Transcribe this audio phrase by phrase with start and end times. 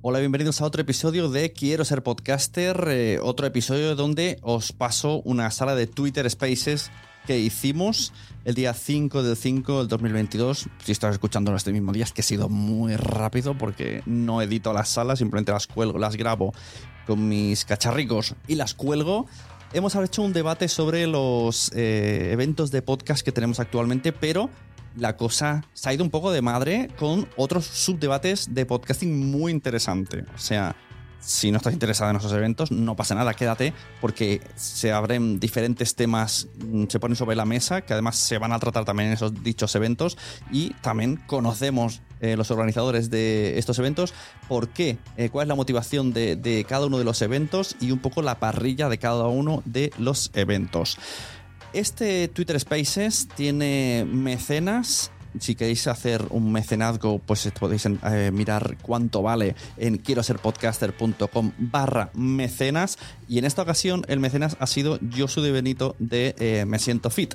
[0.00, 5.22] Hola, bienvenidos a otro episodio de Quiero ser podcaster, eh, otro episodio donde os paso
[5.24, 6.92] una sala de Twitter Spaces
[7.26, 8.12] que hicimos
[8.44, 10.68] el día 5 del 5 del 2022.
[10.84, 14.72] Si estás escuchando este mismo día, es que ha sido muy rápido porque no edito
[14.72, 16.54] las salas, simplemente las cuelgo, las grabo
[17.04, 19.26] con mis cacharricos y las cuelgo.
[19.72, 24.48] Hemos hecho un debate sobre los eh, eventos de podcast que tenemos actualmente, pero
[24.96, 29.52] la cosa se ha ido un poco de madre con otros subdebates de podcasting muy
[29.52, 30.24] interesante.
[30.34, 30.76] O sea,
[31.20, 35.94] si no estás interesado en esos eventos, no pasa nada, quédate, porque se abren diferentes
[35.94, 39.14] temas, mm, se ponen sobre la mesa, que además se van a tratar también en
[39.14, 40.16] esos dichos eventos,
[40.52, 44.14] y también conocemos eh, los organizadores de estos eventos,
[44.48, 47.98] por qué, eh, cuál es la motivación de cada uno de los eventos y un
[47.98, 50.98] poco la parrilla de cada uno de los eventos.
[51.72, 55.10] Este Twitter Spaces tiene mecenas.
[55.38, 61.52] Si queréis hacer un mecenazgo, pues podéis eh, mirar cuánto vale en quiero ser podcaster.com
[61.58, 62.98] barra mecenas.
[63.28, 67.10] Y en esta ocasión el mecenas ha sido Josu de Benito de eh, Me Siento
[67.10, 67.34] Fit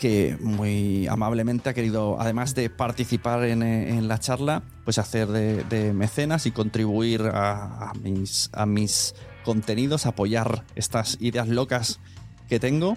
[0.00, 5.92] que muy amablemente ha querido, además de participar en, eh, la charla, pues hacer de,
[5.92, 7.92] mecenas y contribuir a
[8.66, 9.14] mis
[9.44, 12.00] contenidos, apoyar estas ideas locas
[12.48, 12.96] que tengo.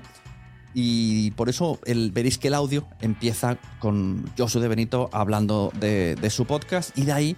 [0.74, 6.18] Y por eso el, veréis que el audio empieza con Josu de Benito hablando de,
[6.30, 7.38] su podcast y de ahí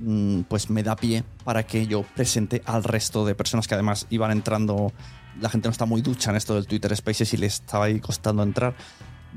[0.00, 4.06] mm, pues me da pie para que yo presente al resto de personas que además
[4.10, 4.92] iban entrando.
[5.40, 8.00] La gente no está muy ducha en esto del Twitter Spaces y le estaba ahí
[8.00, 8.74] costando entrar.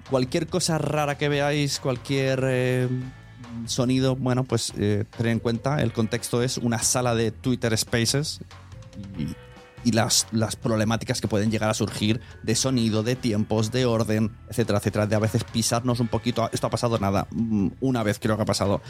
[0.09, 2.89] Cualquier cosa rara que veáis, cualquier eh,
[3.65, 8.41] Sonido, bueno, pues eh, tener en cuenta, el contexto es una sala de Twitter Spaces
[9.17, 9.35] y,
[9.83, 14.31] y las, las problemáticas que pueden llegar a surgir de sonido, de tiempos, de orden,
[14.49, 16.49] etcétera, etcétera, de a veces pisarnos un poquito.
[16.51, 18.81] Esto ha pasado nada, mm, una vez creo que ha pasado.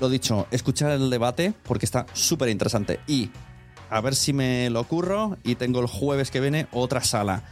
[0.00, 3.30] Lo dicho, escuchar el debate porque está súper interesante y
[3.88, 7.44] a ver si me lo ocurro y tengo el jueves que viene otra sala.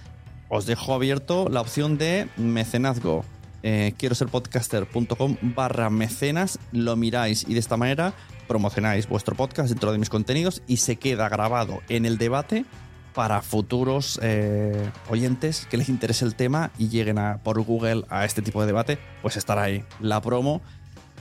[0.49, 3.25] Os dejo abierto la opción de mecenazgo.
[3.67, 8.13] Eh, quiero ser podcaster.com barra mecenas, lo miráis y de esta manera
[8.47, 12.67] promocionáis vuestro podcast dentro de mis contenidos y se queda grabado en el debate
[13.15, 18.27] para futuros eh, oyentes que les interese el tema y lleguen a, por Google a
[18.27, 20.61] este tipo de debate, pues estará ahí la promo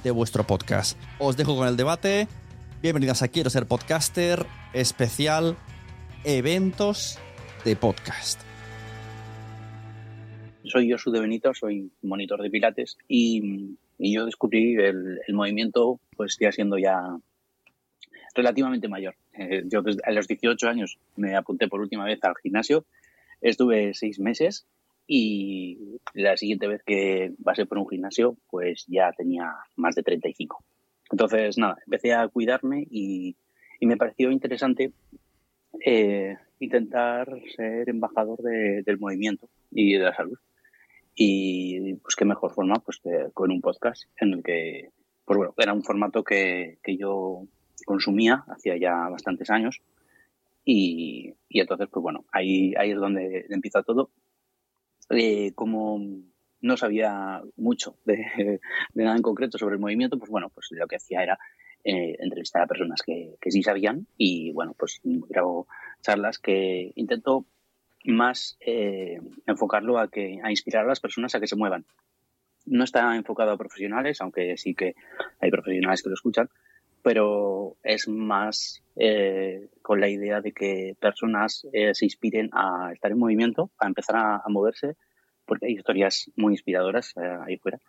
[0.04, 0.98] de vuestro podcast.
[1.20, 2.28] Os dejo con el debate.
[2.82, 5.56] Bienvenidos a Quiero ser podcaster, especial
[6.26, 7.20] eventos
[7.64, 8.42] de podcast.
[10.66, 16.52] Soy Josu de Benito, soy monitor de pilates y, yo descubrí el, movimiento pues ya
[16.52, 17.18] siendo ya
[18.34, 19.16] relativamente mayor.
[19.34, 22.86] Eh, yo a los 18 años me apunté por última vez al gimnasio,
[23.42, 24.66] estuve seis meses
[25.06, 30.64] y la siguiente vez que pasé por un gimnasio pues ya tenía más de 35.
[31.12, 33.36] Entonces, nada, empecé a cuidarme y,
[33.82, 34.94] me pareció interesante
[35.86, 40.38] eh, intentar ser embajador de, del movimiento y de la salud.
[41.16, 43.02] Y pues qué mejor forma pues
[43.34, 44.90] con un podcast en el que,
[45.26, 47.48] pues bueno, era un formato que, que yo
[47.86, 49.82] consumía hacía ya bastantes años.
[50.66, 54.12] Y, y, entonces, pues bueno, ahí, ahí es donde empieza todo.
[55.10, 56.00] Eh, como
[56.62, 58.60] no sabía mucho de,
[58.94, 61.38] de, nada en concreto sobre el movimiento, pues bueno, pues lo que hacía era
[61.84, 65.68] eh, entrevistar a personas que, que, sí sabían y bueno, pues grabo
[66.02, 67.46] charlas que intento
[68.06, 71.86] más eh, enfocarlo a que a inspirar a las personas a que se muevan.
[72.66, 74.96] No está enfocado a profesionales, aunque sí que
[75.40, 76.50] hay profesionales que lo escuchan,
[77.04, 83.12] pero es más eh, con la idea de que personas eh, se inspiren a estar
[83.12, 84.96] en movimiento, a empezar a, moverse,
[85.46, 87.80] porque hay historias muy inspiradoras eh, ahí fuera.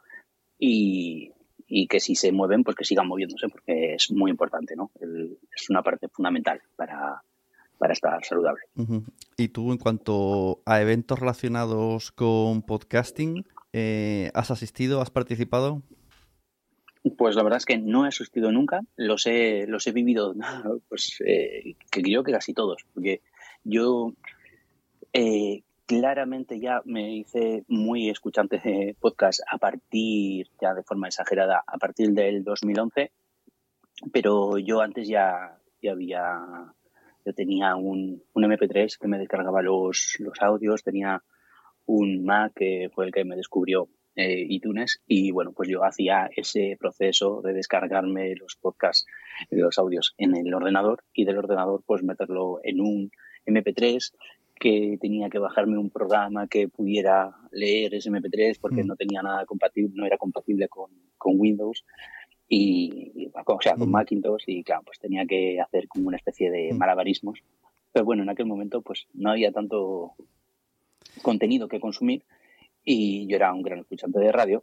[0.59, 1.33] Y,
[1.69, 4.91] y, que si se mueven, pues que sigan moviéndose, porque es muy importante, ¿no?
[5.55, 7.23] Es una parte fundamental para,
[7.85, 8.63] para estar saludable.
[8.77, 9.05] Uh -huh.
[9.37, 13.45] Y tú, en cuanto a eventos relacionados con podcasting,
[13.75, 15.83] eh, ¿has asistido, has participado?
[17.19, 20.35] Pues la verdad es que no he asistido nunca, los he, los he vivido,
[20.89, 23.21] pues eh, que creo que casi todos, porque
[23.65, 24.15] yo
[25.13, 31.63] eh, claramente ya me hice muy escuchante de podcast a partir, ya de forma exagerada,
[31.67, 33.13] a partir del 2011,
[34.11, 36.74] pero yo antes ya, ya había,
[37.25, 41.23] yo tenía un, un MP3 que me descargaba los, los audios, tenía
[41.87, 46.31] un Mac que fue el que me descubrió eh, iTunes y bueno, pues yo hacía
[46.37, 49.07] ese proceso de descargarme los podcasts,
[49.51, 53.11] los audios en el ordenador y del ordenador pues meterlo en un
[53.47, 54.13] MP3
[54.55, 58.87] que tenía que bajarme un programa que pudiera leer ese MP3 porque mm.
[58.87, 61.85] no tenía nada compatible, no era compatible con, con Windows
[62.55, 63.93] y, y, o sea, con mm.
[63.93, 66.79] Macintosh y claro, pues tenía que hacer como una especie de mm.
[66.79, 67.41] malabarismos.
[67.93, 70.13] Pero bueno, en aquel momento pues no había tanto
[71.23, 72.25] contenido que consumir
[72.85, 74.63] y yo era un gran escuchante de radio,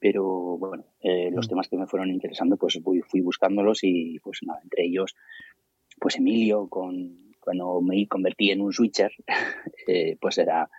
[0.00, 0.24] pero
[0.58, 4.60] bueno, eh, los temas que me fueron interesando, pues fui, fui, buscándolos y pues nada,
[4.62, 5.14] entre ellos,
[6.00, 9.12] pues Emilio, con, cuando me convertí en un switcher,
[9.86, 10.70] eh, pues era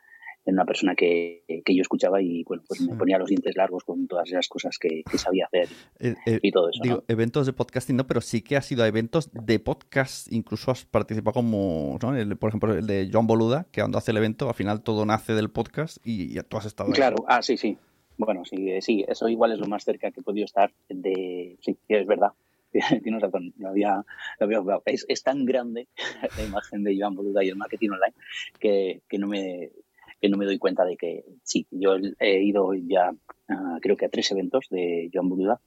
[0.54, 4.08] una persona que, que, yo escuchaba y bueno, pues me ponía los dientes largos con
[4.08, 5.68] todas esas cosas que, que sabía hacer
[6.00, 6.82] eh, eh, y todo eso.
[6.84, 7.04] Digo, ¿no?
[7.08, 10.86] eventos de podcasting no, pero sí que has ido a eventos de podcast, incluso has
[10.86, 12.16] participado como, ¿no?
[12.16, 15.06] el, por ejemplo, el de John Boluda, que cuando hace el evento, al final todo
[15.06, 17.38] nace del podcast y, y tú has estado Claro, ahí.
[17.38, 17.78] ah, sí, sí.
[18.18, 21.58] Bueno, sí, sí, eso igual es lo más cerca que he podido estar de...
[21.62, 22.34] Sí, es verdad.
[23.04, 24.06] Tienes razón, lo había,
[24.40, 25.88] lo había es, tan grande
[26.38, 28.14] la imagen de Joan Boluda y el marketing online
[28.60, 29.72] que, que no me
[30.20, 34.06] que no me doy cuenta de que sí, yo he ido ya uh, creo que
[34.06, 35.60] a tres eventos de Joan Boluda.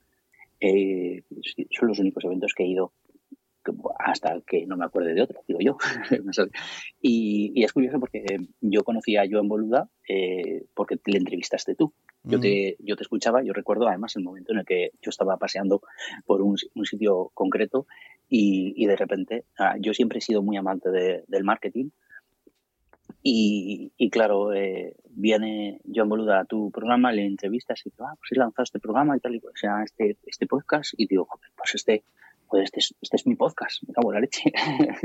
[0.60, 1.24] Eh,
[1.70, 2.92] son los únicos eventos que he ido
[3.98, 5.76] hasta que no me acuerde de otro, digo yo.
[7.00, 8.24] y, y, es curioso porque
[8.60, 11.92] yo conocí a Joan Boluda eh, porque le entrevistaste tú.
[12.24, 12.40] Yo, mm.
[12.40, 15.82] te, yo te escuchaba, yo recuerdo además el momento en el que yo estaba paseando
[16.24, 17.86] por un, un sitio concreto
[18.28, 21.90] y, y de repente, uh, yo siempre he sido muy amante de, del marketing,
[23.22, 28.14] y, y, claro, eh, viene John Boluda a tu programa, le entrevistas y dice, ah,
[28.18, 31.26] pues he lanzado este programa y tal, y o sea, este, este podcast, y digo,
[31.26, 32.04] joder, pues este,
[32.48, 34.52] pues este es, este es mi podcast, me cago en la leche.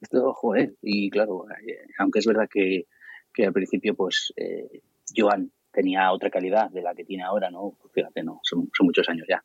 [0.00, 2.86] Esto, joder, y claro, eh, aunque es verdad que,
[3.34, 4.82] que al principio, pues, eh,
[5.16, 7.76] Joan tenía otra calidad de la que tiene ahora, ¿no?
[7.92, 9.42] Fíjate, no, son, son muchos años ya.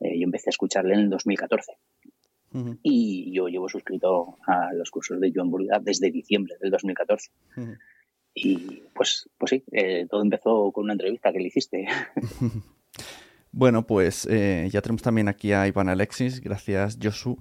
[0.00, 1.72] yo empecé a escucharle en el 2014.
[2.82, 7.30] Y yo llevo suscrito a los cursos de Joan Burga desde diciembre del 2014.
[8.34, 9.64] Y pues, pues sí,
[10.08, 11.86] todo empezó con una entrevista que le hiciste.
[13.50, 16.40] Bueno, pues eh, ya tenemos también aquí a Iván Alexis.
[16.40, 17.38] Gracias, Josu.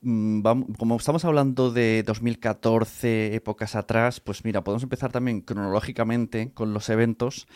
[0.00, 0.42] Mm,
[0.78, 6.88] como estamos hablando de 2014, épocas atrás, pues mira, podemos empezar también cronológicamente con los
[6.88, 7.48] eventos.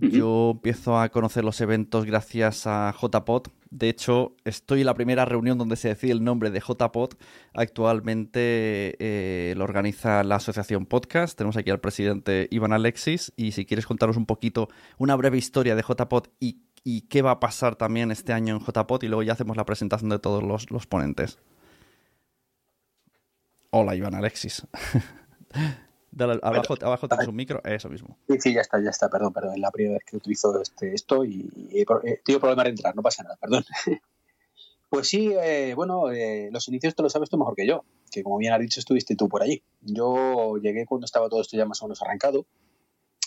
[0.00, 3.48] Yo empiezo a conocer los eventos gracias a JPod.
[3.70, 7.14] De hecho, estoy en la primera reunión donde se decide el nombre de JPod.
[7.52, 11.36] Actualmente eh, lo organiza la Asociación Podcast.
[11.36, 13.32] Tenemos aquí al presidente Iván Alexis.
[13.34, 17.32] Y si quieres contaros un poquito, una breve historia de JPod y y qué va
[17.32, 20.42] a pasar también este año en JPOT y luego ya hacemos la presentación de todos
[20.42, 21.38] los, ponentes.
[23.70, 24.66] Hola, Iván Alexis.
[26.42, 28.16] abajo, abajo tienes un micro, eso mismo.
[28.28, 29.54] Sí, sí, ya está, ya está, perdón, perdón.
[29.54, 31.84] Es la primera vez que utilizo este, esto y, he
[32.24, 33.64] tenido problemas de entrar, no pasa nada, perdón.
[34.90, 38.22] Pues sí, eh, bueno, eh, los inicios te lo sabes tú mejor que yo, que
[38.22, 39.62] como bien has dicho estuviste tú por allí.
[39.82, 42.46] Yo llegué cuando estaba todo esto ya más o menos arrancado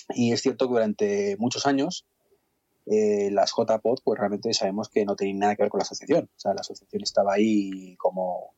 [0.10, 2.07] y es cierto que durante muchos años
[2.88, 6.31] eh, las JPOD, pues realmente sabemos que no tenían nada que ver con la asociación.
[6.36, 8.55] O sea, la asociación estaba ahí como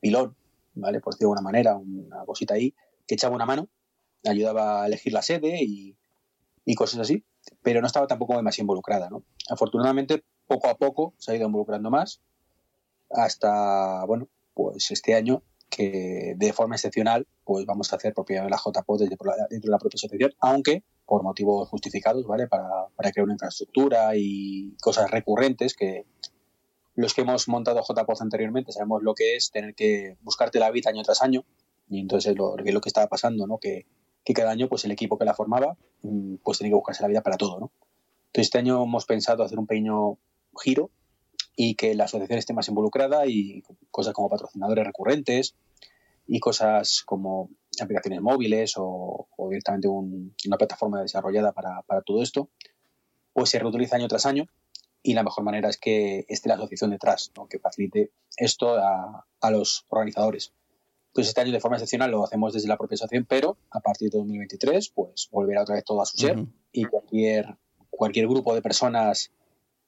[0.00, 0.36] pilón,
[0.76, 1.00] ¿vale?
[1.00, 2.74] Por decirlo de alguna manera, una cosita ahí
[3.06, 3.68] que echaba una mano,
[4.24, 5.96] ayudaba a elegir la sede y,
[6.74, 7.24] cosas así,
[7.62, 9.22] pero no estaba tampoco demasiado involucrada, ¿no?
[9.48, 12.20] Afortunadamente, poco a poco se ha ido involucrando más
[13.10, 18.50] hasta, bueno, pues este año que de forma excepcional pues vamos a hacer propiedad de
[18.50, 22.48] la JPOD dentro de la propia asociación, aunque por motivos justificados, ¿vale?
[22.48, 26.04] Para, para, crear una infraestructura y cosas recurrentes que
[26.96, 30.90] los que hemos montado JPOZ anteriormente sabemos lo que es tener que buscarte la vida
[30.90, 31.44] año tras año
[31.88, 33.58] y entonces lo, lo que estaba pasando, ¿no?
[33.58, 33.86] Que,
[34.24, 37.08] que, cada año pues el equipo que la formaba mm, pues tenía que buscarse la
[37.08, 37.70] vida para todo, ¿no?
[38.26, 40.18] Entonces este año hemos pensado hacer un pequeño
[40.58, 40.90] giro
[41.54, 45.54] y que la asociación esté más involucrada y cosas como patrocinadores recurrentes
[46.26, 47.50] y cosas como
[47.80, 52.50] aplicaciones móviles o, directamente una plataforma desarrollada para, todo esto,
[53.32, 54.46] pues se reutiliza año tras año
[55.06, 59.86] y la mejor manera es que esté la asociación detrás, que facilite esto a, los
[59.88, 60.52] organizadores.
[61.14, 64.10] Pues este año de forma excepcional lo hacemos desde la propia asociación, pero a partir
[64.10, 67.56] de 2023 pues volverá otra vez todo a su ser y cualquier,
[67.88, 69.30] cualquier grupo de personas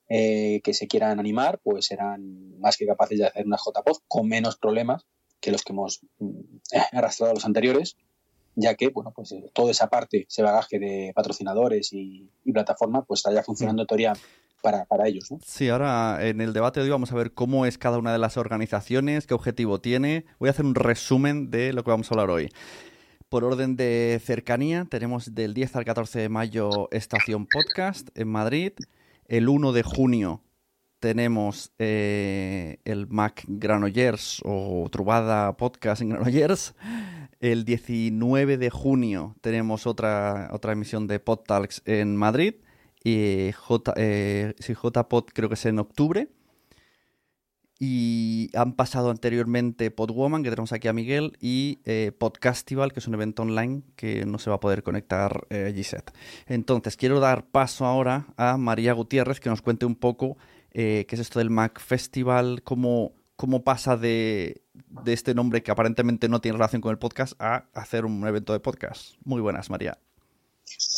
[0.09, 4.29] eh, que se quieran animar pues serán más que capaces de hacer una JPOD con
[4.29, 5.05] menos problemas
[5.41, 6.59] que los que hemos mm,
[6.93, 7.97] arrastrado los anteriores,
[8.55, 13.19] ya que, bueno, pues eh, toda esa parte, ese bagaje de patrocinadores y, plataforma, pues
[13.19, 14.13] está ya funcionando en teoría
[14.63, 15.31] para, ellos.
[15.31, 15.39] ¿no?
[15.45, 18.19] Sí, ahora en el debate de hoy vamos a ver cómo es cada una de
[18.19, 20.25] las organizaciones, qué objetivo tiene.
[20.39, 22.51] Voy a hacer un resumen de lo que vamos a hablar hoy.
[23.29, 28.73] Por orden de cercanía, tenemos del 10 al 14 de mayo Estación Podcast en Madrid.
[29.27, 30.43] El 1 de junio
[30.99, 36.75] tenemos eh, el Mac Granollers o Trubada Podcast en Granollers.
[37.41, 42.55] El 19 de junio tenemos otra, otra emisión de PodTalks en Madrid.
[43.05, 46.29] Y J, eh, JPod creo que es en octubre.
[47.81, 53.07] Y han pasado anteriormente Podwoman, que tenemos aquí a Miguel, y eh, Podcastival, que es
[53.07, 56.13] un evento online que no se va a poder conectar eh, Gisette.
[56.47, 60.37] Entonces, quiero dar paso ahora a María Gutiérrez, que nos cuente un poco
[60.73, 64.65] eh, qué es esto del Mac Festival, cómo, cómo pasa de,
[65.07, 68.61] este nombre que aparentemente no tiene relación con el podcast a hacer un evento de
[68.61, 69.15] podcast.
[69.25, 69.99] Muy buenas, María.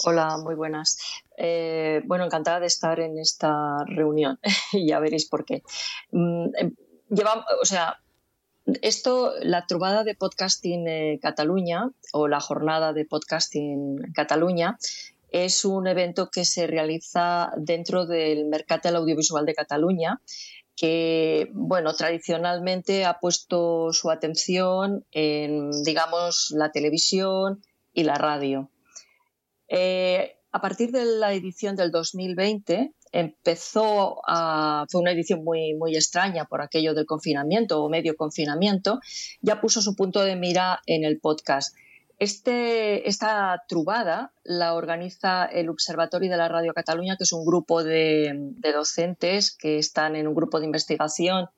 [0.05, 0.99] Hola, muy buenas.
[1.37, 4.39] Eh, bueno, encantada de estar en esta reunión
[4.73, 5.63] y ya veréis por qué.
[6.13, 6.75] Mm, em,
[7.09, 8.01] lleva, o sea,
[8.83, 14.79] esto, la trubada de podcasting Cataluña o la jornada de podcasting Cataluña
[15.31, 20.21] es un evento que se realiza dentro del Mercat del Audiovisual de Cataluña,
[20.77, 27.63] que, bueno, tradicionalmente ha puesto su atención en, digamos, la televisión
[27.93, 28.71] y la radio.
[29.71, 35.95] Eh, a partir de la edición del 2020 empezó a, fue una edición muy, muy
[35.95, 39.01] extraña por aquello del confinamiento o medio confinamiento,
[39.41, 41.75] ya puso su punto de mira en el podcast
[42.21, 47.83] este, esta trubada la organiza el Observatorio de la Radio Cataluña, que es un grupo
[47.83, 51.49] de, docentes que están en un grupo de investigación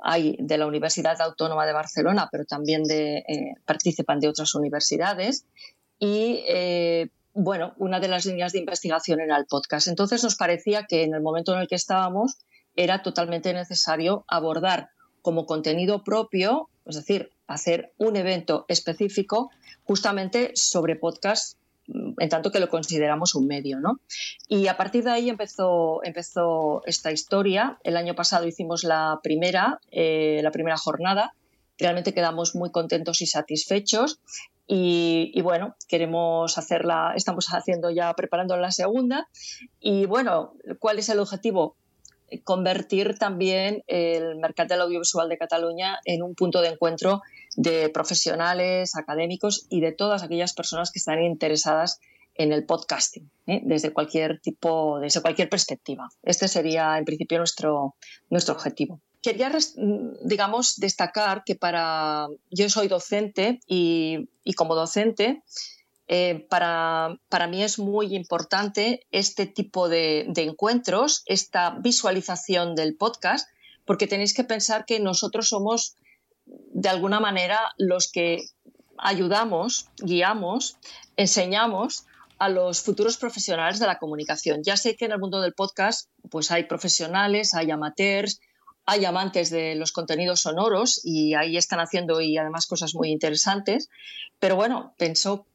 [0.00, 5.44] hay de la Universidad Autónoma de Barcelona, pero también de, eh, participan de otras universidades.
[5.98, 9.88] Y eh, bueno, una de las líneas de investigación era el podcast.
[9.88, 12.38] Entonces nos parecía que en el momento en el que estábamos
[12.76, 14.90] era totalmente necesario abordar
[15.22, 19.50] como contenido propio, es decir, hacer un evento específico
[19.84, 23.80] justamente sobre podcast en tanto que lo consideramos un medio.
[23.80, 24.00] ¿no?
[24.48, 27.78] Y a partir de ahí empezó, empezó esta historia.
[27.84, 31.34] El año pasado hicimos la primera, eh, la primera jornada.
[31.78, 34.20] Realmente quedamos muy contentos y satisfechos.
[34.66, 39.28] Y, bueno, queremos hacerla, estamos haciendo ya, preparando la segunda.
[39.80, 41.76] Y bueno, ¿cuál es el objetivo?
[42.44, 47.20] convertir también el mercado del audiovisual de Cataluña en un punto de encuentro
[47.56, 52.00] de profesionales, académicos y de todas aquellas personas que están interesadas
[52.34, 53.60] en el podcasting, ¿eh?
[53.64, 56.08] desde cualquier tipo, desde cualquier perspectiva.
[56.22, 57.96] Este sería, en principio, nuestro,
[58.30, 59.00] nuestro objetivo.
[59.22, 59.52] Quería,
[60.22, 65.42] digamos, destacar que para yo soy docente y, como docente
[66.08, 72.96] eh, para, para, mí es muy importante este tipo de, de, encuentros, esta visualización del
[72.96, 73.48] podcast,
[73.84, 75.96] porque tenéis que pensar que nosotros somos
[76.44, 78.44] de alguna manera los que
[78.98, 80.76] ayudamos, guiamos,
[81.16, 82.06] enseñamos
[82.38, 84.62] a los futuros profesionales de la comunicación.
[84.64, 88.40] Ya sé que en el mundo del podcast pues hay profesionales, hay amateurs,
[88.84, 93.88] hay amantes de los contenidos sonoros y ahí están haciendo y además cosas muy interesantes,
[94.38, 95.46] pero bueno, pienso,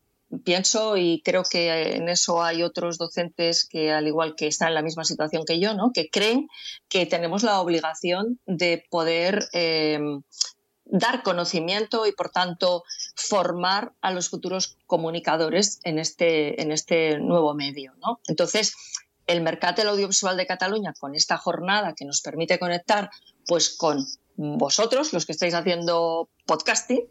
[0.97, 4.81] y creo que en eso hay otros docentes que al igual que están en la
[4.81, 5.91] misma situación que yo, ¿no?
[5.93, 6.47] que creen
[6.89, 9.99] que tenemos la obligación de poder eh,
[10.85, 12.83] dar conocimiento y, por tanto,
[13.15, 17.93] formar a los futuros comunicadores en este, en este nuevo medio.
[18.01, 18.19] ¿no?
[18.27, 18.73] Entonces,
[19.27, 23.09] el mercado del audiovisual de Cataluña, con esta jornada que nos permite conectar
[23.45, 24.05] pues, con
[24.35, 27.07] vosotros, los que estáis haciendo podcasting,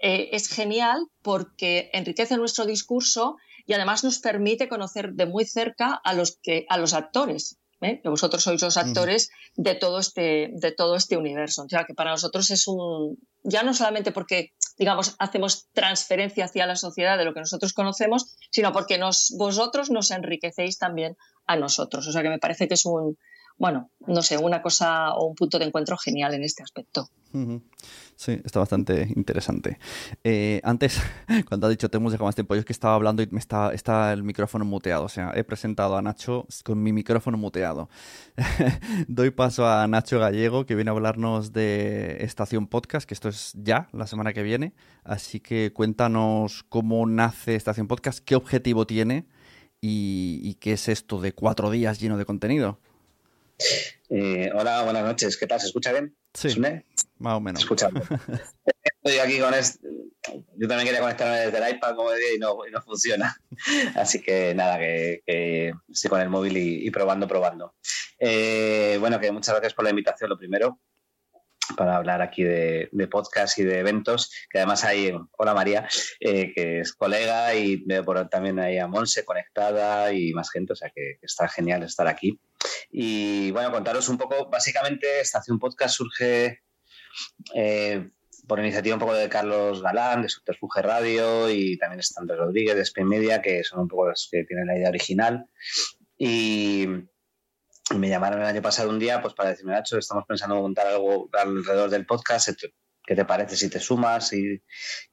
[0.00, 3.36] eh, es genial porque enriquece nuestro discurso
[3.66, 8.00] y además nos permite conocer de muy cerca a los, que, a los actores ¿eh?
[8.02, 11.62] que vosotros sois los actores de, todo este, de todo este universo.
[11.64, 16.66] O sea, que para nosotros es un, ya no solamente porque, digamos, hacemos transferencia hacia
[16.66, 21.16] la sociedad de lo que nosotros conocemos, sino porque nos, vosotros nos enriquecéis también
[21.50, 22.06] a nosotros.
[22.06, 23.18] O sea, que me parece que es un,
[23.58, 27.10] bueno, no sé, una cosa o un punto de encuentro genial en este aspecto.
[28.16, 29.78] Sí, está bastante interesante.
[30.24, 31.00] Eh, antes,
[31.48, 33.38] cuando has dicho te hemos dejado más tiempo, yo es que estaba hablando y me
[33.38, 35.04] está, está el micrófono muteado.
[35.04, 37.88] O sea, he presentado a Nacho con mi micrófono muteado.
[39.08, 43.52] Doy paso a Nacho Gallego, que viene a hablarnos de Estación Podcast, que esto es
[43.56, 44.72] ya, la semana que viene.
[45.02, 49.26] Así que cuéntanos cómo nace Estación Podcast, qué objetivo tiene
[49.80, 52.78] y, y qué es esto de cuatro días lleno de contenido.
[54.08, 55.36] Eh, hola, buenas noches.
[55.36, 55.60] ¿Qué tal?
[55.60, 56.16] ¿Se escucha bien?
[56.34, 56.60] Sí.
[57.18, 57.62] Más o menos.
[57.62, 58.00] Escuchando.
[59.02, 59.88] Estoy aquí con este.
[60.56, 63.36] Yo también quería conectarme desde el iPad, como decía, y no, funciona.
[63.94, 67.74] Así que nada, que, estoy con el móvil y, probando, probando.
[68.18, 70.78] Eh, bueno, que muchas gracias por la invitación, lo primero
[71.76, 75.88] para hablar aquí de, podcast y de eventos, que además hay, hola María,
[76.20, 80.72] eh, que es colega y veo por también ahí a Monse conectada y más gente,
[80.72, 82.40] o sea que, está genial estar aquí.
[82.90, 86.60] Y bueno, contaros un poco, básicamente Estación Podcast surge
[87.54, 88.10] eh,
[88.46, 92.74] por iniciativa un poco de Carlos Galán, de Subterfuge Radio y también está Andrés Rodríguez
[92.74, 95.46] de Spain Media, que son un poco los que tienen la idea original.
[96.18, 96.86] Y,
[97.96, 100.86] me llamaron el año pasado un día pues para decirme, Nacho, estamos pensando en montar
[100.86, 102.50] algo alrededor del podcast,
[103.04, 104.32] ¿qué te parece si te sumas?
[104.32, 104.62] Y,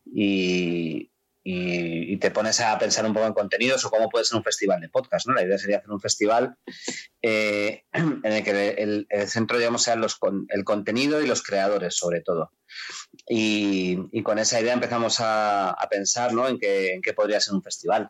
[0.06, 1.12] y,
[1.44, 4.82] y, te pones a pensar un poco en contenidos o cómo puede ser un festival
[4.82, 5.28] de podcast.
[5.28, 5.34] ¿no?
[5.34, 6.56] La idea sería hacer un festival
[7.22, 12.22] eh, en el que el, centro, digamos, sean los, el contenido y los creadores, sobre
[12.22, 12.52] todo.
[13.30, 16.48] Y, con esa idea empezamos a, pensar ¿no?
[16.48, 18.10] en, qué, en qué podría ser un festival.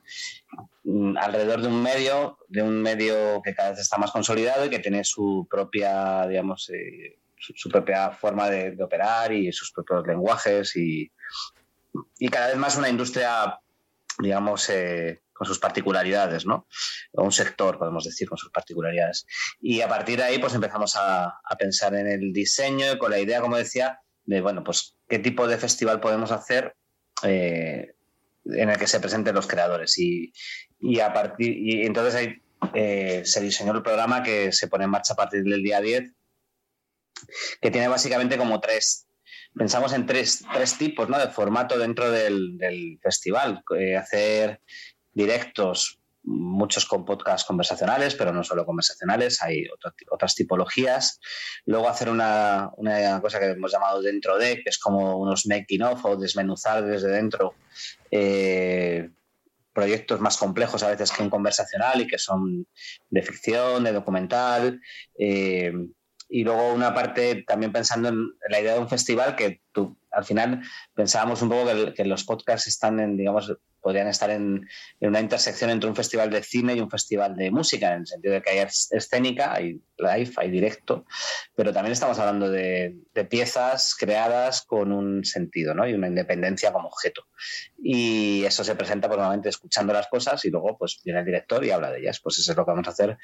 [0.83, 4.69] Mm, alrededor de un medio, de un medio que cada vez está más consolidado y
[4.69, 10.05] que tiene su propia, digamos, eh, su, propia forma de, de, operar y sus propios
[10.07, 11.11] lenguajes y,
[12.19, 13.59] y cada vez más una industria,
[14.19, 16.67] digamos, eh, con sus particularidades, ¿no?
[17.13, 19.25] O un sector, podemos decir, con sus particularidades.
[19.59, 23.41] Y a partir de ahí, pues empezamos a, pensar en el diseño con la idea,
[23.41, 26.75] como decía, de, bueno, pues qué tipo de festival podemos hacer
[27.23, 27.95] eh,
[28.45, 29.97] en el que se presenten los creadores.
[29.97, 30.31] Y,
[30.99, 32.41] a partir, y entonces ahí
[32.75, 36.11] eh, se diseñó el programa que se pone en marcha a partir del día 10,
[37.61, 39.07] que tiene básicamente como tres,
[39.55, 41.17] pensamos en tres, tres tipos ¿no?
[41.17, 43.63] de formato dentro del, festival.
[43.79, 44.61] Eh, hacer
[45.13, 49.63] directos, muchos con podcasts conversacionales, pero no solo conversacionales, hay
[50.11, 51.21] otras tipologías.
[51.65, 52.71] Luego hacer una,
[53.21, 57.09] cosa que hemos llamado dentro de, que es como unos making of o desmenuzar desde
[57.09, 57.55] dentro
[58.11, 59.09] eh,
[59.71, 62.67] proyectos más complejos a veces que un conversacional y que son
[63.09, 64.81] de ficción, de documental.
[65.17, 65.71] Eh,
[66.29, 70.25] y luego una parte también pensando en la idea de un festival que tú, al
[70.25, 70.61] final
[70.93, 74.67] pensábamos un poco que, los podcasts están en, digamos, podrían estar en,
[74.99, 78.33] una intersección entre un festival de cine y un festival de música, en el sentido
[78.33, 81.05] de que hay escénica, hay live, hay directo,
[81.55, 82.95] pero también estamos hablando de,
[83.29, 85.87] piezas creadas con un sentido ¿no?
[85.87, 87.25] y una independencia como objeto.
[87.81, 91.63] Y eso se presenta pues, normalmente escuchando las cosas y luego pues viene el director
[91.65, 92.19] y habla de ellas.
[92.21, 93.17] Pues eso es lo que vamos a hacer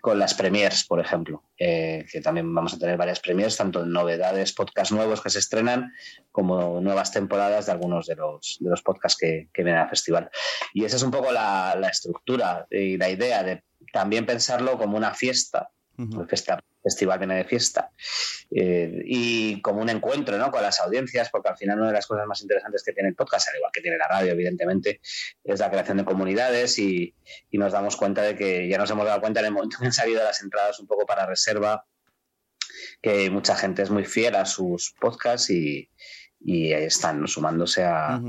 [0.00, 3.92] con las premiers, por ejemplo, eh, que también vamos a tener varias premiers, tanto en
[3.92, 5.92] novedades, podcasts nuevos que se estrenan,
[6.30, 9.99] como nuevas temporadas de algunos de los, de los podcasts que, que vienen al festival.
[10.72, 14.96] Y esa es un poco la, la estructura y la idea de también pensarlo como
[14.96, 15.70] una fiesta,
[16.14, 17.90] porque este festival viene de fiesta,
[18.50, 20.50] eh, y como un encuentro ¿no?
[20.50, 23.14] con las audiencias, porque al final una de las cosas más interesantes que tiene el
[23.14, 25.00] podcast, al igual que tiene la radio, evidentemente,
[25.44, 27.14] es la creación de comunidades y,
[27.50, 29.86] y nos damos cuenta de que ya nos hemos dado cuenta en el momento que
[29.86, 31.84] han salido las entradas un poco para reserva,
[33.02, 35.90] que mucha gente es muy fiel a sus podcasts y,
[36.40, 38.20] y ahí están sumándose a,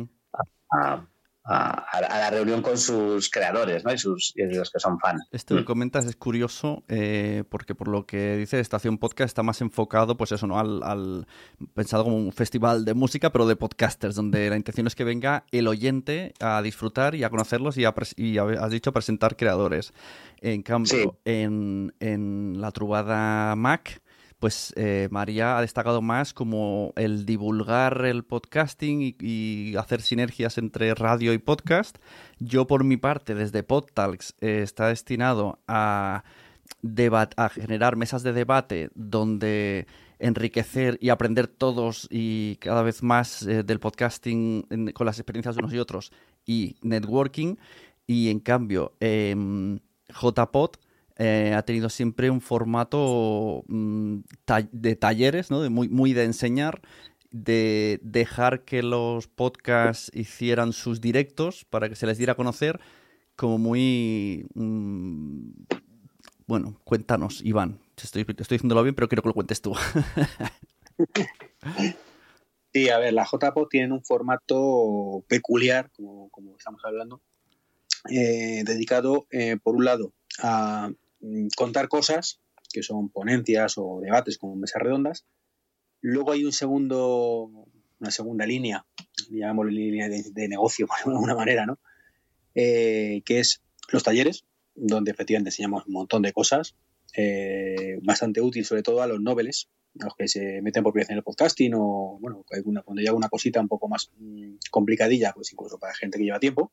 [0.71, 1.07] a,
[1.43, 3.93] la reunión con sus creadores ¿no?
[3.93, 5.27] y, sus, los que son fans.
[5.31, 5.65] Esto que mm.
[5.65, 10.31] comentas es curioso eh, porque por lo que dice Estación Podcast está más enfocado pues
[10.31, 10.59] eso, ¿no?
[10.59, 11.27] Al,
[11.73, 15.45] pensado como un festival de música pero de podcasters donde la intención es que venga
[15.51, 19.93] el oyente a disfrutar y a conocerlos y, a, y has dicho presentar creadores.
[20.41, 24.01] En cambio, en, en la Trubada Mac
[24.41, 30.95] pues eh, María ha destacado más como el divulgar el podcasting y, hacer sinergias entre
[30.95, 31.99] radio y podcast.
[32.39, 36.23] Yo, por mi parte, desde PodTalks, eh, está destinado a,
[37.53, 39.85] generar mesas de debate donde
[40.17, 45.59] enriquecer y aprender todos y cada vez más eh, del podcasting con las experiencias de
[45.59, 46.11] unos y otros
[46.47, 47.57] y networking.
[48.07, 50.77] Y en cambio, em, JPod
[51.23, 54.21] eh, ha tenido siempre un formato mm,
[54.71, 55.61] de talleres, ¿no?
[55.61, 56.81] de muy, muy de enseñar,
[57.29, 62.79] de dejar que los podcasts hicieran sus directos para que se les diera a conocer,
[63.35, 64.47] como muy...
[64.55, 65.51] Mm,
[66.47, 67.77] bueno, cuéntanos, Iván.
[68.01, 69.75] Estoy, estoy diciéndolo bien, pero quiero que lo cuentes tú.
[72.73, 77.21] Sí, a ver, la JPO tiene un formato peculiar, como, estamos hablando,
[78.09, 80.89] eh, dedicado, eh, por un lado, a
[81.55, 82.39] contar cosas,
[82.71, 85.25] que son ponencias o debates como mesas redondas.
[86.01, 87.49] Luego hay un segundo,
[87.99, 88.85] una segunda línea,
[89.29, 91.79] llamémoslo línea de, negocio de alguna manera, ¿no?
[92.55, 96.75] Eh, que es los talleres, donde efectivamente enseñamos un montón de cosas,
[97.15, 101.07] eh, bastante útil sobre todo a los noveles, a los que se meten por primera
[101.07, 105.33] vez en el podcasting o, bueno, cuando hay alguna cosita un poco más mm, complicadilla,
[105.33, 106.71] pues incluso para gente que lleva tiempo.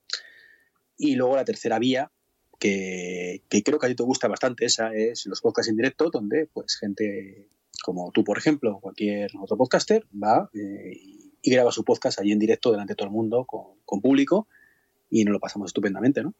[0.96, 2.10] Y luego la tercera vía,
[2.58, 6.46] que, creo que a ti te gusta bastante, esa es los podcasts en directo, donde
[6.52, 7.48] pues gente
[7.82, 10.92] como tú, por ejemplo, o cualquier otro podcaster, va eh,
[11.42, 14.48] y, graba su podcast allí en directo delante de todo el mundo, con, público,
[15.08, 16.34] y nos lo pasamos estupendamente, ¿no?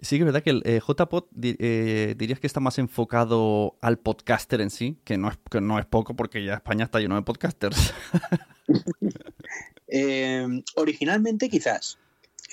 [0.00, 3.98] Sí que es verdad que el eh, JPod eh, dirías que está más enfocado al
[3.98, 7.16] podcaster en sí, que no es, que no es poco porque ya España está lleno
[7.16, 7.92] de podcasters.
[10.76, 11.98] originalmente quizás,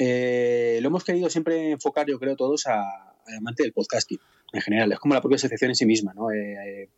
[0.01, 2.79] eh, lo hemos querido siempre enfocar, yo creo, todos al
[3.37, 4.19] amante del podcasting
[4.53, 4.91] en general.
[4.93, 6.13] Es como la propia asociación en sí misma.
[6.13, 6.31] ¿no?
[6.31, 6.89] Eh, eh,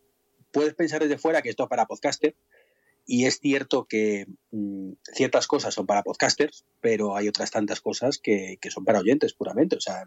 [0.52, 2.36] puedes pensar desde fuera que esto es para podcaster
[3.08, 8.20] y es cierto que mm, ciertas cosas son para podcasters, pero hay otras tantas cosas
[8.20, 9.76] que, son para oyentes puramente.
[9.78, 10.06] O sea,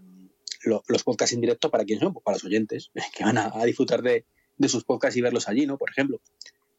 [0.64, 2.12] los podcasts en directo, ¿para quién son?
[2.12, 4.24] Pues para los oyentes, que van a, disfrutar de,
[4.56, 5.78] de, sus podcasts y verlos allí, ¿no?
[5.78, 6.20] Por ejemplo.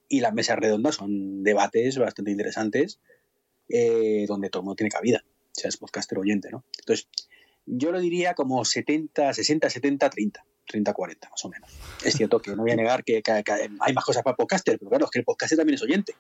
[0.08, 3.01] Y las mesas redondas son debates bastante interesantes
[3.67, 5.25] donde todo el mundo tiene cabida
[5.56, 6.63] seas podcaster oyente, ¿no?
[6.80, 7.08] Entonces,
[7.65, 10.46] yo lo diría como 70, 60, 70, 30.
[10.68, 11.70] 30-40 más o menos.
[12.04, 13.22] Es cierto que no voy a negar que,
[13.80, 16.15] hay más cosas para podcaster, pero claro, es que el podcaster también es oyente.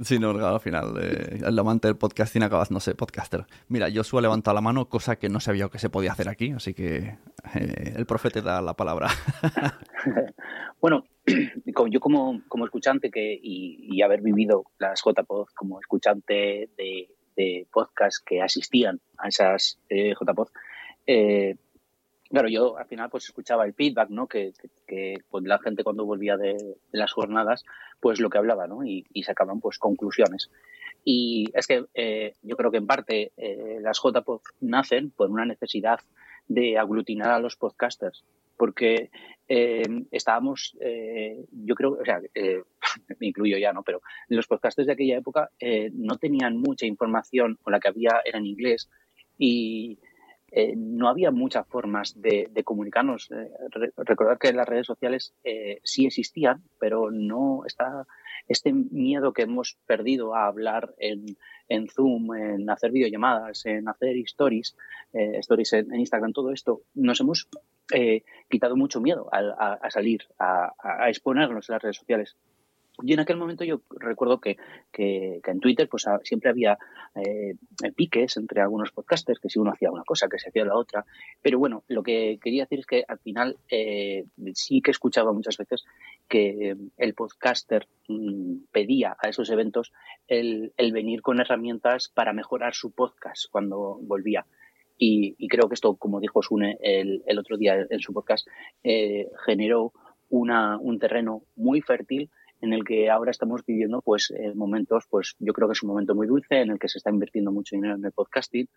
[0.00, 3.46] Sí, no, al final, eh, el amante del podcasting acabas, no sé, podcaster.
[3.68, 6.52] Mira, yo suelo levantar la mano, cosa que no sabía que se podía hacer aquí,
[6.52, 7.18] así que
[7.54, 9.08] eh, el profeta da la palabra.
[10.80, 11.04] bueno,
[11.90, 17.68] yo como, como escuchante que, y, y haber vivido las JPod como escuchante de, de
[17.72, 20.48] podcast que asistían a esas eh, JPod,
[21.06, 21.54] eh,
[22.28, 24.26] claro, yo al final pues escuchaba el feedback, ¿no?
[24.26, 24.52] Que,
[25.30, 27.64] pues, la gente cuando volvía de, las jornadas,
[28.00, 28.84] pues lo que hablaba, ¿no?
[28.84, 30.50] Y, sacaban pues conclusiones.
[31.04, 35.44] Y es que eh, yo creo que en parte eh, las JPod nacen por una
[35.44, 36.00] necesidad
[36.48, 38.24] de aglutinar a los podcasters,
[38.58, 39.10] porque
[39.48, 42.62] eh, estábamos, eh, yo creo, o sea, eh,
[43.18, 43.82] me incluyo ya, ¿no?
[43.82, 45.50] Pero los podcasters de aquella época
[45.92, 48.90] no tenían mucha información, o la que había era en inglés,
[49.38, 49.98] y
[50.50, 53.30] eh, no había muchas formas de, comunicarnos.
[53.30, 53.50] Eh,
[53.96, 58.06] recordar que las redes sociales eh, sí existían, pero no está
[58.46, 61.36] este miedo que hemos perdido a hablar en,
[61.68, 64.74] en Zoom, en hacer videollamadas, en hacer stories,
[65.12, 67.46] stories en, Instagram, todo esto, nos hemos
[68.48, 72.36] quitado mucho miedo a, salir, a, a exponernos en las redes sociales.
[73.02, 74.56] Y en aquel momento yo recuerdo que,
[74.92, 76.78] que, en Twitter pues siempre había
[77.14, 77.54] eh,
[77.94, 81.04] piques entre algunos podcasters, que si uno hacía una cosa, que se hacía la otra.
[81.40, 85.56] Pero bueno, lo que quería decir es que al final eh, sí que escuchaba muchas
[85.56, 85.84] veces
[86.28, 89.92] que el podcaster mm, pedía a esos eventos
[90.26, 94.44] el, el, venir con herramientas para mejorar su podcast cuando volvía.
[94.98, 98.48] Y, creo que esto, como dijo Sune el, el otro día en su podcast,
[98.82, 99.92] eh, generó
[100.28, 105.36] una, un terreno muy fértil en el que ahora estamos viviendo pues eh, momentos, pues
[105.38, 107.76] yo creo que es un momento muy dulce en el que se está invirtiendo mucho
[107.76, 108.68] dinero en el podcasting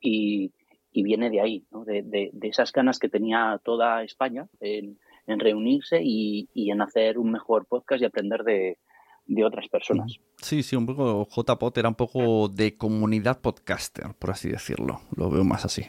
[0.00, 0.52] y,
[0.92, 1.84] viene de ahí, ¿no?
[1.84, 7.66] de, de, esas ganas que tenía toda España en, reunirse y, en hacer un mejor
[7.66, 8.78] podcast y aprender de,
[9.26, 10.20] de otras personas.
[10.40, 15.00] Sí, sí, un poco JPod era un poco de comunidad podcaster, por así decirlo.
[15.16, 15.82] Lo veo más así.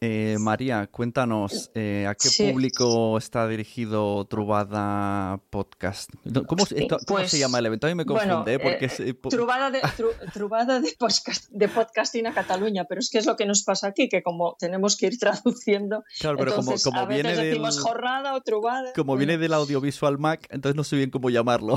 [0.00, 6.10] Eh, María, cuéntanos, eh, ¿a qué público está dirigido Trubada Podcast?
[6.46, 7.88] ¿Cómo, se pues, llama el evento?
[7.88, 8.60] A mí me confunde.
[8.60, 9.80] porque eh, Trubada, de,
[10.32, 13.88] trubada de, podcast, de, podcasting a Cataluña, pero es que es lo que nos pasa
[13.88, 17.80] aquí, que como tenemos que ir traduciendo, claro, pero entonces, como, a veces viene decimos
[17.80, 18.92] jornada o trubada.
[18.92, 21.74] Como viene del audiovisual Mac, entonces no sé bien cómo llamarlo.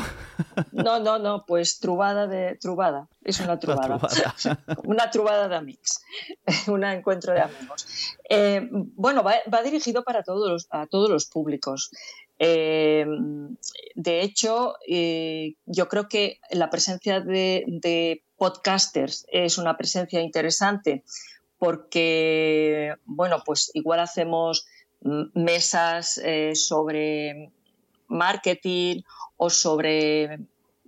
[0.72, 4.00] No, no, no, pues Trubada de Trubada, es una trubada.
[4.84, 6.02] Una trubada, de amigos,
[6.68, 8.16] un encuentro de amigos.
[8.30, 11.92] Eh, bueno, va, dirigido para todos a todos los públicos.
[12.40, 13.06] Eh,
[13.96, 21.04] de hecho, eh, yo creo que la presencia de, podcasters es una presencia interesante
[21.60, 24.66] porque, bueno, pues igual hacemos
[25.36, 26.20] mesas
[26.56, 27.52] sobre
[28.08, 29.04] marketing
[29.38, 30.40] o sobre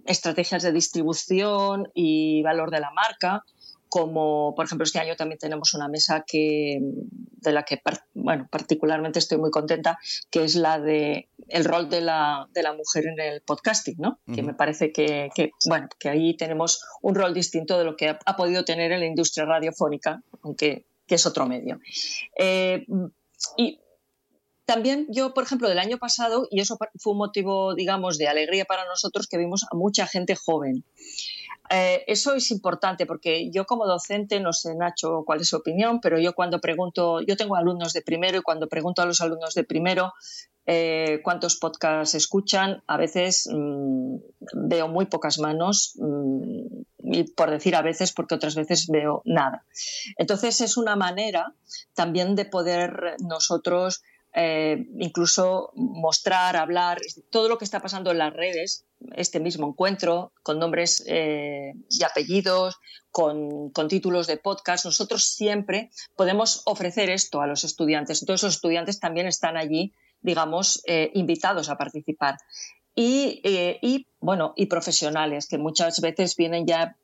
[0.05, 3.43] estrategias de distribución y valor de la marca
[3.93, 7.79] como por ejemplo este año también tenemos una mesa que, de la que
[8.15, 9.99] bueno, particularmente estoy muy contenta,
[10.31, 14.17] que es la de el rol de la, de la mujer en el podcasting, ¿no?
[14.33, 18.09] Que me parece que, que, bueno, que ahí tenemos un rol distinto de lo que
[18.09, 21.79] ha, podido tener en la industria radiofónica, aunque que es otro medio.
[22.35, 22.87] Eh,
[23.57, 23.79] y
[24.65, 28.65] también yo, por ejemplo, del año pasado, y eso fue un motivo, digamos, de alegría
[28.65, 30.83] para nosotros, que vimos a mucha gente joven.
[31.69, 36.01] Eh, eso es importante porque yo como docente, no sé Nacho cuál es su opinión,
[36.01, 39.53] pero yo cuando pregunto, yo tengo alumnos de primero y cuando pregunto a los alumnos
[39.53, 40.13] de primero
[40.65, 44.15] eh, cuántos podcasts escuchan, a veces mm,
[44.67, 49.65] veo muy pocas manos mm, y por decir a veces porque otras veces veo nada.
[50.17, 51.53] Entonces es una manera
[51.93, 54.03] también de poder nosotros
[54.35, 60.31] eh, incluso mostrar, hablar, todo lo que está pasando en las redes, este mismo encuentro,
[60.41, 62.77] con nombres eh, y apellidos,
[63.11, 68.23] con, títulos de podcast, nosotros siempre podemos ofrecer esto a los estudiantes.
[68.23, 72.37] Entonces los estudiantes también están allí, digamos, eh, invitados a participar.
[72.95, 73.41] Y,
[73.81, 76.95] y, bueno, y profesionales, que muchas veces vienen ya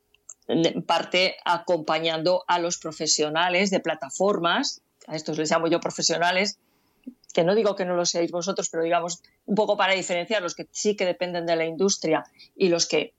[0.48, 6.58] en parte acompañando a los profesionales de plataformas, a estos les llamo yo profesionales,
[7.32, 10.54] que no digo que no lo seáis vosotros, pero digamos un poco para diferenciar los
[10.54, 12.24] que sí que dependen de la industria
[12.56, 13.14] y los que,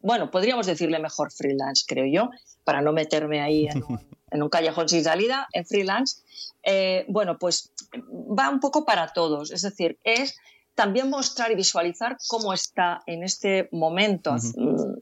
[0.00, 2.30] bueno, podríamos decirle mejor freelance, creo yo,
[2.64, 3.68] para no meterme ahí
[4.30, 6.22] en un, callejón sin salida, en freelance.
[6.62, 10.36] Eh, bueno, pues va un poco para todos, es decir, es
[10.74, 14.34] también mostrar y visualizar cómo está en este momento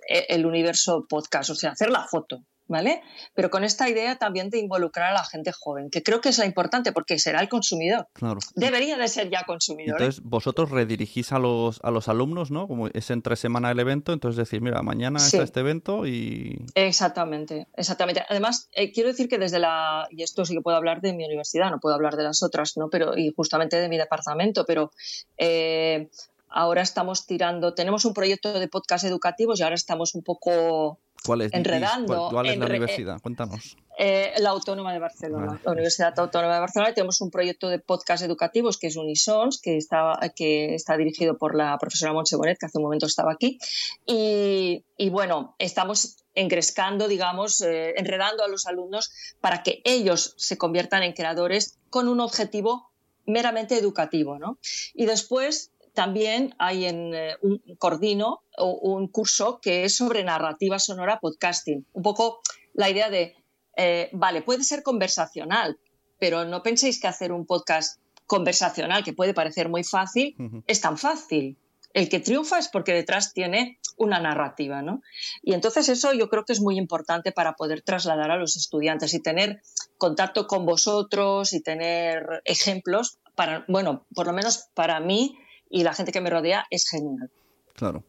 [0.09, 3.03] el universo podcast, o sea, hacer la foto, ¿vale?
[3.35, 6.39] Pero con esta idea también de involucrar a la gente joven, que creo que es
[6.39, 8.07] la importante porque será el consumidor.
[8.15, 8.39] Claro.
[8.55, 10.01] Debería de ser ya consumidor.
[10.01, 10.05] ¿eh?
[10.05, 12.69] Entonces, vosotros redirigís a los, a los alumnos, ¿no?
[12.69, 16.65] Como es entre semana el evento, entonces decir, mira, mañana está este evento y...
[16.75, 18.25] Exactamente, exactamente.
[18.29, 21.25] Además, eh, quiero decir que desde la, y esto sí que puedo hablar de mi
[21.25, 22.89] universidad, no puedo hablar de las otras, ¿no?
[22.89, 24.93] Pero, y justamente de mi departamento, pero
[25.39, 26.09] eh,
[26.51, 30.99] ahora estamos tirando, tenemos un proyecto de podcast educativos y ahora estamos un poco
[31.31, 32.29] ¿Cuál es, enredando.
[32.29, 33.21] ¿Cuál, es la universidad?
[33.23, 33.77] Cuéntanos.
[33.97, 36.93] Eh, la Autónoma de Barcelona, la Universidad Autónoma de Barcelona.
[36.93, 41.55] Tenemos un proyecto de podcast educativos que es Unisons, que está, que está dirigido por
[41.55, 43.61] la profesora Montse Bonet, que hace un momento estaba aquí.
[44.07, 51.05] Y, bueno, estamos engrescando, digamos, eh, enredando a los alumnos para que ellos se conviertan
[51.05, 52.91] en creadores con un objetivo
[53.25, 54.41] meramente educativo.
[54.41, 54.59] ¿no?
[54.95, 61.19] Y después también hay en eh, un Cordino un curso que es sobre narrativa sonora
[61.21, 61.87] podcasting.
[61.93, 62.41] Un poco
[62.75, 63.35] la idea de
[63.77, 65.79] eh, vale, puede ser conversacional,
[66.19, 70.99] pero no penséis que hacer un podcast conversacional, que puede parecer muy fácil, es tan
[70.99, 71.57] fácil.
[71.93, 75.03] El que triunfa es porque detrás tiene una narrativa, ¿no?
[75.43, 79.13] Y entonces eso yo creo que es muy importante para poder trasladar a los estudiantes
[79.15, 79.63] y tener
[79.99, 85.37] contacto con vosotros y tener ejemplos para, bueno, por lo menos para mí
[85.71, 87.31] y la gente que me rodea es genial.
[87.75, 88.05] Claro.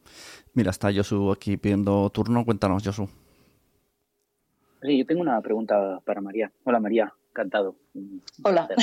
[0.52, 2.44] Mira, está Josu aquí pidiendo turno.
[2.44, 3.08] Cuéntanos, Josu.
[4.82, 6.52] Sí, yo tengo una pregunta para María.
[6.64, 7.14] Hola, María.
[7.30, 7.76] Encantado.
[8.42, 8.68] Hola.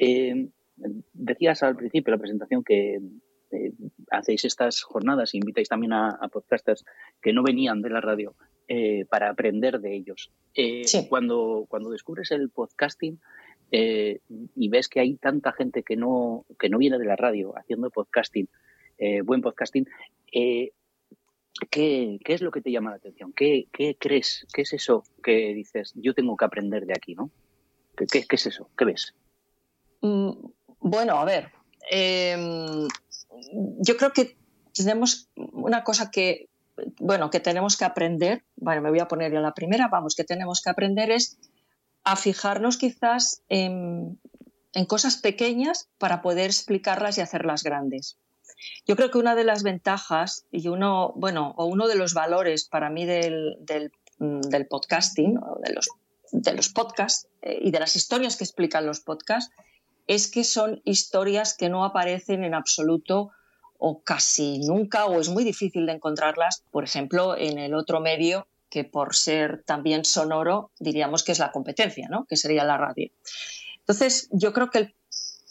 [0.00, 0.46] Eh,
[1.12, 3.00] decías al principio de la presentación que
[3.50, 3.72] eh,
[4.12, 6.84] hacéis estas jornadas e invitáis también a, podcasters
[7.20, 8.36] que no venían de la radio
[8.68, 10.30] eh, para aprender de ellos.
[11.08, 13.18] cuando, cuando descubres el podcasting
[13.70, 17.90] y ves que hay tanta gente que no, que no viene de la radio haciendo
[17.90, 18.48] podcasting,
[19.24, 19.86] buen podcasting,
[21.70, 23.32] ¿qué, es lo que te llama la atención?
[23.32, 24.46] ¿Qué, crees?
[24.52, 27.14] ¿Qué es eso que dices, yo tengo que aprender de aquí?
[27.14, 27.30] ¿no?
[27.96, 28.70] ¿Qué, qué es eso?
[28.76, 29.14] ¿Qué ves?
[30.00, 30.30] Mm,
[30.80, 31.50] bueno, a ver,
[31.90, 32.86] em,
[33.80, 34.36] yo creo que
[34.72, 36.48] tenemos una cosa que,
[37.00, 40.24] bueno, que tenemos que aprender, bueno, me voy a poner a la primera, vamos, que
[40.24, 41.38] tenemos que aprender es
[42.08, 44.18] a fijarnos quizás en,
[44.86, 48.16] cosas pequeñas para poder explicarlas y hacerlas grandes.
[48.86, 52.64] Yo creo que una de las ventajas y uno, bueno, o uno de los valores
[52.64, 54.40] para mí del, del, mm,
[54.70, 55.88] podcasting, de los,
[56.32, 59.52] de los podcasts eh, y de las historias que explican los podcasts,
[60.06, 63.32] es que son historias que no aparecen en absoluto
[63.78, 68.46] o casi nunca o es muy difícil de encontrarlas, por ejemplo, en el otro medio
[68.70, 72.24] que por ser también sonoro diríamos que es la competencia, ¿no?
[72.26, 73.10] que sería la radio.
[73.78, 74.94] Entonces, yo creo que el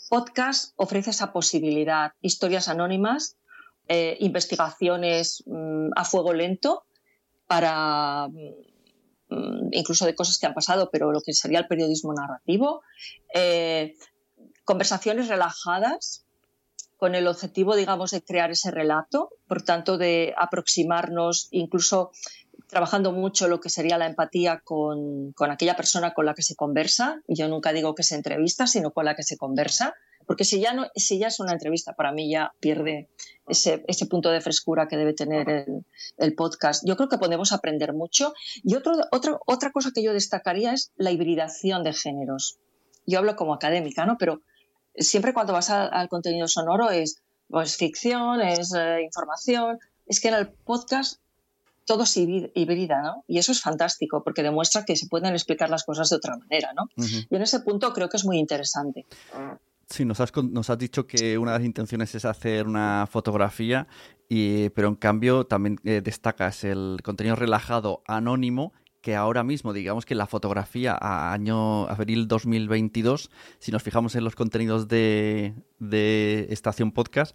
[0.09, 3.37] podcast ofrece esa posibilidad, historias anónimas,
[3.87, 6.85] eh, investigaciones mm, a fuego lento
[7.47, 12.81] para mm, incluso de cosas que han pasado, pero lo que sería el periodismo narrativo,
[13.33, 13.95] eh,
[14.63, 16.25] conversaciones relajadas
[16.97, 22.11] con el objetivo, digamos, de crear ese relato, por tanto, de aproximarnos, incluso
[22.67, 27.21] trabajando mucho lo que sería la empatía con, aquella persona con la que se conversa.
[27.27, 30.73] Yo nunca digo que se entrevista, sino con la que se conversa, porque si ya,
[30.73, 33.09] no, si ya es una entrevista, para mí ya pierde
[33.47, 35.85] ese, punto de frescura que debe tener el,
[36.17, 36.83] el, podcast.
[36.85, 38.33] Yo creo que podemos aprender mucho.
[38.63, 42.59] Y otro, otro, otra cosa que yo destacaría es la hibridación de géneros.
[43.05, 44.17] Yo hablo como académica, ¿no?
[44.17, 44.41] Pero
[44.95, 49.79] siempre cuando vas al contenido sonoro es pues, ficción, es eh, información.
[50.05, 51.21] Es que en el podcast
[51.87, 53.23] todo se hibrida, ¿no?
[53.27, 56.73] Y eso es fantástico porque demuestra que se pueden explicar las cosas de otra manera,
[56.75, 56.89] ¿no?
[56.97, 59.05] Y en ese punto creo que es muy interesante.
[59.89, 63.87] Sí, nos has, nos has dicho que una de las intenciones es hacer una fotografía,
[64.27, 70.05] y, pero en cambio también eh, destacas el contenido relajado, anónimo que ahora mismo, digamos
[70.05, 75.53] que la fotografía a año abril 2022, si nos fijamos en los contenidos de,
[76.49, 77.33] Estación Podcast,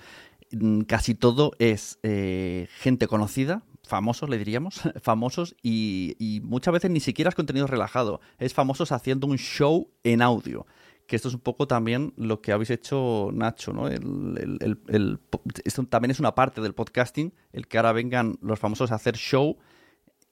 [0.51, 7.01] mm, casi todo es eh, gente conocida, famosos, le diríamos, famosos, y, muchas veces ni
[7.01, 10.67] siquiera es contenido relajado, es famosos haciendo un show en audio.
[11.07, 13.89] Que esto es un poco también lo que habéis hecho, Nacho, ¿no?
[13.89, 19.17] esto también es una parte del podcasting, el que ahora vengan los famosos a hacer
[19.17, 19.59] show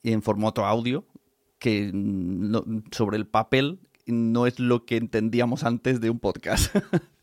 [0.05, 1.05] en formato audio,
[1.59, 1.93] que
[2.93, 6.75] sobre el papel no es lo que entendíamos antes de un podcast.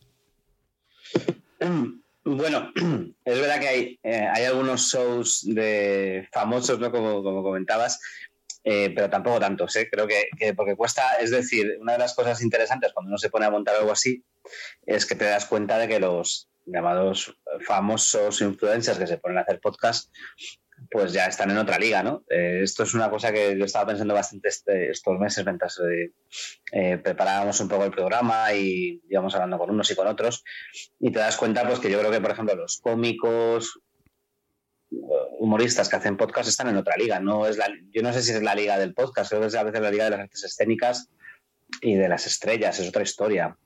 [2.36, 2.74] Bueno,
[3.24, 6.92] es verdad que hay, eh, hay algunos shows de famosos, ¿no?
[6.92, 8.02] Como, comentabas,
[8.66, 9.88] eh, pero tampoco tantos, ¿eh?
[9.90, 13.30] Creo que, que, porque cuesta, es decir, una de las cosas interesantes cuando uno se
[13.30, 14.26] pone a montar algo así
[14.86, 17.34] es que te das cuenta de que los llamados
[17.66, 20.14] famosos influencers que se ponen a hacer podcast
[20.90, 22.24] pues ya están en otra liga, ¿no?
[22.30, 26.12] Eh, esto es una cosa que yo estaba pensando bastante este, estos meses mientras eh,
[26.72, 30.44] eh, preparábamos un poco el programa y íbamos hablando con unos y con otros
[31.00, 33.80] y te das cuenta pues que yo creo que, por ejemplo, los cómicos,
[35.40, 38.32] humoristas que hacen podcast están en otra liga, no es la, yo no sé si
[38.32, 40.44] es la liga del podcast, creo que es a veces la liga de las artes
[40.46, 41.10] escénicas
[41.82, 43.58] y de las estrellas, es otra historia.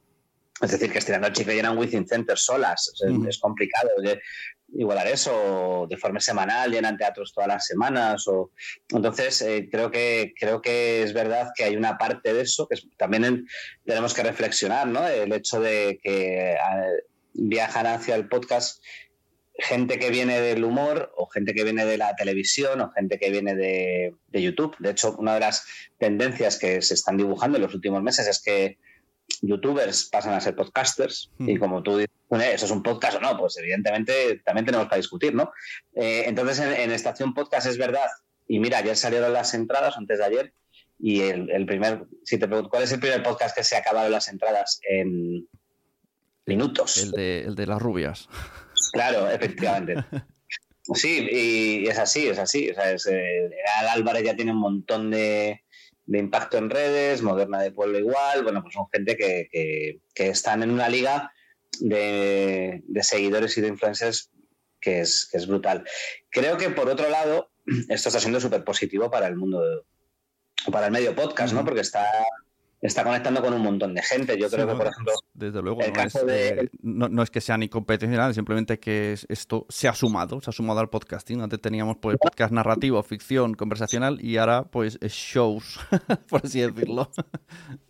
[0.61, 2.93] Es decir, que estirando el chicle llenan Within Center solas.
[3.27, 3.89] Es, complicado
[4.73, 8.27] igualar eso de forma semanal, llenan teatros todas las semanas.
[8.27, 8.51] O...
[8.89, 12.77] Entonces, eh, creo, que, creo que es verdad que hay una parte de eso que
[12.97, 13.47] también
[13.85, 15.07] tenemos que reflexionar, ¿no?
[15.07, 16.55] El hecho de que
[17.33, 18.83] viajan hacia el podcast
[19.57, 23.29] gente que viene del humor o gente que viene de la televisión o gente que
[23.29, 24.75] viene de, de YouTube.
[24.79, 25.65] De hecho, una de las
[25.97, 28.77] tendencias que se están dibujando en los últimos meses es que
[29.41, 33.37] youtubers pasan a ser podcasters y como tú dices, ¿eso es un podcast o no?
[33.37, 35.51] Pues evidentemente también tenemos que discutir, ¿no?
[35.93, 38.07] Eh, entonces en, Estación Podcast es verdad,
[38.47, 40.53] y mira, ayer salieron las entradas, antes de ayer,
[40.99, 44.07] Y el, primer, si te pregunto, ¿cuál es el primer podcast que se ha acabado
[44.09, 45.47] las entradas en
[46.45, 46.97] minutos?
[46.97, 48.29] El de, el de las rubias.
[48.93, 49.95] Claro, efectivamente.
[50.93, 52.71] Sí, y es así, es así.
[52.71, 53.49] O sea, es, eh,
[53.91, 55.61] Álvarez ya tiene un montón de,
[56.07, 58.43] impacto en redes, Moderna de Pueblo igual.
[58.43, 61.31] Bueno, pues son gente que, que, están en una liga
[61.79, 64.29] de, de, seguidores y de influencers
[64.79, 65.85] que es, que es brutal.
[66.29, 67.51] Creo que por otro lado,
[67.89, 71.63] esto está siendo súper positivo para el mundo de, para el medio podcast, ¿no?
[71.63, 72.07] Porque está,
[72.81, 74.37] está conectando con un montón de gente.
[74.39, 76.69] Yo creo que, por ejemplo, desde luego, no, es, de...
[76.81, 80.79] no, es, que sea ni competicional, simplemente que esto se ha sumado, se ha sumado
[80.79, 81.41] al podcasting.
[81.41, 85.79] Antes teníamos pues podcast narrativo, ficción, conversacional y ahora pues shows,
[86.29, 87.11] por así decirlo.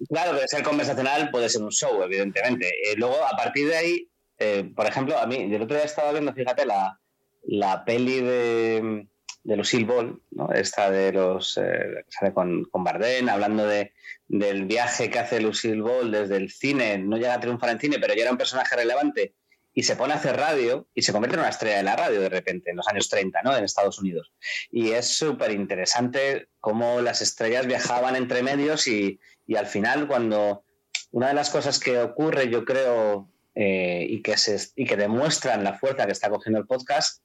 [0.09, 2.67] Claro, pero ser conversacional puede ser un show, evidentemente.
[2.67, 6.11] Eh, luego, a partir de ahí, eh, por ejemplo, a mí, el otro día estaba
[6.11, 6.99] viendo, fíjate, la,
[7.43, 9.07] la peli de
[9.43, 10.51] de Lucille Ball, ¿no?
[10.51, 13.93] esta de los eh, sale con, con Bardem, hablando de,
[14.27, 17.97] del viaje que hace Lucille Ball desde el cine, no llega a triunfar en cine,
[17.99, 19.35] pero ya era un personaje relevante
[19.73, 22.21] y se pone a hacer radio y se convierte en una estrella de la radio
[22.21, 23.55] de repente, en los años 30, ¿no?
[23.55, 24.33] En Estados Unidos.
[24.69, 30.65] Y es súper interesante cómo las estrellas viajaban entre medios y, y, al final cuando
[31.11, 35.63] una de las cosas que ocurre, yo creo, eh, y, que se, y que demuestran
[35.63, 37.21] la fuerza que está cogiendo el podcast,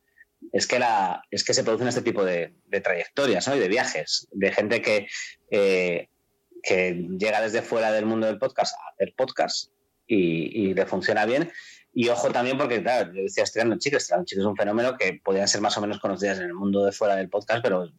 [0.52, 4.52] es que, la, es que se producen este tipo de, trayectorias y de viajes, de
[4.52, 5.08] gente que,
[5.50, 6.08] eh,
[6.62, 9.70] que llega desde fuera del mundo del podcast a hacer podcast
[10.06, 11.50] y, le funciona bien.
[11.92, 15.20] Y ojo también porque, claro, yo decía Estrellando Chicos, Estrellando Chicos es un fenómeno que
[15.24, 17.90] podían ser más o menos conocidas en el mundo de fuera del podcast, pero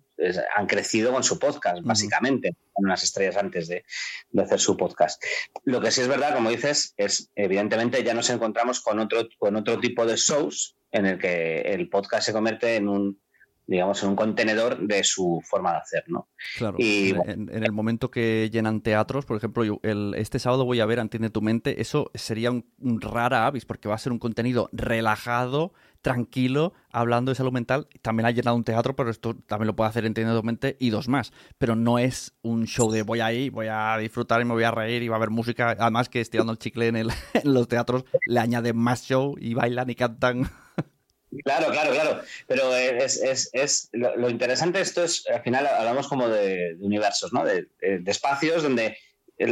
[0.56, 3.86] han crecido con su podcast, básicamente, con unas estrellas antes de,
[4.30, 5.24] de, hacer su podcast.
[5.64, 9.56] Lo que sí es verdad, como dices, es evidentemente ya nos encontramos con otro, con
[9.56, 13.22] otro tipo de shows en el que el podcast se convierte en un
[13.68, 16.30] digamos, en un contenedor de su forma de hacer, ¿no?
[16.57, 16.78] Claro.
[16.80, 20.86] Y, en, el momento que llenan teatros, por ejemplo, yo, el, este sábado voy a
[20.86, 22.65] ver Entiende tu mente, eso sería un,
[23.01, 27.88] rara avis, porque va a ser un contenido relajado, tranquilo, hablando de salud mental.
[28.01, 30.89] También ha llenado un teatro, pero esto también lo puede hacer Entiende tu mente y
[30.89, 31.34] dos más.
[31.57, 34.72] Pero no es un show de voy ahí, voy a disfrutar y me voy a
[34.72, 35.76] reír y va a haber música.
[35.78, 39.53] Además que estirando el chicle en, el, en los teatros le añade más show y
[39.53, 40.49] bailan y cantan
[41.44, 42.22] Claro, claro, claro.
[42.48, 47.34] Pero es, es, es lo, interesante de esto es, al final hablamos como de, universos,
[47.34, 47.44] ¿no?
[47.44, 47.68] De,
[48.06, 48.98] espacios donde,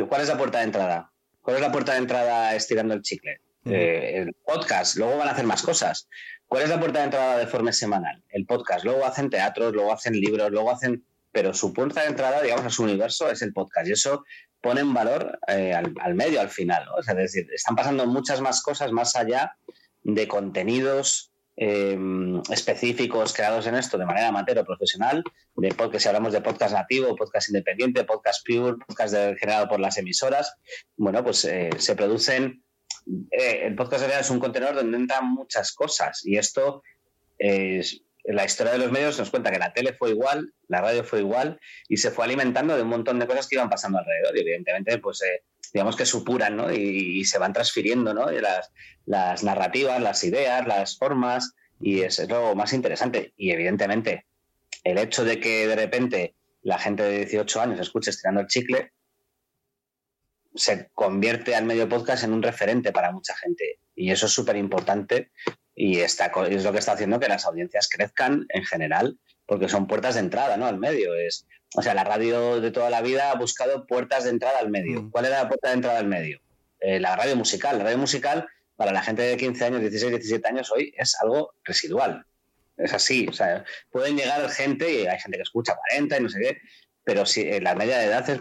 [0.08, 1.12] ¿cuál es la puerta de entrada?
[1.42, 3.42] ¿Cuál es la puerta de entrada estirando el chicle?
[3.66, 6.08] Eh, el podcast, luego van a hacer más cosas.
[6.48, 8.24] ¿Cuál es la puerta de entrada de forma semanal?
[8.30, 11.04] El podcast, luego hacen teatros, luego hacen libros, luego hacen...
[11.32, 13.88] Pero su puerta de entrada, digamos, a su universo es el podcast.
[13.88, 14.24] Y eso
[14.66, 16.98] pone en valor eh, al, medio al final, ¿no?
[16.98, 19.58] es decir, están pasando muchas más cosas más allá
[20.02, 21.97] de contenidos eh,
[22.49, 25.24] específicos creados en esto de manera amateur o profesional,
[25.56, 29.97] de podcast, si hablamos de podcast nativo, podcast independiente, podcast pure, podcast generado por las
[29.97, 30.56] emisoras,
[30.97, 32.64] bueno, pues eh, se producen,
[33.32, 36.84] eh, el podcast es un contenedor donde entran muchas cosas y esto
[37.38, 41.03] es, la historia de los medios nos cuenta que la tele fue igual, la radio
[41.03, 44.36] fue igual y se fue alimentando de un montón de cosas que iban pasando alrededor
[44.36, 45.21] y evidentemente pues
[45.76, 46.71] digamos que supuran ¿no?
[46.71, 48.28] y, se van transfiriendo ¿no?
[49.05, 53.34] las, narrativas, las ideas, las formas, y es, es lo más interesante.
[53.36, 54.26] Y evidentemente,
[54.86, 58.93] el hecho de que de repente la gente de 18 años escuche estirando el chicle,
[60.55, 63.80] se convierte al medio podcast en un referente para mucha gente.
[63.95, 65.32] Y eso es súper importante
[65.76, 69.88] y está, es lo que está haciendo que las audiencias crezcan en general, porque son
[69.88, 70.65] puertas de entrada ¿no?
[70.65, 71.13] al medio.
[71.13, 71.45] Es,
[71.76, 75.03] o sea, la radio de toda la vida ha buscado puertas de entrada al medio.
[75.03, 75.11] Mm.
[75.11, 76.39] ¿Cuál era la puerta de entrada al medio?
[76.80, 77.78] Eh, la radio musical.
[77.78, 78.47] La radio musical
[78.78, 82.26] para la gente de 15 años, 16, 17 años hoy es algo residual.
[82.78, 86.30] Es así, o sea, pueden llegar gente, y hay gente que escucha 40 y no
[86.30, 86.57] sé qué,
[87.03, 88.38] pero sí, eh, la media de edad es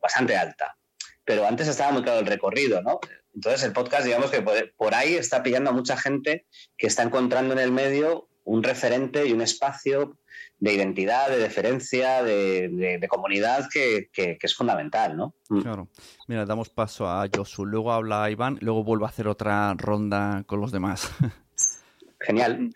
[0.00, 0.76] bastante alta.
[1.24, 3.00] Pero antes estaba muy claro el recorrido, ¿no?
[3.34, 7.54] Entonces el podcast, digamos que por ahí está pillando a mucha gente que está encontrando
[7.54, 10.18] en el medio un referente y un espacio
[10.58, 15.34] de identidad, de deferencia, de, comunidad que, es fundamental, ¿no?
[15.48, 15.60] Mm.
[15.62, 15.88] Claro.
[16.28, 20.60] Mira, damos paso a Josu, luego habla Iván, luego vuelvo a hacer otra ronda con
[20.60, 21.10] los demás.
[22.20, 22.70] Genial.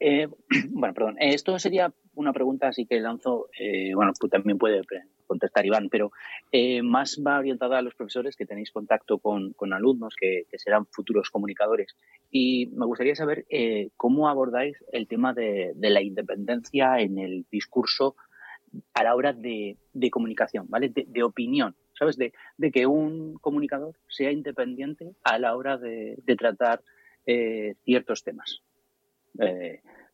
[0.00, 0.28] Eh,
[0.68, 1.16] bueno, perdón.
[1.18, 4.82] Esto sería una pregunta así que lanzo, eh, bueno, pues también puede
[5.26, 6.10] contestar Iván, pero
[6.50, 11.30] eh, más va orientada a los profesores que tenéis contacto con, alumnos que, serán futuros
[11.30, 11.96] comunicadores.
[12.30, 18.16] Y me gustaría saber eh, cómo abordáis el tema de, la independencia en el discurso
[18.94, 19.76] a la hora de,
[20.10, 20.88] comunicación, ¿vale?
[20.88, 22.16] De, opinión, ¿sabes?
[22.16, 22.32] De,
[22.72, 26.82] que un comunicador sea independiente a la hora de, tratar
[27.26, 28.62] eh, ciertos temas.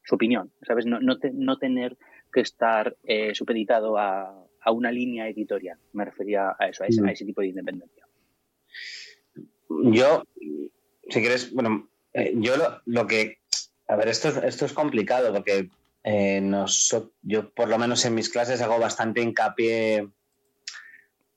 [0.04, 0.86] Su opinión, ¿sabes?
[0.86, 1.96] No, no, no tener
[2.32, 2.96] que estar
[3.32, 5.78] supeditado a, a una línea editorial.
[5.92, 7.06] Me refería a eso, a ese, Mm.
[7.08, 8.06] a ese tipo de independencia.
[9.68, 10.24] Yo,
[11.08, 13.38] si quieres, bueno, eh, yo lo, lo que.
[13.86, 15.68] A ver, esto es, esto es complicado porque
[16.04, 16.50] eh,
[17.22, 20.08] yo, por lo menos en mis clases, hago bastante hincapié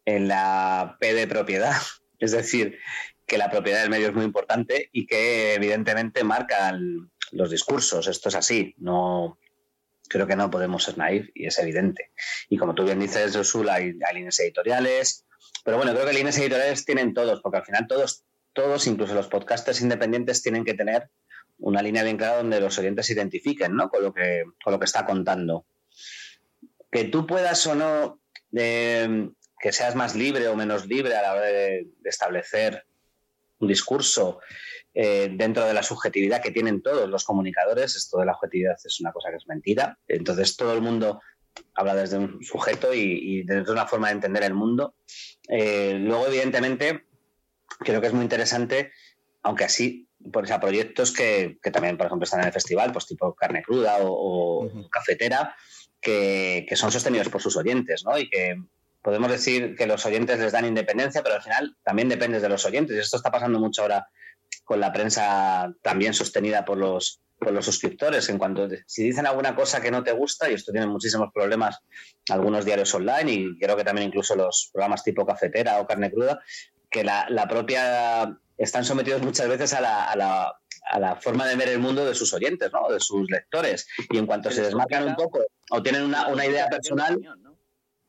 [0.06, 1.74] en la P de propiedad.
[2.20, 2.80] Es decir,
[3.28, 8.08] que la propiedad del medio es muy importante y que evidentemente marcan los discursos.
[8.08, 8.76] Esto es así.
[8.78, 9.38] No,
[10.08, 12.12] creo que no podemos ser naif y es evidente.
[12.50, 15.26] Y como tú bien dices, Josul, hay, hay líneas editoriales,
[15.64, 18.24] pero bueno, creo que líneas editoriales tienen todos, porque al final todos,
[18.54, 21.10] todos, incluso los podcasters independientes, tienen que tener
[21.60, 23.90] una línea bien clara donde los oyentes se identifiquen ¿no?
[23.90, 25.66] con, lo que, con lo que está contando.
[26.92, 28.22] Que tú puedas o no,
[28.56, 32.86] eh, que seas más libre o menos libre a la hora de establecer
[33.60, 34.40] un discurso
[35.00, 39.00] eh, dentro de la subjetividad que tienen todos los comunicadores, esto de la objetividad es
[39.00, 40.00] una cosa que es mentira.
[40.08, 41.22] Entonces todo el mundo
[41.76, 44.96] habla desde un sujeto y, y desde una forma de entender el mundo.
[45.48, 47.06] Eh, luego, evidentemente,
[47.80, 48.92] creo que es muy interesante,
[49.44, 52.92] aunque así, por o sea, proyectos que, que también, por ejemplo, están en el festival,
[52.92, 55.56] pues tipo Carne Cruda o, o Cafetera,
[56.02, 58.18] que, que son sostenidos por sus oyentes, ¿no?
[58.18, 58.56] Y que
[59.04, 62.66] podemos decir que los oyentes les dan independencia, pero al final también dependes de los
[62.66, 62.96] oyentes.
[62.96, 64.08] Y esto está pasando mucho ahora
[64.64, 68.30] con la prensa también sostenida por los, por los suscriptores.
[68.30, 71.80] En cuanto si dicen alguna cosa que no te gusta, y esto tiene muchísimos problemas
[72.30, 76.42] algunos diarios online y creo que también incluso los programas tipo cafetera o carne cruda,
[76.90, 80.54] que la, la propia están sometidos muchas veces a la, a la,
[80.90, 82.92] a la forma de ver el mundo de sus oyentes, ¿no?
[82.92, 83.88] de sus lectores.
[84.10, 87.20] Y en cuanto se desmarcan un poco o tienen una, una idea personal,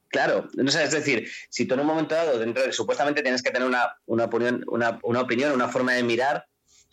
[0.09, 3.43] Claro, no sé, es decir, si tú en un momento dado, dentro de, supuestamente tienes
[3.43, 6.47] que tener una, una, opinión, una, una opinión, una forma de mirar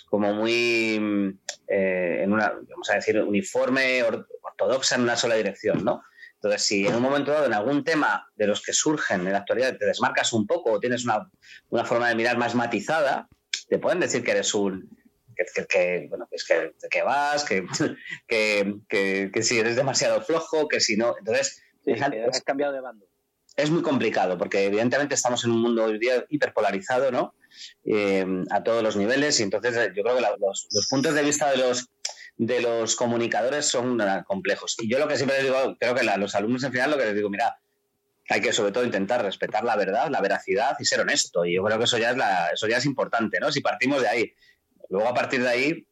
[0.10, 5.84] como muy, eh, en una, vamos a decir, uniforme, or- ortodoxa en una sola dirección,
[5.84, 6.04] ¿no?
[6.36, 9.40] Entonces, si en un momento dado, en algún tema de los que surgen en la
[9.40, 11.30] actualidad, te desmarcas un poco o tienes una,
[11.70, 13.28] una forma de mirar más matizada,
[13.70, 14.90] te pueden decir que eres un,
[15.36, 17.46] que, que- que, bueno, que es que, que vas,
[18.28, 21.16] que, que si eres demasiado flojo, que si no.
[21.18, 23.06] Entonces, es, Has cambiado de bando.
[23.58, 27.34] es muy complicado porque evidentemente estamos en un mundo hoy día hiperpolarizado, ¿no?
[27.86, 31.14] Eh, a todos los niveles y entonces eh, yo creo que la- los, los puntos
[31.14, 31.90] de vista de los
[32.38, 34.76] de los comunicadores son eh, complejos.
[34.82, 36.98] Y yo lo que siempre les digo, creo que a los alumnos en final lo
[36.98, 37.58] que les digo, mira,
[38.28, 41.46] hay que sobre todo intentar respetar la verdad, la veracidad y ser honesto.
[41.46, 43.54] Y yo creo que eso ya es la, eso ya es importante, ¿no?
[43.54, 44.34] Si partimos de ahí.
[44.90, 45.88] Luego a partir de ahí,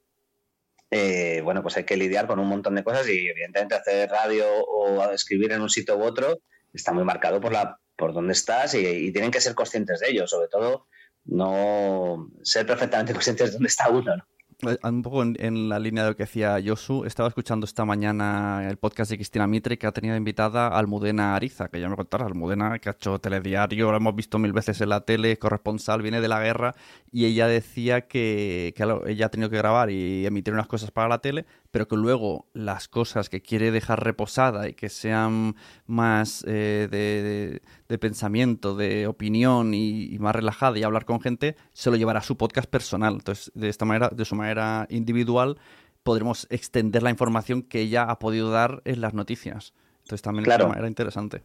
[0.96, 4.46] eh, bueno, pues hay que lidiar con un montón de cosas y evidentemente hacer radio
[4.48, 6.40] o escribir en un sitio u otro
[6.72, 10.28] está muy marcado por la por dónde estás y, tienen que ser conscientes de ello,
[10.28, 10.86] sobre todo
[11.26, 14.24] no ser perfectamente conscientes de dónde está uno, ¿no?
[14.66, 18.68] Eh, Un poco en, la línea de lo que decía Josu, estaba escuchando esta mañana
[18.70, 21.96] el podcast de Cristina Mitre que ha tenido invitada a Almudena Ariza, que ya me
[21.96, 26.02] contará, Almudena que ha hecho telediario, lo hemos visto mil veces en la tele, corresponsal,
[26.02, 26.76] viene de la guerra,
[27.12, 31.10] y ella decía que, que ella ha tenido que grabar y emitir unas cosas para
[31.10, 35.56] la tele, pero que luego las cosas que quiere dejar reposada y que sean
[35.88, 41.20] más eh, de, de- de pensamiento, de opinión y, y más relajada y hablar con
[41.20, 43.16] gente, se lo llevará a su podcast personal.
[43.16, 45.58] Entonces, de esta manera, de su manera individual,
[46.04, 49.74] podremos extender la información que ella ha podido dar en las noticias.
[50.04, 50.62] Entonces también Claro.
[50.62, 51.42] es una manera interesante.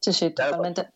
[0.00, 0.88] Sí, sí, totalmente.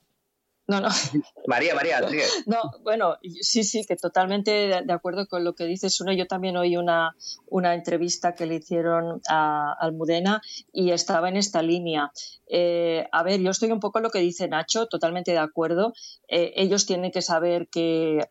[0.66, 0.88] No, no.
[1.46, 2.24] María, María, sigue.
[2.46, 6.00] No, bueno, sí, sí, que totalmente de acuerdo con lo que dices.
[6.00, 7.14] Uno, yo también oí una,
[7.46, 10.40] una entrevista que le hicieron a Almudena
[10.72, 12.12] y estaba en esta línea.
[12.46, 15.92] Eh, a ver, yo estoy un poco en lo que dice Nacho, totalmente de acuerdo.
[16.28, 18.30] Eh, ellos tienen que saber que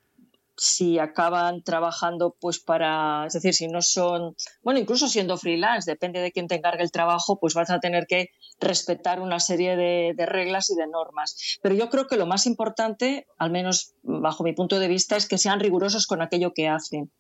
[0.63, 6.21] si acaban trabajando pues para, es decir, si no son, bueno, incluso siendo freelance, depende
[6.21, 8.29] de quién te encargue el trabajo, pues vas a tener que
[8.61, 11.59] respetar una serie de, de reglas y de normas.
[11.61, 15.27] Pero yo creo que lo más importante, al menos bajo mi punto de vista, es
[15.27, 17.11] que sean rigurosos con aquello que hacen.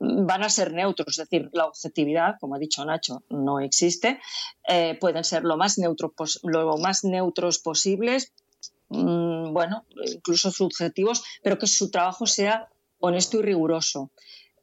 [0.00, 4.18] Van a ser neutros, es decir, la objetividad, como ha dicho Nacho, no existe.
[4.68, 6.12] Eh, pueden ser lo más, neutro
[6.42, 8.32] lo más neutros posibles,
[8.88, 12.68] mm, bueno, incluso subjetivos, pero que su trabajo sea
[12.98, 14.10] honesto y riguroso.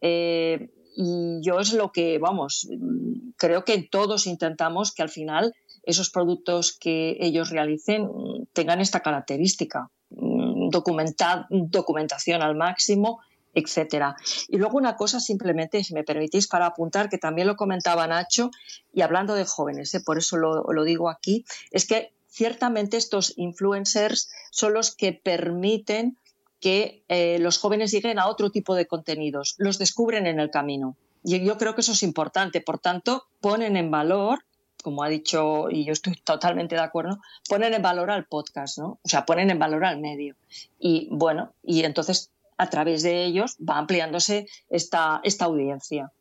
[0.02, 5.54] Eh, y yo es lo que, vamos, mm, creo que todos intentamos que al final
[5.84, 13.20] esos productos que ellos realicen mm, tengan esta característica, mm, documenta- documentación al máximo,
[13.56, 14.16] etcétera.
[14.48, 18.50] Y luego una cosa simplemente, si me permitís, para apuntar, que también lo comentaba Nacho,
[18.94, 20.02] y hablando de jóvenes, ¿eh?
[20.04, 26.18] por eso lo digo aquí, es que ciertamente estos influencers son los que permiten
[26.60, 30.96] que eh, los jóvenes lleguen a otro tipo de contenidos, los descubren en el camino.
[31.24, 32.60] Y yo creo que eso es importante.
[32.60, 34.40] Por tanto, ponen en valor
[34.84, 39.00] como ha dicho, y yo estoy totalmente de acuerdo, ponen en valor al podcast, ¿no?
[39.02, 40.36] O sea, ponen en valor al medio.
[40.78, 46.12] Y bueno, y entonces a través de ellos va ampliándose esta, esta audiencia.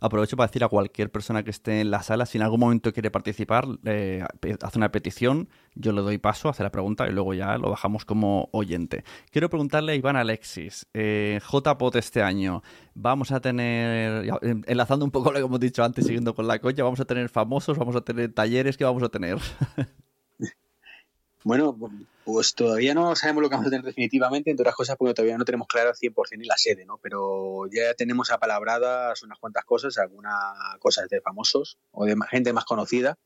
[0.00, 2.92] Aprovecho para decir a cualquier persona que esté en la sala, si en algún momento
[2.92, 4.24] quiere participar, eh,
[4.62, 8.04] hace una petición, yo le doy paso, hace la pregunta y luego ya lo bajamos
[8.04, 9.04] como oyente.
[9.30, 12.62] Quiero preguntarle a Iván Alexis, eh, JPOT este año,
[12.94, 14.28] vamos a tener,
[14.66, 17.28] enlazando un poco lo que hemos dicho antes, siguiendo con la coña, vamos a tener
[17.28, 19.38] famosos, vamos a tener talleres, ¿qué vamos a tener?
[21.48, 21.74] Bueno,
[22.26, 25.38] pues todavía no sabemos lo que vamos a tener definitivamente, entre otras cosas porque todavía
[25.38, 26.98] no tenemos claro al 100% ni la sede, ¿no?
[26.98, 30.36] Pero ya tenemos apalabradas unas cuantas cosas, algunas
[30.78, 33.16] cosas de famosos o de gente más conocida,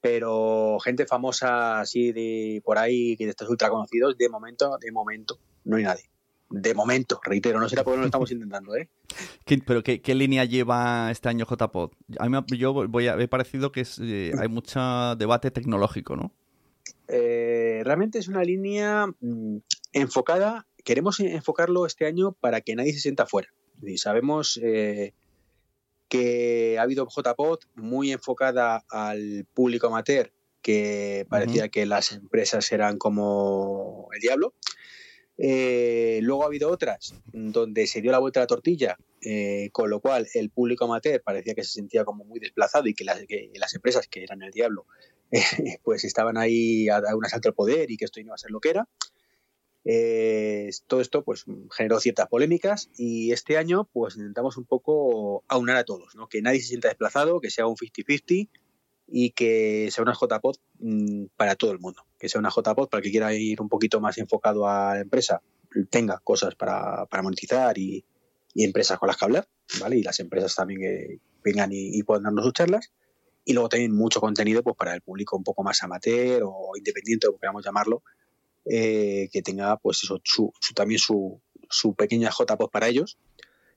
[0.00, 4.92] pero gente famosa así de por ahí, que de estos ultra conocidos, de momento, de
[4.92, 6.04] momento, no hay nadie.
[6.50, 8.88] De momento, reitero, no será porque no lo estamos intentando, ¿eh?
[9.66, 11.90] ¿Pero qué, línea lleva este año JPod?
[12.20, 16.32] A mí yo voy a, he parecido que es, eh, hay mucho debate tecnológico, ¿no?
[17.08, 19.58] Eh, realmente es una línea mm,
[19.92, 23.48] enfocada, queremos enfocarlo este año para que nadie se sienta fuera.
[23.82, 25.14] Y sabemos eh,
[26.08, 32.98] que ha habido JPOT muy enfocada al público amateur, que parecía que las empresas eran
[32.98, 34.54] como el diablo.
[35.40, 38.98] Eh, luego ha habido otras donde se dio la vuelta a la tortilla,
[39.72, 43.04] con lo cual el público amateur parecía que se sentía como muy desplazado y que
[43.04, 44.86] las, que las empresas que eran el diablo
[45.84, 48.50] pues estaban ahí a, un asalto al poder y que esto no iba a ser
[48.50, 48.88] lo que era.
[49.84, 55.76] Eh, todo esto pues generó ciertas polémicas y este año pues intentamos un poco aunar
[55.76, 56.28] a todos, ¿no?
[56.28, 58.50] que nadie se sienta desplazado, que sea un 50-50
[59.06, 62.98] y que sea una JPOD mm, para todo el mundo, que sea una JPOD para
[62.98, 65.40] el que quiera ir un poquito más enfocado a la empresa,
[65.88, 68.04] tenga cosas para, monetizar y,
[68.54, 69.48] empresas con las que hablar,
[69.80, 69.98] ¿vale?
[69.98, 72.92] Y las empresas también que vengan y, y puedan darnos sus charlas
[73.48, 77.28] y luego también mucho contenido pues para el público un poco más amateur o independiente,
[77.28, 78.02] como queramos llamarlo,
[78.66, 81.40] eh, que tenga pues eso, su, también su,
[81.70, 83.16] su pequeña J-Post para ellos,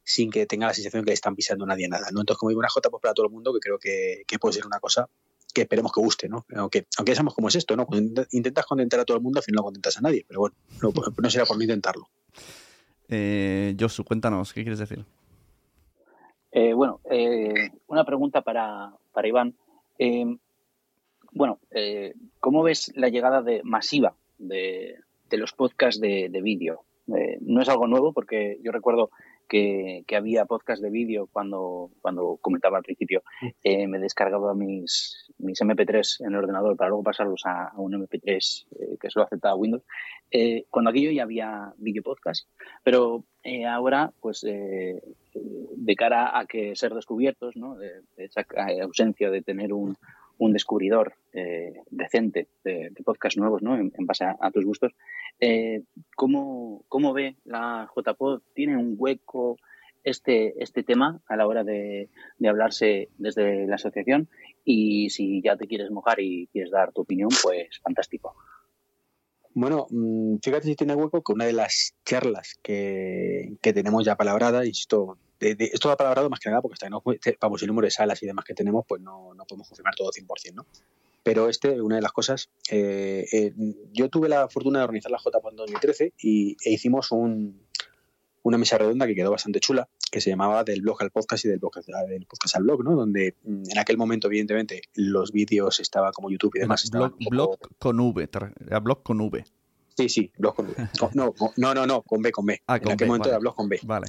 [0.03, 2.09] sin que tenga la sensación que le están pisando nadie nada.
[2.11, 2.19] ¿no?
[2.19, 4.81] Entonces, como digo, una J-Post para todo el mundo, que creo que, puede ser una
[4.81, 5.07] cosa
[5.53, 6.45] que esperemos que guste, ¿no?
[6.53, 7.85] Aunque, aunque sabemos cómo es esto, ¿no?
[7.85, 10.55] Cuando intentas contentar a todo el mundo, al final no contentas a nadie, pero bueno,
[10.81, 12.09] no, será por no intentarlo.
[13.07, 15.05] Eh, Josu, cuéntanos, ¿qué quieres decir?
[16.51, 19.55] Eh, bueno, eh, una pregunta para, para Iván.
[19.97, 20.25] Eh,
[21.31, 21.59] bueno,
[22.39, 24.97] ¿cómo ves la llegada de, masiva de,
[25.31, 26.81] los podcasts de, vídeo?
[27.07, 29.11] Eh, no es algo nuevo porque yo recuerdo
[29.47, 33.23] que, había podcasts de vídeo cuando, cuando comentaba al principio.
[33.63, 39.09] me descargaba mis, mis MP3 en el ordenador para luego pasarlos a, un MP3 que
[39.09, 39.83] solo aceptaba Windows.
[40.69, 42.45] cuando aquello ya había vídeo podcast,
[42.83, 43.23] pero
[43.65, 44.43] ahora, pues
[45.33, 47.75] de cara a que ser descubiertos, ¿no?
[47.75, 48.45] de, esa
[48.81, 49.97] ausencia de tener un,
[50.41, 53.77] un descubridor eh, decente de, podcast nuevos ¿no?
[53.77, 54.93] en, base a, tus gustos,
[55.39, 55.83] eh,
[56.15, 58.41] ¿cómo, ¿cómo, ve la JPod?
[58.55, 59.57] ¿Tiene un hueco
[60.03, 62.09] este, este tema a la hora de,
[62.39, 64.29] de hablarse desde la asociación?
[64.65, 68.35] Y si ya te quieres mojar y quieres dar tu opinión, pues fantástico.
[69.53, 74.65] Bueno, mm, fíjate si tiene hueco que una de las charlas que, tenemos ya palabrada,
[74.65, 77.03] insisto, de, esto da palabrado más que nada porque hasta no,
[77.39, 80.11] vamos, el número de salas y demás que tenemos, pues no, no podemos confirmar todo
[80.11, 80.65] 100%, ¿no?
[81.23, 83.53] Pero este, una de las cosas, eh, eh,
[83.91, 87.61] yo tuve la fortuna de organizar la JPO en 2013 y, e hicimos un,
[88.43, 91.47] una mesa redonda que quedó bastante chula, que se llamaba del blog al podcast y
[91.47, 92.95] del podcast, del podcast al blog, ¿no?
[92.95, 96.89] Donde mm, en aquel momento, evidentemente, los vídeos estaban como YouTube y demás.
[96.91, 98.29] Blog, blog con V,
[98.67, 99.43] era blog con V.
[99.97, 100.75] Sí, sí, blog con V.
[101.15, 102.61] No, no, no, no, con B, con B.
[102.67, 103.79] Ah, en aquel momento era blog con B.
[103.83, 104.07] Vale.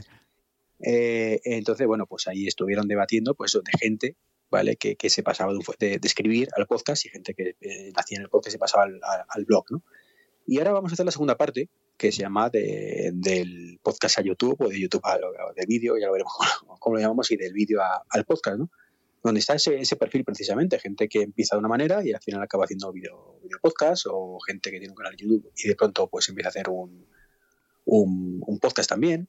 [0.80, 4.16] Eh, entonces, bueno, pues ahí estuvieron debatiendo, pues, de gente,
[4.50, 4.74] ¿vale?
[4.76, 8.22] Que, que se pasaba de, de, escribir al podcast y gente que eh, nacía en
[8.22, 9.82] el podcast se pasaba al, al blog, ¿no?
[10.46, 14.22] Y ahora vamos a hacer la segunda parte, que se llama de, del podcast a
[14.22, 15.18] YouTube o de YouTube a,
[15.54, 16.32] de vídeo, ya lo veremos
[16.80, 18.70] cómo lo llamamos, y del vídeo al podcast, ¿no?
[19.22, 22.42] Donde está ese, ese, perfil precisamente, gente que empieza de una manera y al final
[22.42, 25.76] acaba haciendo video, video podcast o gente que tiene un canal de YouTube y de
[25.76, 27.06] pronto pues empieza a hacer un,
[27.84, 29.28] un, un podcast también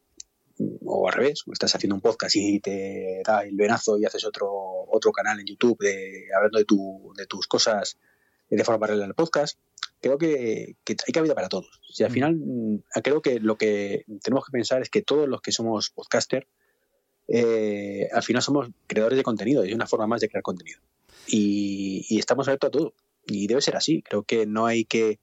[0.86, 4.51] o al revés, estás haciendo un podcast y te da el venazo y haces otro,
[4.51, 7.97] otro canal en YouTube de, hablando de, tu, de tus cosas
[8.56, 9.58] de forma paralela al podcast
[10.04, 11.80] creo que, hay cabida para todos.
[11.97, 12.14] Y al mm.
[12.14, 15.89] final, mm, creo que lo que tenemos que pensar es que todos los que somos
[15.89, 16.47] podcaster,
[17.30, 20.80] eh, al final somos creadores de contenido, y es una forma más de crear contenido.
[21.26, 22.93] Y, estamos abiertos a todo.
[23.26, 24.04] Y debe ser así.
[24.04, 25.20] Creo que no hay que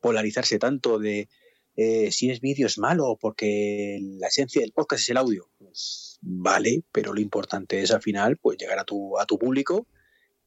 [0.00, 1.28] polarizarse tanto de
[1.76, 5.48] eh, si es vídeo es malo porque la esencia del podcast es el audio.
[5.58, 9.86] Pues vale, pero lo importante es al final pues llegar a tu, a tu público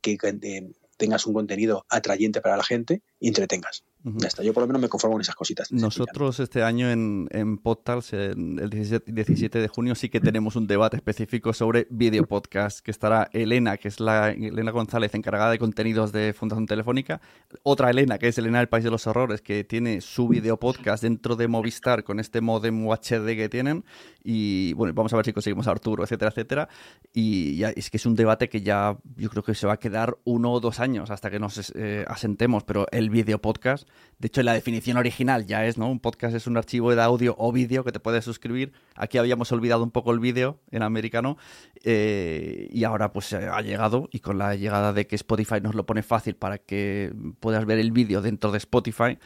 [0.02, 3.84] que eh, tengas un contenido atrayente para la gente y entretengas.
[4.16, 5.72] Ya está, yo por lo menos me conformo con esas cositas.
[5.72, 10.96] Nosotros este año en, en Podtals, el 17, de junio, sí que tenemos un debate
[10.96, 16.14] específico sobre video podcast, que estará Elena, que es la Elena González, encargada de contenidos
[16.14, 17.20] de Fundación Telefónica,
[17.64, 21.04] otra Elena, que es Elena del País de los Horrores, que tiene su video podcast
[21.04, 23.84] dentro de Movistar con este modem UHD que tienen,
[24.24, 26.70] y bueno, vamos a ver si conseguimos a Arturo, etcétera, etcétera,
[27.14, 29.78] y ya, es que es un debate que ya yo creo que se va a
[29.78, 33.88] quedar uno o dos años hasta que nos eh, asentemos, pero el video podcast
[34.20, 35.90] de hecho, la definición original ya es, ¿no?
[35.90, 38.74] Un podcast es un archivo de audio o vídeo que te puedes suscribir.
[38.96, 41.38] Aquí habíamos olvidado un poco el vídeo en americano
[41.84, 45.86] eh, y ahora pues ha llegado y con la llegada de que Spotify nos lo
[45.86, 49.20] pone fácil para que puedas ver el vídeo dentro de Spotify,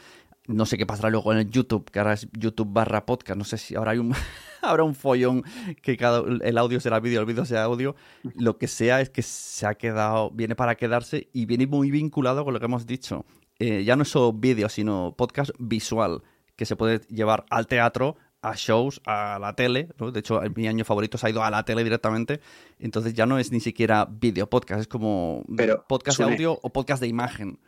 [0.46, 3.38] no sé qué pasará luego en el YouTube, que ahora es YouTube barra podcast.
[3.38, 4.12] No sé si ahora hay un,
[4.62, 5.44] habrá un follón
[5.82, 7.94] que cada, el audio será vídeo, el vídeo sea audio.
[8.34, 12.44] Lo que sea es que se ha quedado, viene para quedarse y viene muy vinculado
[12.44, 13.24] con lo que hemos dicho.
[13.62, 16.24] Eh, ya no es solo vídeo, sino podcast visual,
[16.56, 19.88] que se puede llevar al teatro, a shows, a la tele.
[20.12, 22.40] De hecho, mi año favorito se ha ido a la tele directamente.
[22.80, 25.44] Entonces ya no es ni siquiera vídeo podcast, es como
[25.88, 27.60] podcast de audio o podcast de imagen.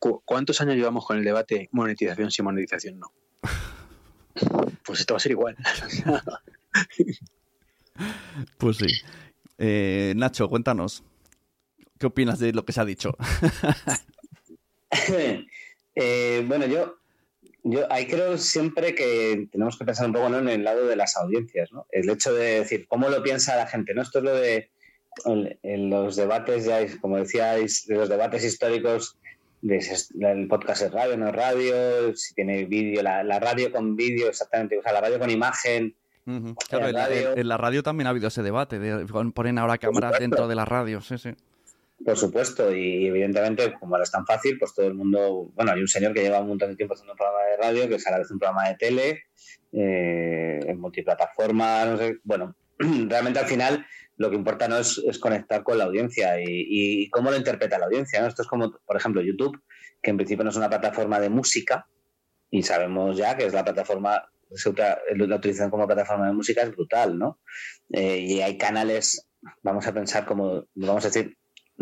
[0.00, 3.12] ¿Cuántos años llevamos con el debate monetización sí, monetización no?
[4.84, 5.56] pues esto va a ser igual.
[8.58, 8.88] pues sí.
[9.58, 11.04] Eh, Nacho, cuéntanos.
[12.00, 13.16] ¿Qué opinas de lo que se ha dicho?
[15.94, 16.96] Eh, bueno, yo,
[17.64, 21.18] yo ahí creo siempre que tenemos que pensar un poco en el lado de las
[21.18, 21.84] audiencias, ¿no?
[21.90, 23.92] El hecho de decir, ¿cómo lo piensa la gente?
[23.92, 24.00] ¿no?
[24.00, 24.70] Esto es lo de
[25.62, 29.18] en, los debates, ya, como decíais, de los debates históricos
[29.62, 34.78] el podcast es radio, no es radio, si tiene vídeo, la, radio con vídeo, exactamente,
[34.78, 35.94] o sea, la radio con imagen.
[36.68, 40.54] Claro, en, la radio también ha habido ese debate, de, ponen ahora cámaras dentro de
[40.54, 41.30] la radio, sí, sí.
[42.04, 45.50] Por supuesto, y evidentemente, como es tan fácil, pues todo el mundo.
[45.54, 47.88] Bueno, hay un señor que lleva un montón de tiempo haciendo un programa de radio,
[47.88, 49.22] que es a la vez un programa de tele,
[49.72, 52.18] eh, en multiplataforma, no sé.
[52.24, 53.86] Bueno, realmente al final
[54.16, 58.20] lo que importa no es, conectar con la audiencia y, cómo lo interpreta la audiencia.
[58.20, 58.26] ¿no?
[58.26, 59.62] Esto es como, por ejemplo, YouTube,
[60.02, 61.86] que en principio no es una plataforma de música,
[62.50, 64.28] y sabemos ya que es la plataforma,
[64.74, 67.40] la utilización como plataforma de música es brutal, ¿no?
[67.90, 69.26] Eh, y hay canales,
[69.62, 71.36] vamos a pensar como, vamos a decir,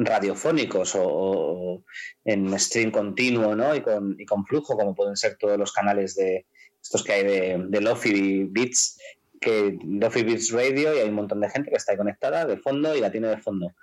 [0.05, 1.83] radiofónicos o,
[2.25, 3.75] en stream continuo ¿no?
[3.75, 6.47] y, con, y con flujo, como pueden ser todos los canales de
[6.83, 8.99] estos que hay de, de Lofi Beats,
[9.41, 12.59] que Lofi Beats Radio, y hay un montón de gente que está ahí conectada de
[12.59, 13.75] fondo y la tiene de fondo.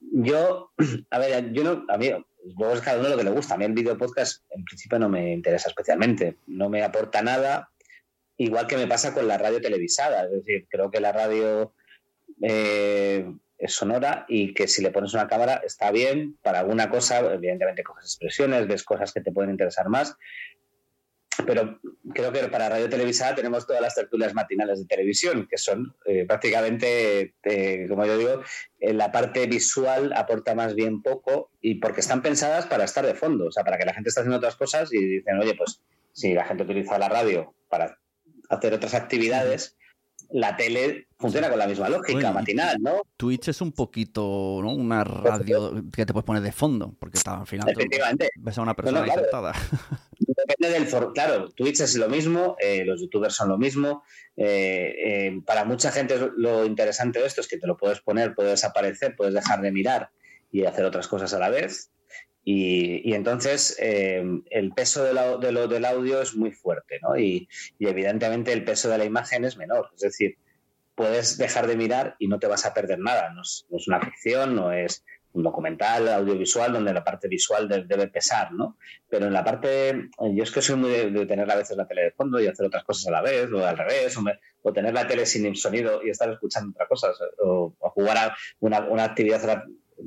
[0.00, 0.72] Yo,
[1.10, 2.10] a ver, yo no, a mí,
[2.56, 3.54] luego es cada uno lo que le gusta.
[3.54, 7.70] A mí el video podcast en principio no me interesa especialmente, no me aporta nada,
[8.36, 10.24] igual que me pasa con la radio televisada.
[10.24, 11.72] Es decir, creo que la radio
[12.42, 17.18] eh, es sonora y que si le pones una cámara está bien para alguna cosa,
[17.18, 20.16] evidentemente coges expresiones, ves cosas que te pueden interesar más,
[21.46, 21.80] pero
[22.14, 26.24] creo que para radio televisada tenemos todas las tertulias matinales de televisión, que son eh,
[26.26, 28.42] prácticamente, eh, como yo digo,
[28.80, 33.14] en la parte visual aporta más bien poco y porque están pensadas para estar de
[33.14, 35.80] fondo, o sea, para que la gente esté haciendo otras cosas y dicen, oye, pues
[36.12, 37.98] si la gente utiliza la radio para
[38.48, 39.77] hacer otras actividades,
[40.30, 43.02] la tele funciona con la misma lógica matinal, ¿no?
[43.16, 44.72] Twitch es un poquito, ¿no?
[44.72, 48.30] Una radio que te puedes poner de fondo, porque está, al final Efectivamente.
[48.36, 49.54] ves a una persona ahí sentada.
[50.18, 54.04] Depende del for claro, Twitch es lo mismo, eh, los youtubers son lo mismo.
[54.36, 58.34] Eh, eh, para mucha gente lo interesante de esto es que te lo puedes poner,
[58.34, 60.10] puedes desaparecer, puedes dejar de mirar
[60.52, 61.90] y hacer otras cosas a la vez.
[62.50, 67.18] Y, entonces eh, el peso de lo, del audio es muy fuerte, ¿no?
[67.18, 67.46] Y,
[67.78, 69.90] evidentemente el peso de la imagen es menor.
[69.94, 70.38] Es decir,
[70.94, 73.34] puedes dejar de mirar y no te vas a perder nada.
[73.34, 78.50] No es, una ficción, no es un documental audiovisual donde la parte visual debe pesar,
[78.52, 78.78] ¿no?
[79.10, 82.04] Pero en la parte, yo es que soy muy de, tener a veces la tele
[82.04, 84.16] de fondo y hacer otras cosas a la vez, o al revés,
[84.62, 89.04] o, tener la tele sin sonido y estar escuchando otras cosas, o, jugar a una
[89.04, 89.66] actividad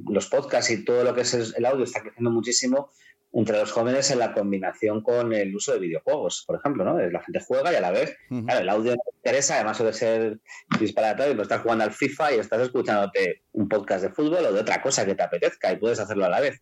[0.09, 2.91] los podcasts y todo lo que es el audio está creciendo muchísimo
[3.33, 6.99] entre los jóvenes en la combinación con el uso de videojuegos, por ejemplo, ¿no?
[6.99, 9.93] La gente juega y a la vez, claro, el audio no te interesa, además suele
[9.93, 10.39] ser
[10.79, 14.59] disparatorio, pero estás jugando al FIFA y estás escuchándote un podcast de fútbol o de
[14.59, 16.61] otra cosa que te apetezca y puedes hacerlo a la vez.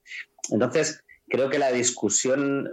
[0.51, 2.69] Entonces, creo que la discusión,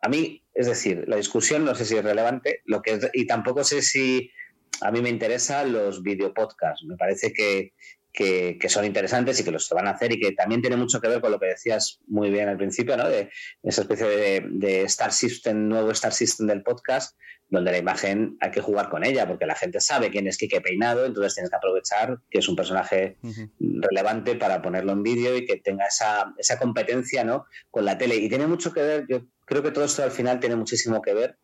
[0.00, 3.62] a mí, es decir, la discusión no sé si es relevante, lo que y tampoco
[3.62, 4.32] sé si
[4.80, 6.84] a mí me interesan los videopodcasts.
[6.86, 7.72] Me parece que,
[8.12, 11.08] que, son interesantes y que los van a hacer y que también tiene mucho que
[11.08, 13.08] ver con lo que decías muy bien al principio, ¿no?
[13.08, 13.30] De
[13.62, 17.16] esa especie de, de, Star System, nuevo Star System del podcast,
[17.48, 20.60] donde la imagen hay que jugar con ella, porque la gente sabe quién es Kike
[20.60, 23.16] Peinado, entonces tienes que aprovechar que es un personaje
[23.58, 27.46] relevante para ponerlo en vídeo y que tenga esa, esa competencia, ¿no?
[27.70, 28.16] Con la tele.
[28.16, 31.14] Y tiene mucho que ver, yo creo que todo esto al final tiene muchísimo que
[31.14, 31.38] ver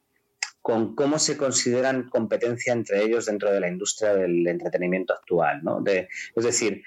[0.69, 5.65] con cómo se consideran competencia entre ellos dentro de la industria del entretenimiento actual.
[5.65, 5.83] ¿no?
[5.87, 6.83] es decir,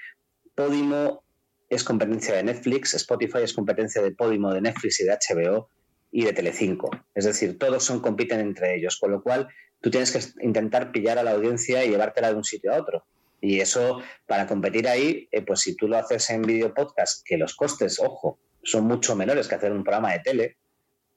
[0.54, 1.24] Podimo
[1.68, 5.68] es competencia de Netflix, Spotify es competencia de Podimo, de Netflix y de HBO
[6.12, 6.90] y de Telecinco.
[7.12, 9.48] Es decir, todos compiten entre ellos, con lo cual
[9.80, 13.04] tú tienes que intentar pillar a la audiencia y llevártela de un sitio a otro.
[13.40, 17.36] Y eso, para competir ahí, eh, pues si tú lo haces en video podcast, que
[17.36, 20.56] los costes, ojo, son mucho menores que hacer un programa de tele,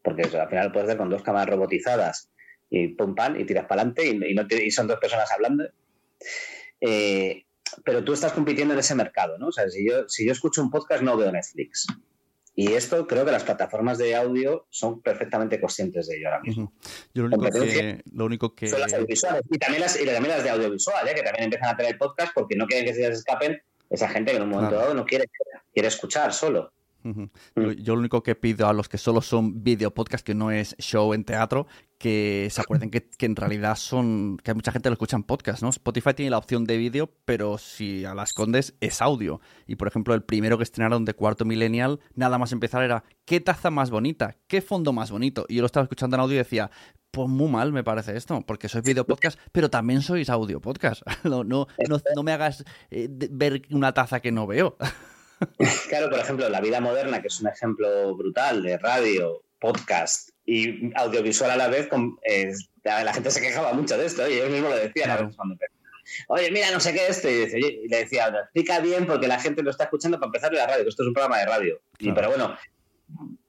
[0.01, 2.31] porque al final puedes hacer con dos cámaras robotizadas
[2.69, 5.65] y pum pan y tiras para adelante y, no y son dos personas hablando.
[6.81, 7.45] Eh,
[7.83, 9.47] pero tú estás compitiendo en ese mercado, ¿no?
[9.47, 11.87] O sea, si yo, si yo escucho un podcast no veo Netflix.
[12.57, 16.71] Y esto creo que las plataformas de audio son perfectamente conscientes de ello ahora mismo.
[17.13, 18.67] Yo lo único que, lo único que...
[18.67, 19.41] Son las audiovisuales.
[19.51, 21.15] Y también las, y también las de audiovisual, ¿eh?
[21.15, 24.31] que también empiezan a tener podcast porque no quieren que se les escapen esa gente
[24.31, 25.29] que en un momento dado no quiere,
[25.73, 26.71] quiere escuchar solo.
[27.03, 27.25] Mm.
[27.77, 30.75] yo, lo único que pido a los que solo son video podcast, que no es
[30.77, 31.67] show en teatro,
[32.05, 34.37] que se acuerden que, en realidad son.
[34.43, 35.69] que mucha gente que lo escucha en podcast, ¿no?
[35.69, 39.41] Spotify tiene la opción de vídeo, pero si a la escondes es audio.
[39.65, 43.39] Y por ejemplo, el primero que estrenaron de Cuarto Millennial, nada más empezar era: ¿qué
[43.39, 44.37] taza más bonita?
[44.45, 45.47] ¿Qué fondo más bonito?
[45.49, 46.69] Y yo lo estaba escuchando en audio y decía:
[47.09, 51.01] pues muy mal me parece esto, porque sois video podcast, pero también sois audio podcast.
[51.23, 51.65] No, no,
[52.15, 54.77] no, me hagas eh, ver una taza que no veo.
[55.89, 60.91] Claro, por ejemplo, La Vida Moderna, que es un ejemplo brutal de radio, podcast y
[60.95, 61.89] audiovisual a la vez,
[62.23, 65.29] eh, la gente se quejaba mucho de esto y yo mismo lo decía
[66.27, 67.59] Oye, mira, no sé qué es este.
[67.59, 70.83] Y, le decía, explica bien porque la gente lo está escuchando para empezar la radio,
[70.83, 71.81] que esto es un programa de radio.
[71.97, 72.55] Y, pero bueno,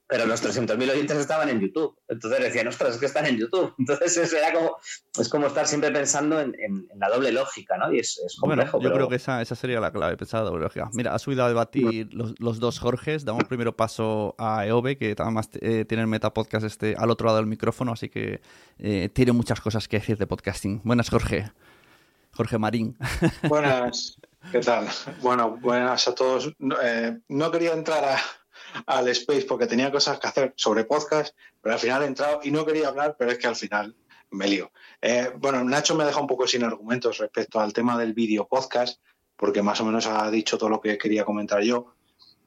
[0.08, 1.98] pero los 300.000 oyentes estaban en YouTube.
[2.08, 3.74] Entonces decían, ostras, es que están en YouTube.
[3.78, 4.76] Entonces eso era como,
[5.18, 6.54] es como estar siempre pensando en,
[6.96, 7.92] la doble lógica, ¿no?
[7.92, 8.78] Y es, complejo.
[8.78, 10.88] Bueno, yo creo que esa, esa, sería la clave, pensar la doble lógica.
[10.92, 13.24] Mira, ha subido a debatir los, dos Jorges.
[13.24, 17.38] Damos primero paso a Eove, que además eh, tiene el Metapodcast este al otro lado
[17.38, 18.40] del micrófono, así que
[18.78, 20.80] eh, tiene muchas cosas que decir de podcasting.
[20.84, 21.50] Buenas, Jorge.
[22.32, 22.96] Jorge Marín.
[23.48, 24.18] Buenas.
[24.52, 24.86] ¿Qué tal?
[25.22, 26.52] Bueno, buenas a todos.
[26.82, 28.18] Eh, no quería entrar a,
[28.86, 32.50] al Space porque tenía cosas que hacer sobre podcast, pero al final he entrado y
[32.50, 33.96] no quería hablar, pero es que al final
[34.30, 34.70] me lío.
[35.00, 39.00] Eh, bueno, Nacho me deja un poco sin argumentos respecto al tema del vídeo podcast,
[39.36, 41.94] porque más o menos ha dicho todo lo que quería comentar yo.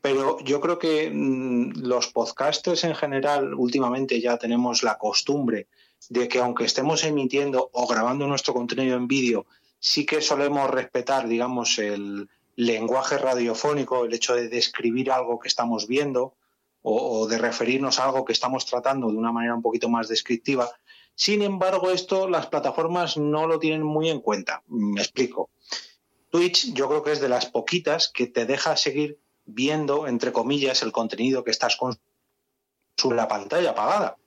[0.02, 5.68] Pero yo creo que mm, los podcasters en general últimamente ya tenemos la costumbre
[6.10, 9.46] de que aunque estemos emitiendo o grabando nuestro contenido en vídeo,
[9.80, 15.88] sí que solemos respetar, digamos, el, lenguaje radiofónico, el hecho de describir algo que estamos
[15.88, 16.36] viendo
[16.82, 20.70] o, de referirnos a algo que estamos tratando de una manera un poquito más descriptiva.
[21.16, 24.62] Sin embargo, esto las plataformas no lo tienen muy en cuenta.
[24.68, 25.51] Me explico.
[26.32, 30.84] Twitch yo creo que es de las poquitas que te deja seguir viendo, entre comillas,
[30.84, 31.97] el contenido que estás con
[33.16, 34.18] la pantalla apagada.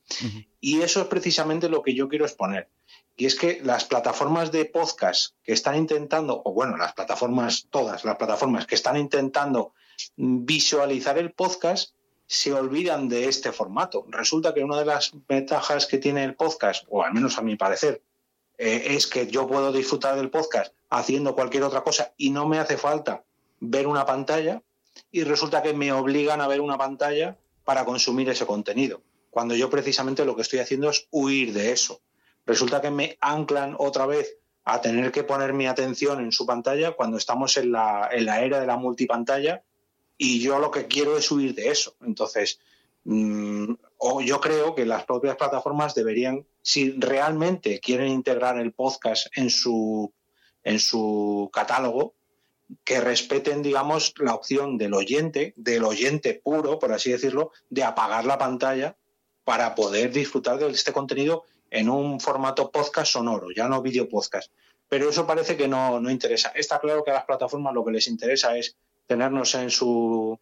[0.58, 2.70] Y eso es precisamente lo que yo quiero exponer.
[3.16, 8.04] Y es que las plataformas de podcast que están intentando, o bueno, las plataformas, todas
[8.04, 9.74] las plataformas que están intentando
[10.16, 11.94] visualizar el podcast,
[12.26, 14.06] se olvidan de este formato.
[14.08, 17.56] Resulta que una de las ventajas que tiene el podcast, o al menos a mi
[17.56, 18.02] parecer,
[18.56, 22.58] eh, es que yo puedo disfrutar del podcast haciendo cualquier otra cosa y no me
[22.58, 23.24] hace falta
[23.60, 24.62] ver una pantalla
[25.10, 29.70] y resulta que me obligan a ver una pantalla para consumir ese contenido, cuando yo
[29.70, 32.00] precisamente lo que estoy haciendo es huir de eso
[32.46, 36.92] resulta que me anclan otra vez a tener que poner mi atención en su pantalla
[36.92, 39.62] cuando estamos en la, era de la multipantalla
[40.16, 41.96] y yo lo que quiero es huir de eso.
[42.00, 42.60] Entonces,
[43.04, 49.26] mm, o yo creo que las propias plataformas deberían, si realmente quieren integrar el podcast
[49.36, 50.12] en su,
[50.62, 52.14] en su catálogo,
[52.84, 58.24] que respeten, digamos, la opción del oyente, del oyente puro, por así decirlo, de apagar
[58.24, 58.96] la pantalla
[59.44, 64.52] para poder disfrutar de este contenido en un formato podcast sonoro, ya no video podcast.
[64.88, 66.52] Pero eso parece que no, no interesa.
[66.54, 70.38] Está claro que a las plataformas lo que les interesa es tenernos en su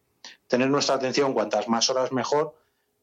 [0.47, 2.53] tener nuestra atención cuantas más horas mejor,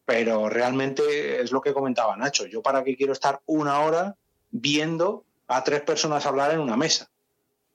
[0.05, 2.47] pero realmente es lo que comentaba Nacho.
[2.47, 4.14] Yo para qué quiero estar una hora
[4.51, 7.11] viendo a tres personas hablar en una mesa,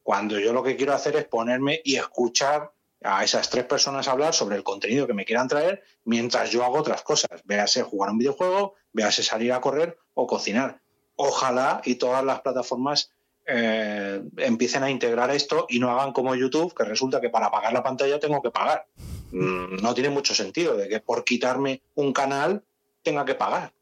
[0.03, 4.33] cuando yo lo que quiero hacer es ponerme y escuchar a esas tres personas hablar
[4.35, 7.41] sobre el contenido que me quieran traer mientras yo hago otras cosas.
[7.43, 10.81] Véase jugar un videojuego, véase salir a correr o cocinar.
[11.15, 13.11] Ojalá y todas las plataformas
[13.45, 17.73] eh, empiecen a integrar esto y no hagan como YouTube, que resulta que para apagar
[17.73, 18.87] la pantalla tengo que pagar.
[19.31, 22.63] Mm, no tiene mucho sentido de que por quitarme un canal
[23.01, 23.73] tenga que pagar.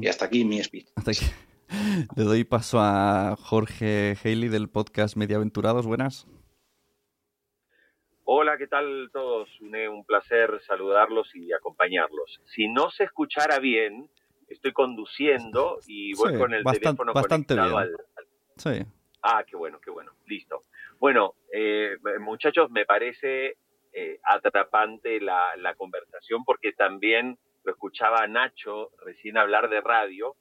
[0.00, 0.88] Y hasta aquí mi speech.
[2.16, 5.86] Le doy paso a Jorge Haley del podcast Mediaventurados.
[5.86, 6.26] Buenas.
[8.28, 9.48] Hola, ¿qué tal todos?
[9.60, 12.40] Un placer saludarlos y acompañarlos.
[12.46, 14.10] Si no se escuchara bien,
[14.48, 17.96] estoy conduciendo y voy con el teléfono bastante conectado bien.
[18.16, 18.84] al, Sí.
[19.22, 20.10] Ah, qué bueno, qué bueno.
[20.26, 20.64] Listo.
[20.98, 23.58] Bueno, eh, muchachos, me parece
[23.92, 30.34] eh, atrapante la, la, conversación porque también lo escuchaba a Nacho recién hablar de radio.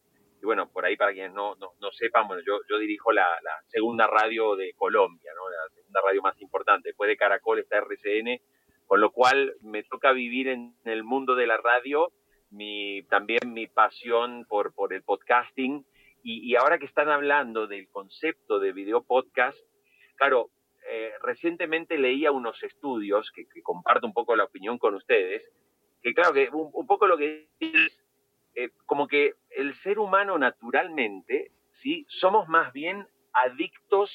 [0.45, 3.27] Y bueno, por ahí para quienes no, no, no sepan, bueno, yo, yo dirijo la,
[3.41, 5.49] la, segunda radio de Colombia, ¿no?
[5.49, 6.89] la segunda radio más importante.
[6.89, 8.39] Después de Caracol está RCN,
[8.85, 12.11] con lo cual me toca vivir en el mundo de la radio,
[12.51, 15.83] mi, también mi pasión por, por el podcasting
[16.27, 19.57] y, ahora que están hablando del concepto de video podcast,
[20.15, 20.49] claro,
[20.89, 25.43] eh, recientemente leía unos estudios que, comparto un poco la opinión con ustedes,
[26.03, 28.04] que claro que un, poco lo que es
[28.55, 31.51] eh, como que el ser humano naturalmente,
[31.81, 32.05] ¿sí?
[32.07, 34.09] Somos más bien adictos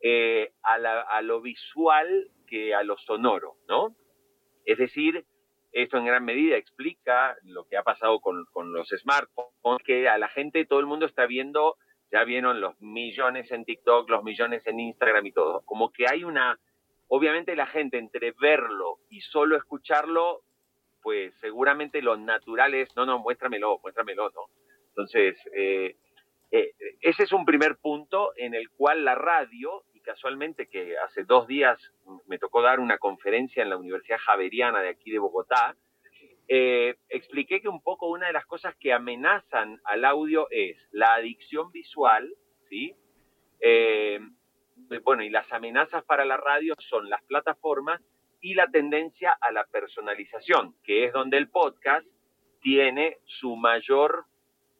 [0.00, 3.94] eh, a, a, lo visual que a lo sonoro, ¿no?
[4.64, 5.24] Es decir,
[5.72, 10.18] esto en gran medida explica lo que ha pasado con, con, los smartphones, que a
[10.18, 11.76] la gente, todo el mundo está viendo,
[12.10, 15.62] ya vieron los millones en TikTok, los millones en Instagram y todo.
[15.64, 16.58] Como que hay una,
[17.08, 20.42] obviamente la gente entre verlo y solo escucharlo,
[21.02, 24.46] pues seguramente lo natural es, no, no, muéstramelo, muéstramelo, no.
[24.88, 25.96] Entonces, eh,
[26.50, 31.46] eh, ese es un primer punto en el cual la radio casualmente que hace dos
[31.46, 31.78] días
[32.26, 35.76] me tocó dar una conferencia en la Universidad Javeriana de aquí de Bogotá,
[36.48, 41.14] eh, expliqué que un poco una de las cosas que amenazan al audio es la
[41.14, 42.34] adicción visual,
[42.68, 42.96] ¿sí?
[43.60, 44.18] Eh,
[45.04, 48.00] bueno, y las amenazas para la radio son las plataformas
[48.40, 52.06] y la tendencia a la personalización, que es donde el podcast
[52.60, 54.24] tiene su mayor,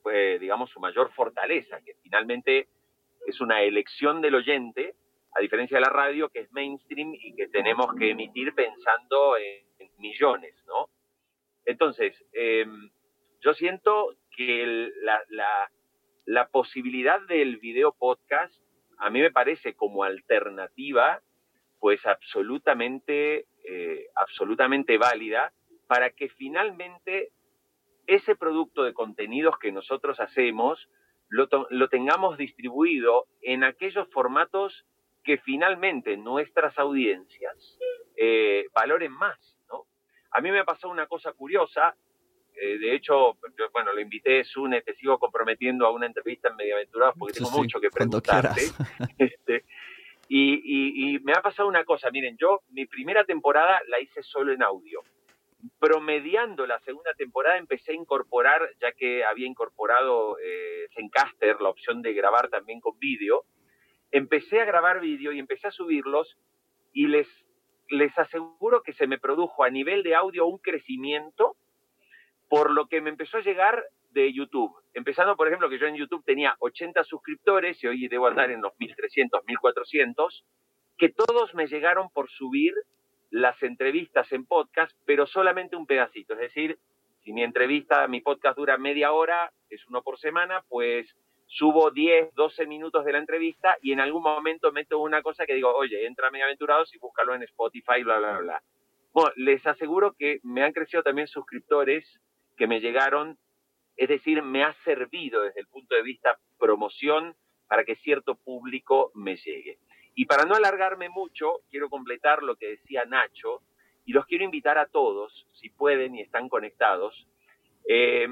[0.02, 2.68] pues, digamos, su mayor fortaleza, que finalmente
[3.26, 4.94] es una elección del oyente
[5.36, 9.68] a diferencia de la radio que es mainstream y que tenemos que emitir pensando en,
[9.98, 10.88] millones, ¿no?
[11.66, 12.90] Entonces, em,
[13.40, 15.20] yo siento que la,
[16.24, 18.54] la, posibilidad del video podcast
[18.96, 21.20] a mí me parece como alternativa,
[21.78, 25.52] pues absolutamente, eh, absolutamente válida
[25.86, 27.30] para que finalmente
[28.08, 30.88] ese producto de contenidos que nosotros hacemos
[31.28, 34.84] lo, lo tengamos distribuido en aquellos formatos
[35.22, 37.78] que finalmente nuestras audiencias
[38.16, 39.38] eh, valoren más.
[39.68, 39.86] ¿no?
[40.32, 41.94] A mí me pasó una cosa curiosa,
[42.60, 43.38] eh, de hecho,
[43.72, 47.78] bueno, lo invité, Sune, te sigo comprometiendo a una entrevista en Mediaventurados porque tengo mucho
[47.80, 48.62] que preguntarte.
[49.18, 49.64] Este,
[50.32, 54.62] y, me ha pasado una cosa, miren, yo mi primera temporada la hice solo en
[54.62, 55.02] audio.
[55.80, 62.00] Promediando la segunda temporada empecé a incorporar, ya que había incorporado eh, Zencaster, la opción
[62.00, 63.44] de grabar también con vídeo,
[64.12, 66.38] empecé a grabar vídeo y empecé a subirlos
[66.92, 67.28] y les,
[67.88, 71.56] les aseguro que se me produjo a nivel de audio un crecimiento
[72.48, 74.72] por lo que me empezó a llegar de YouTube.
[74.94, 78.60] Empezando, por ejemplo, que yo en YouTube tenía 80 suscriptores y hoy debo andar en
[78.60, 80.44] los 1300, 1400,
[80.98, 82.74] que todos me llegaron por subir
[83.30, 86.34] las entrevistas en podcast, pero solamente un pedacito.
[86.34, 86.78] Es decir,
[87.22, 91.14] si mi entrevista, mi podcast dura media hora, es uno por semana, pues
[91.46, 95.54] subo 10, 12 minutos de la entrevista y en algún momento meto una cosa que
[95.54, 98.62] digo, oye, entra a Mediaventurados y búscalo en Spotify, bla, bla, bla.
[99.12, 102.20] Bueno, les aseguro que me han crecido también suscriptores
[102.56, 103.36] que me llegaron,
[104.00, 107.36] es decir, me ha servido desde el punto de vista promoción
[107.68, 109.78] para que cierto público me llegue.
[110.14, 113.60] Y para no alargarme mucho, quiero completar lo que decía Nacho
[114.06, 117.26] y los quiero invitar a todos, si pueden y están conectados.
[117.86, 118.26] Eh,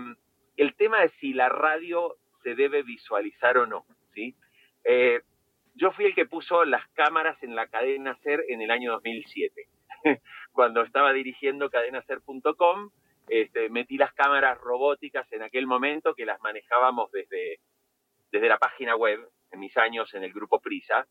[0.56, 3.84] el tema de si la radio se debe visualizar o no.
[4.14, 4.34] ¿sí?
[4.84, 5.20] Eh,
[5.74, 9.68] yo fui el que puso las cámaras en la cadena SER en el año 2007.
[10.52, 12.90] Cuando estaba dirigiendo cadenaser.com,
[13.28, 17.60] este, metí las cámaras robóticas en aquel momento que las manejábamos desde,
[18.30, 21.06] desde la página web, en mis años en el grupo Prisa.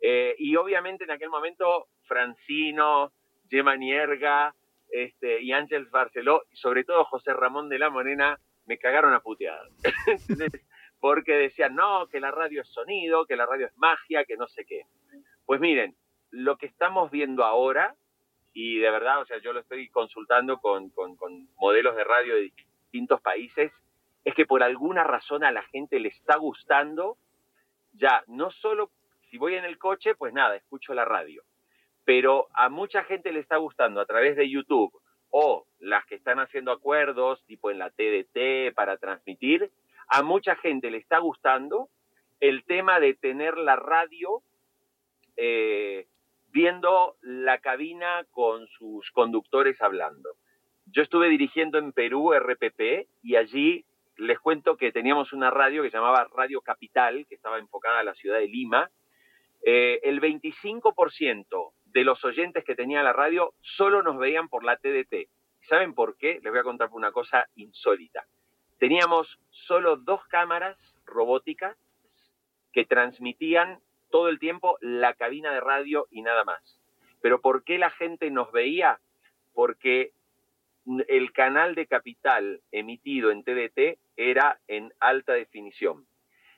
[0.00, 3.12] Eh, y obviamente en aquel momento Francino,
[3.48, 4.54] Gemma Nierga
[4.90, 9.20] este, y Ángel Barceló, y sobre todo José Ramón de la Morena, me cagaron a
[9.20, 9.68] puteadas.
[11.00, 14.46] Porque decían, no, que la radio es sonido, que la radio es magia, que no
[14.46, 14.82] sé qué.
[15.46, 15.96] Pues miren,
[16.30, 17.96] lo que estamos viendo ahora,
[18.52, 22.52] y de verdad, o sea, yo lo estoy consultando con, con, modelos de radio de
[22.90, 23.72] distintos países,
[24.24, 27.16] es que por alguna razón a la gente le está gustando
[27.94, 28.90] ya no solo
[29.30, 31.42] si voy en el coche, pues nada, escucho la radio.
[32.04, 34.92] Pero a mucha gente le está gustando a través de YouTube
[35.30, 39.70] o las que están haciendo acuerdos, tipo en la TDT, para transmitir,
[40.08, 41.88] a mucha gente le está gustando
[42.40, 44.42] el tema de tener la radio
[45.38, 46.06] eh,
[46.52, 50.30] viendo la cabina con sus conductores hablando.
[50.86, 53.84] Yo estuve dirigiendo en Perú RPP y allí
[54.18, 58.04] les cuento que teníamos una radio que se llamaba Radio Capital, que estaba enfocada a
[58.04, 58.90] la ciudad de Lima.
[59.64, 64.76] Eh, el 25% de los oyentes que tenía la radio solo nos veían por la
[64.76, 65.28] TDT.
[65.68, 66.40] ¿Saben por qué?
[66.42, 68.26] Les voy a contar una cosa insólita.
[68.78, 70.76] Teníamos solo dos cámaras
[71.06, 71.76] robóticas
[72.72, 73.78] que transmitían
[74.12, 76.78] todo el tiempo la cabina de radio y nada más.
[77.20, 79.00] Pero ¿por qué la gente nos veía?
[79.54, 80.12] Porque
[81.08, 86.06] el canal de capital emitido en TDT era en alta definición.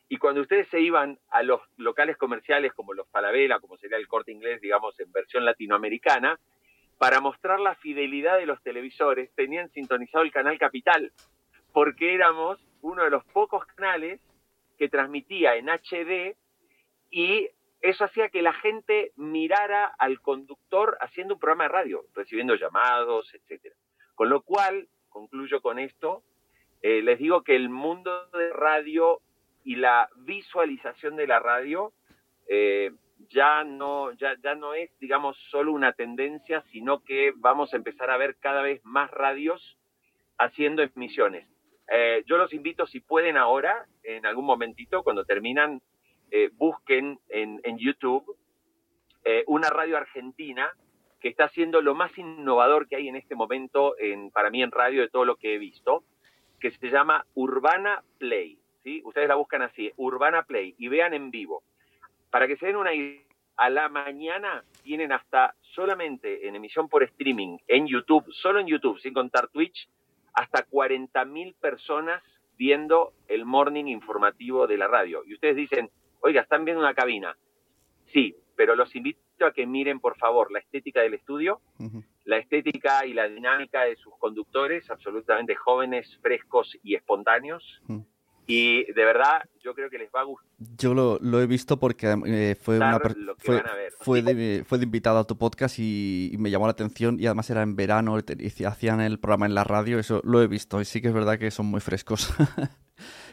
[0.08, 4.08] Y cuando ustedes se iban a los locales comerciales como los Falabella, como sería el
[4.08, 6.38] corte inglés, digamos, en versión latinoamericana,
[6.98, 11.12] para mostrar la fidelidad de los televisores, tenían sintonizado el canal Capital,
[11.72, 14.20] porque éramos uno de los pocos canales
[14.78, 16.36] que transmitía en HD
[17.14, 17.48] y
[17.80, 23.32] eso hacía que la gente mirara al conductor haciendo un programa de radio, recibiendo llamados,
[23.32, 23.76] etcétera.
[24.16, 26.24] Con lo cual, concluyo con esto,
[26.82, 29.20] eh, les digo que el mundo de radio
[29.62, 31.92] y la visualización de la radio
[32.48, 32.90] eh,
[33.30, 38.10] ya no, ya, ya no es, digamos, solo una tendencia, sino que vamos a empezar
[38.10, 39.78] a ver cada vez más radios
[40.36, 41.48] haciendo emisiones.
[41.92, 45.80] Eh, yo los invito, si pueden ahora, en algún momentito, cuando terminan,
[46.36, 48.24] eh, busquen en, YouTube
[49.24, 50.68] eh, una radio argentina
[51.20, 54.72] que está haciendo lo más innovador que hay en este momento en, para mí en
[54.72, 56.02] radio de todo lo que he visto,
[56.58, 58.58] que se llama Urbana Play.
[58.82, 59.00] ¿sí?
[59.04, 61.62] Ustedes la buscan así, Urbana Play, y vean en vivo.
[62.30, 63.22] Para que se den una idea,
[63.56, 68.98] a la mañana tienen hasta solamente en emisión por streaming, en YouTube, solo en YouTube,
[68.98, 69.88] sin contar Twitch,
[70.32, 72.24] hasta 40.000 personas
[72.58, 75.22] viendo el morning informativo de la radio.
[75.24, 75.90] Y ustedes dicen,
[76.24, 77.36] oiga, están viendo una cabina.
[78.12, 81.60] Sí, pero los invito a que miren, por favor, la estética del estudio,
[82.24, 87.82] la estética y la dinámica de sus conductores, absolutamente jóvenes, frescos y espontáneos.
[88.46, 90.48] Y de verdad, yo creo que les va a gustar.
[90.78, 93.62] Yo lo, lo he visto porque eh, fue, una fue,
[93.98, 97.18] fue, de, fue, de, invitado a tu podcast y, me llamó la atención.
[97.18, 99.98] Y además era en verano y hacían el programa en la radio.
[99.98, 100.80] Eso lo he visto.
[100.80, 102.34] Y sí que es verdad que son muy frescos.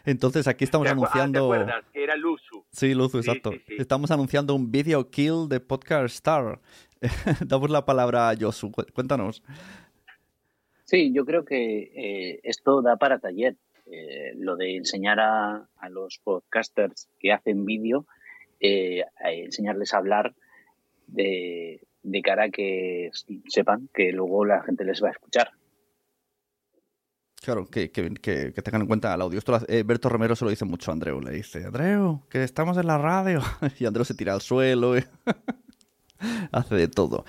[0.05, 1.51] Entonces aquí estamos anunciando.
[1.53, 2.50] Ah, ¿Te Que era Luzu.
[2.71, 3.51] Sí, Luzu, exacto.
[3.67, 6.61] Estamos anunciando un video kill de Podcast Star.
[7.45, 8.71] Damos la palabra a Josu.
[8.93, 9.43] Cuéntanos.
[10.85, 13.57] Sí, yo creo que eh, esto da para taller.
[13.91, 18.05] Eh, lo de enseñar a, los podcasters que hacen vídeo,
[18.61, 20.33] eh, enseñarles a hablar
[21.07, 21.81] de,
[22.23, 23.11] cara a que
[23.47, 25.51] sepan que luego la gente les va a escuchar.
[27.41, 29.39] Claro, que, tengan en cuenta el audio.
[29.39, 31.19] Esto eh, Berto Romero se lo dice mucho a Andreu.
[31.19, 33.41] Le dice, Andreu, que estamos en la radio.
[33.79, 34.93] y Andreu se tira al suelo.
[36.51, 37.25] hace de todo.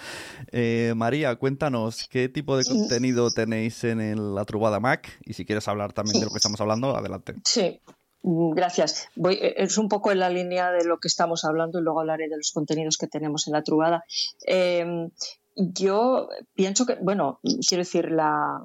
[0.51, 5.67] Eh, María, cuéntanos qué tipo de contenido tenéis en la Trubada Mac y si quieres
[5.67, 7.35] hablar también de lo que estamos hablando, adelante.
[7.47, 7.81] Sí,
[8.23, 9.09] mm, Gracias.
[9.17, 12.01] Voy, eh, es un poco en la línea de lo que estamos hablando y luego
[12.01, 14.05] hablaré de los contenidos que tenemos en la Trubada.
[14.45, 15.09] Em,
[15.57, 18.63] yo pienso que, bueno, quiero decir, la,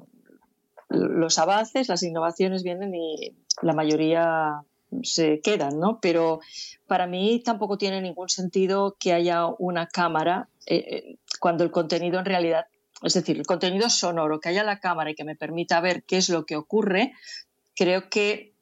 [0.88, 4.62] los avances, las innovaciones vienen y la mayoría
[5.02, 6.00] se quedan, ¿no?
[6.00, 6.40] Pero
[6.86, 12.18] para mí tampoco tiene ningún sentido que haya una cámara eh, eh, cuando el contenido
[12.18, 12.66] en realidad,
[13.02, 16.16] es decir, el contenido sonoro, que haya la cámara y que me permita ver qué
[16.16, 17.12] es lo que ocurre,
[17.76, 18.54] creo que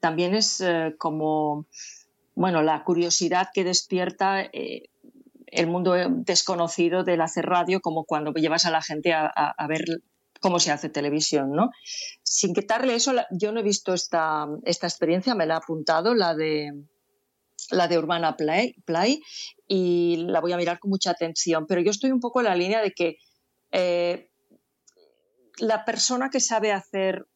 [0.00, 1.66] también es eh, como,
[2.34, 4.50] bueno, la curiosidad que despierta
[5.46, 10.02] el mundo desconocido del hacer radio, como cuando llevas a la gente a ver
[10.40, 11.70] cómo se hace televisión, ¿no?
[12.22, 16.34] Sin quitarle eso, yo no he visto esta, esta experiencia, me la he apuntado, la
[16.34, 16.72] de
[17.70, 19.20] la de Urbana Play, Play,
[19.66, 22.54] y la voy a mirar con mucha atención, pero yo estoy un poco en la
[22.54, 23.16] línea de que
[23.72, 24.30] eh,
[25.58, 27.26] la persona que sabe hacer,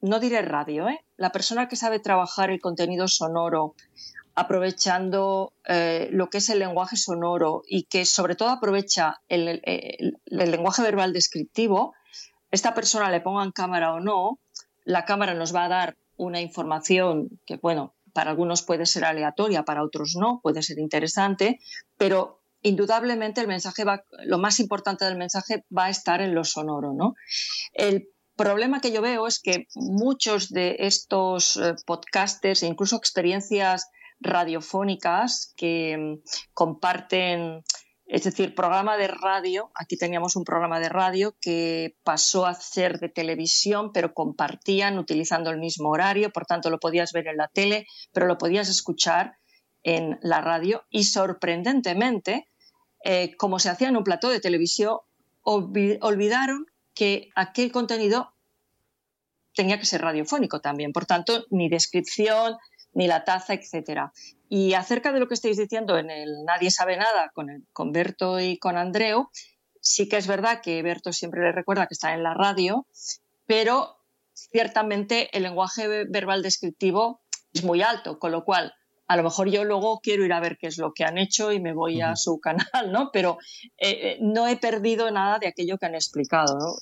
[0.00, 1.04] no diré radio, ¿eh?
[1.16, 3.74] la persona que sabe trabajar el contenido sonoro,
[4.34, 9.62] aprovechando eh, lo que es el lenguaje sonoro y que sobre todo aprovecha el
[10.26, 11.94] lenguaje verbal descriptivo,
[12.54, 14.38] esta persona le pongan cámara o no,
[14.84, 19.64] la cámara nos va a dar una información que, bueno, para algunos puede ser aleatoria,
[19.64, 21.58] para otros no, puede ser interesante,
[21.98, 26.44] pero indudablemente el mensaje va, lo más importante del mensaje va a estar en lo
[26.44, 27.14] sonoro, ¿no?
[27.72, 33.88] El problema que yo veo es que muchos de estos eh, podcasters e incluso experiencias
[34.20, 36.22] radiofónicas que mm,
[36.52, 37.62] comparten,
[38.14, 39.72] es decir, programa de radio.
[39.74, 45.50] Aquí teníamos un programa de radio que pasó a ser de televisión, pero compartían utilizando
[45.50, 49.38] el mismo horario, por tanto lo podías ver en la tele, pero lo podías escuchar
[49.82, 52.48] en la radio y sorprendentemente,
[53.02, 54.98] eh, como se hacía en un plató de televisión,
[55.42, 58.32] olvidaron que aquel contenido
[59.56, 60.92] tenía que ser radiofónico también.
[60.92, 62.58] Por tanto, ni descripción,
[62.92, 64.12] ni la taza, etcétera.
[64.56, 67.90] Y acerca de lo que estáis diciendo en el Nadie sabe nada con, el, con
[67.90, 69.28] Berto y con Andreu,
[69.80, 72.86] sí que es verdad que Berto siempre le recuerda que está en la radio,
[73.46, 73.96] pero
[74.32, 77.20] ciertamente el lenguaje verbal descriptivo
[77.52, 78.72] es muy alto, con lo cual
[79.08, 81.50] a lo mejor yo luego quiero ir a ver qué es lo que han hecho
[81.50, 83.10] y me voy a su canal, ¿no?
[83.12, 83.38] Pero
[83.76, 86.76] eh, eh, no he perdido nada de aquello que han explicado, ¿no?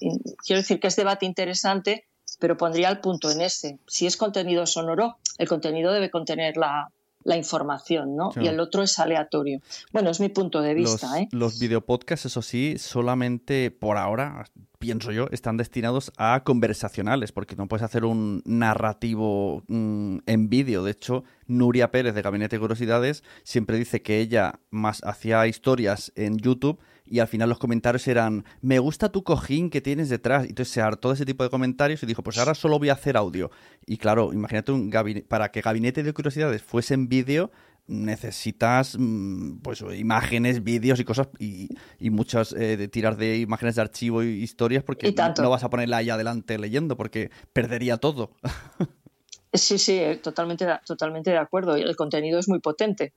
[0.44, 2.04] quiero decir que es debate interesante
[2.38, 3.78] pero pondría el punto en ese.
[3.86, 6.90] Si es contenido sonoro, el contenido debe contener la,
[7.24, 8.32] información, ¿no?
[8.40, 9.60] Y el otro es aleatorio.
[9.92, 11.06] Bueno, es mi punto de vista.
[11.08, 11.28] Los, ¿eh?
[11.32, 14.44] los videopodcasts, eso sí, solamente por ahora,
[14.78, 20.82] pienso yo, están destinados a conversacionales, porque no puedes hacer un narrativo mm, en vídeo.
[20.82, 26.12] De hecho, Nuria Pérez de Gabinete de Curiosidades siempre dice que ella más hacía historias
[26.16, 26.78] en YouTube
[27.12, 30.46] y al final los comentarios eran, me gusta tu cojín que tienes detrás.
[30.46, 32.94] Y entonces se hartó ese tipo de comentarios y dijo, pues ahora solo voy a
[32.94, 33.50] hacer audio.
[33.84, 37.50] Y claro, imagínate un gabinete, para que Gabinete de Curiosidades fuese en vídeo,
[37.86, 41.68] necesitas mm, pues imágenes, vídeos y cosas y,
[42.00, 45.98] muchas eh, de tirar de imágenes de archivo y historias porque no vas a ponerla
[45.98, 48.30] ahí adelante leyendo porque perdería todo.
[49.54, 51.76] Sí, sí, totalmente, totalmente de acuerdo.
[51.76, 53.12] El contenido es muy potente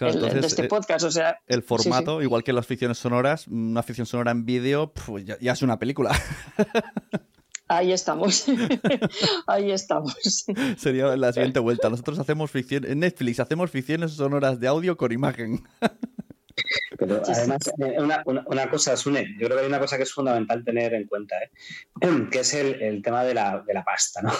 [0.00, 1.04] de este eh, podcast.
[1.04, 5.24] O sea, el formato, igual que las ficciones sonoras, una ficción sonora en vídeo, pues
[5.24, 6.10] ya, es una película.
[7.68, 8.46] Ahí estamos.
[9.46, 10.14] Ahí estamos.
[10.76, 11.88] Sería la siguiente vuelta.
[11.88, 15.62] Nosotros hacemos ficción, en Netflix hacemos ficciones sonoras de audio con imagen.
[16.98, 20.12] Pero además, eh, una, una, cosa, Sune, yo creo que hay una cosa que es
[20.12, 21.50] fundamental tener en cuenta, ¿eh?
[22.30, 24.32] que es el, tema de la, de la, pasta, ¿no?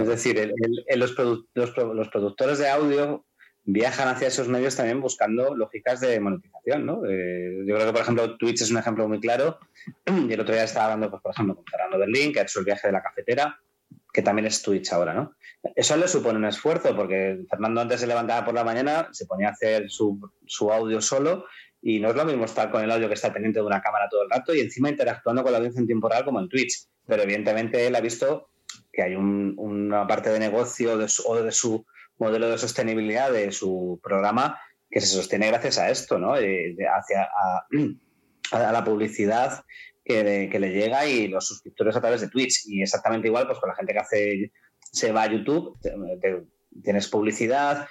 [0.00, 0.52] Es decir,
[0.94, 1.14] los,
[1.54, 3.24] los, productores de audio
[3.64, 7.02] viajan hacia esos medios también buscando lógicas de monetización, ¿no?
[7.06, 9.58] Eh, yo creo que, por ejemplo, Twitch es un ejemplo muy claro.
[10.06, 12.58] Y el otro día estaba hablando, pues, por ejemplo, con Fernando Berlín, que ha hecho
[12.58, 13.58] el viaje de la cafetera,
[14.12, 15.32] que también es Twitch ahora, ¿no?
[15.74, 19.48] Eso le supone un esfuerzo, porque Fernando antes se levantaba por la mañana, se ponía
[19.48, 21.46] a hacer su, su audio solo,
[21.80, 24.08] y no es lo mismo estar con el audio que estar pendiente de una cámara
[24.08, 26.86] todo el rato y encima interactuando con la audiencia en tiempo real como en Twitch.
[27.06, 28.48] Pero evidentemente él ha visto
[28.90, 30.94] que hay una parte de negocio
[31.26, 31.84] o de su
[32.18, 34.58] modelo de sostenibilidad de su programa
[34.90, 36.34] que se sostiene gracias a esto, ¿no?
[36.34, 37.28] hacia
[38.52, 39.64] a, la publicidad
[40.04, 42.66] que, le llega y los suscriptores a través de Twitch.
[42.66, 45.76] Y exactamente igual, pues con la gente que hace se va a YouTube,
[46.82, 47.88] tienes publicidad,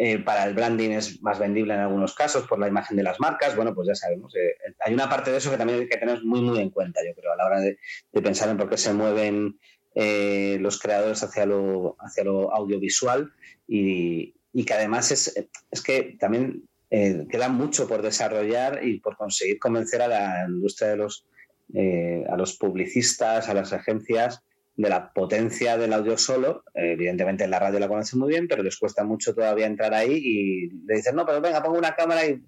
[0.00, 3.18] eh, para el branding es más vendible en algunos casos por la imagen de las
[3.18, 3.56] marcas.
[3.56, 4.32] Bueno, pues ya sabemos.
[4.36, 7.00] Eh, hay una parte de eso que también hay que tener muy, muy en cuenta,
[7.04, 7.78] yo creo, a la hora de,
[8.22, 9.58] pensar en por qué se mueven
[9.94, 13.32] eh, los creadores hacia lo, hacia lo audiovisual
[13.66, 14.34] y,
[14.66, 15.34] que además es,
[15.70, 20.90] es que también eh, queda mucho por desarrollar y por conseguir convencer a la industria
[20.90, 21.26] de los,
[21.74, 24.42] eh, a los publicistas, a las agencias
[24.76, 26.64] de la potencia del audio solo.
[26.74, 30.12] evidentemente en la radio la conocen muy bien, pero les cuesta mucho todavía entrar ahí
[30.12, 32.40] y le dicen, no, pero venga, pongo una cámara y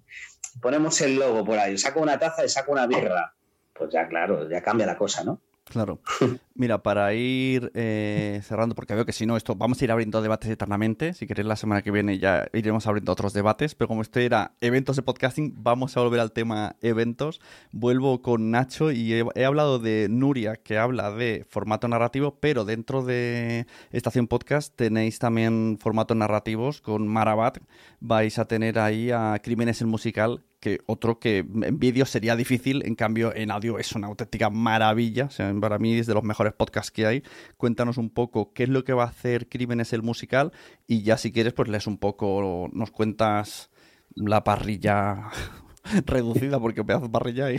[0.61, 3.33] ponemos el logo por ahí, saco una taza y saco una birra.
[3.73, 5.41] Pues ya, claro, ya cambia la cosa, ¿no?
[5.71, 6.01] Claro.
[6.53, 10.21] Mira, para ir eh, cerrando, porque veo que si no, esto vamos a ir abriendo
[10.21, 11.13] debates eternamente.
[11.13, 13.73] Si queréis, la semana que viene ya iremos abriendo otros debates.
[13.73, 17.39] Pero como este era eventos de podcasting, vamos a volver al tema eventos.
[17.71, 23.01] Vuelvo con Nacho y he, hablado de Nuria, que habla de formato narrativo, pero dentro
[23.01, 27.59] de Estación Podcast tenéis también formatos narrativos con Marabat.
[28.03, 32.83] Vais a tener ahí a Crímenes el Musical, que otro que en vídeo sería difícil,
[32.83, 36.23] en cambio en audio es una auténtica maravilla, o sea, para mí es de los
[36.23, 37.23] mejores podcasts que hay.
[37.57, 40.51] Cuéntanos un poco qué es lo que va a hacer Crímenes el musical
[40.87, 43.69] y ya si quieres pues lees un poco, nos cuentas
[44.15, 45.29] la parrilla
[46.05, 47.57] reducida porque pedazo de parrilla hay.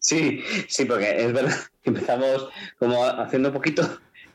[0.00, 2.48] Sí, sí, porque es verdad que empezamos
[2.78, 3.82] como haciendo un poquito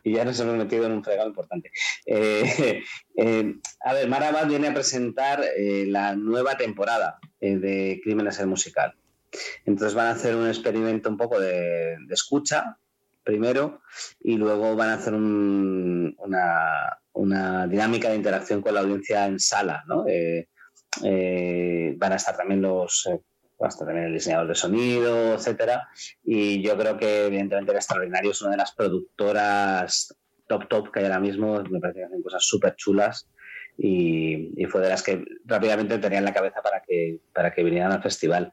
[0.03, 1.71] y ya nos hemos metido en un fregado importante.
[2.05, 2.83] Eh,
[3.17, 8.95] eh, a ver, Marabat viene a presentar eh, la nueva temporada de Crímenes el Musical.
[9.65, 12.77] Entonces van a hacer un experimento un poco de, escucha
[13.23, 13.81] primero
[14.19, 16.97] y luego van a hacer una,
[17.67, 19.83] dinámica de interacción con la audiencia en sala.
[19.87, 20.05] ¿no?
[21.97, 23.09] van a estar también los
[23.63, 25.89] hasta también el diseñador de sonido, etcétera.
[26.23, 30.15] Y yo creo que, evidentemente, el Extraordinario es una de las productoras
[30.47, 31.61] top top que hay ahora mismo.
[31.63, 33.27] Me parece que hacen cosas súper chulas.
[33.77, 37.91] y, fue de las que rápidamente tenía en la cabeza para que, para que vinieran
[37.91, 38.51] al festival.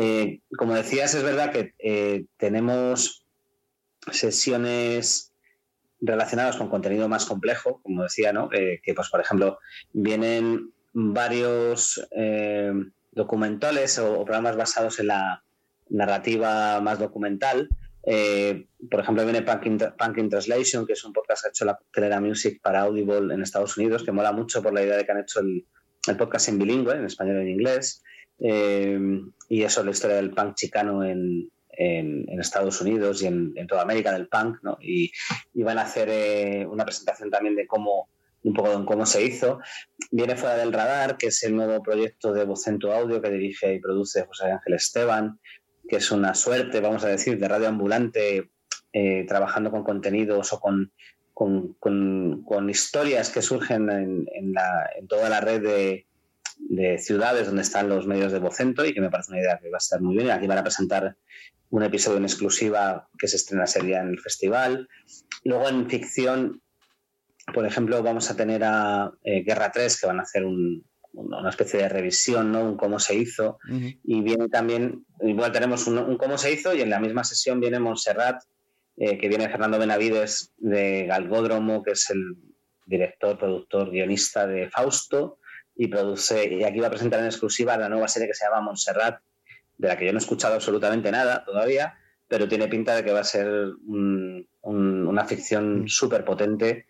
[0.00, 3.26] Eh, como decías, es verdad que eh, tenemos
[4.10, 5.32] sesiones
[6.00, 8.48] relacionadas con contenido más complejo, como decía, ¿no?
[8.52, 9.58] Eh, que, pues, por ejemplo,
[9.92, 12.04] vienen varios
[13.12, 15.44] documentales o programas basados en la
[15.88, 17.68] narrativa más documental
[18.04, 21.78] eh, por ejemplo, viene Punk in, Translation, que es un podcast que ha hecho la
[21.92, 25.12] Telera Music para Audible en Estados Unidos, que mola mucho por la idea de que
[25.12, 25.66] han hecho el,
[26.16, 28.02] podcast en bilingüe, en español y en inglés.
[28.40, 28.98] Eh,
[29.48, 31.50] y eso, la historia del punk chicano en,
[32.38, 34.78] Estados Unidos y en, toda América del punk, ¿no?
[34.80, 35.12] Y,
[35.54, 38.08] van a hacer eh, una presentación también de cómo
[38.44, 39.60] un poco de cómo se hizo.
[40.10, 43.80] Viene Fuera del Radar, que es el nuevo proyecto de Vocento Audio que dirige y
[43.80, 45.38] produce José Ángel Esteban,
[45.88, 48.50] que es una suerte, vamos a decir, de radio ambulante,
[48.92, 50.92] eh, trabajando con contenidos o con,
[51.34, 56.06] con, historias que surgen en, en, toda la red de,
[56.98, 59.76] ciudades donde están los medios de Vocento y que me parece una idea que va
[59.76, 60.30] a estar muy bien.
[60.30, 61.16] Aquí van a presentar
[61.70, 64.88] un episodio en exclusiva que se estrena sería en el festival.
[65.44, 66.61] Luego en ficción,
[67.52, 71.50] por ejemplo, vamos a tener a eh, Guerra 3 que van a hacer un, una
[71.50, 72.64] especie de revisión, ¿no?
[72.64, 73.58] Un cómo se hizo.
[74.04, 77.78] Y viene también, igual tenemos un, cómo se hizo y en la misma sesión viene
[77.78, 78.42] Montserrat,
[78.96, 82.36] eh, que viene Fernando Benavides de Galgódromo, que es el
[82.86, 85.38] director, productor, guionista de Fausto,
[85.74, 88.60] y produce, y aquí va a presentar en exclusiva la nueva serie que se llama
[88.60, 89.20] Montserrat,
[89.78, 91.98] de la que yo no he escuchado absolutamente nada todavía,
[92.28, 93.72] pero tiene pinta de que va a ser
[94.62, 96.86] una ficción súper potente.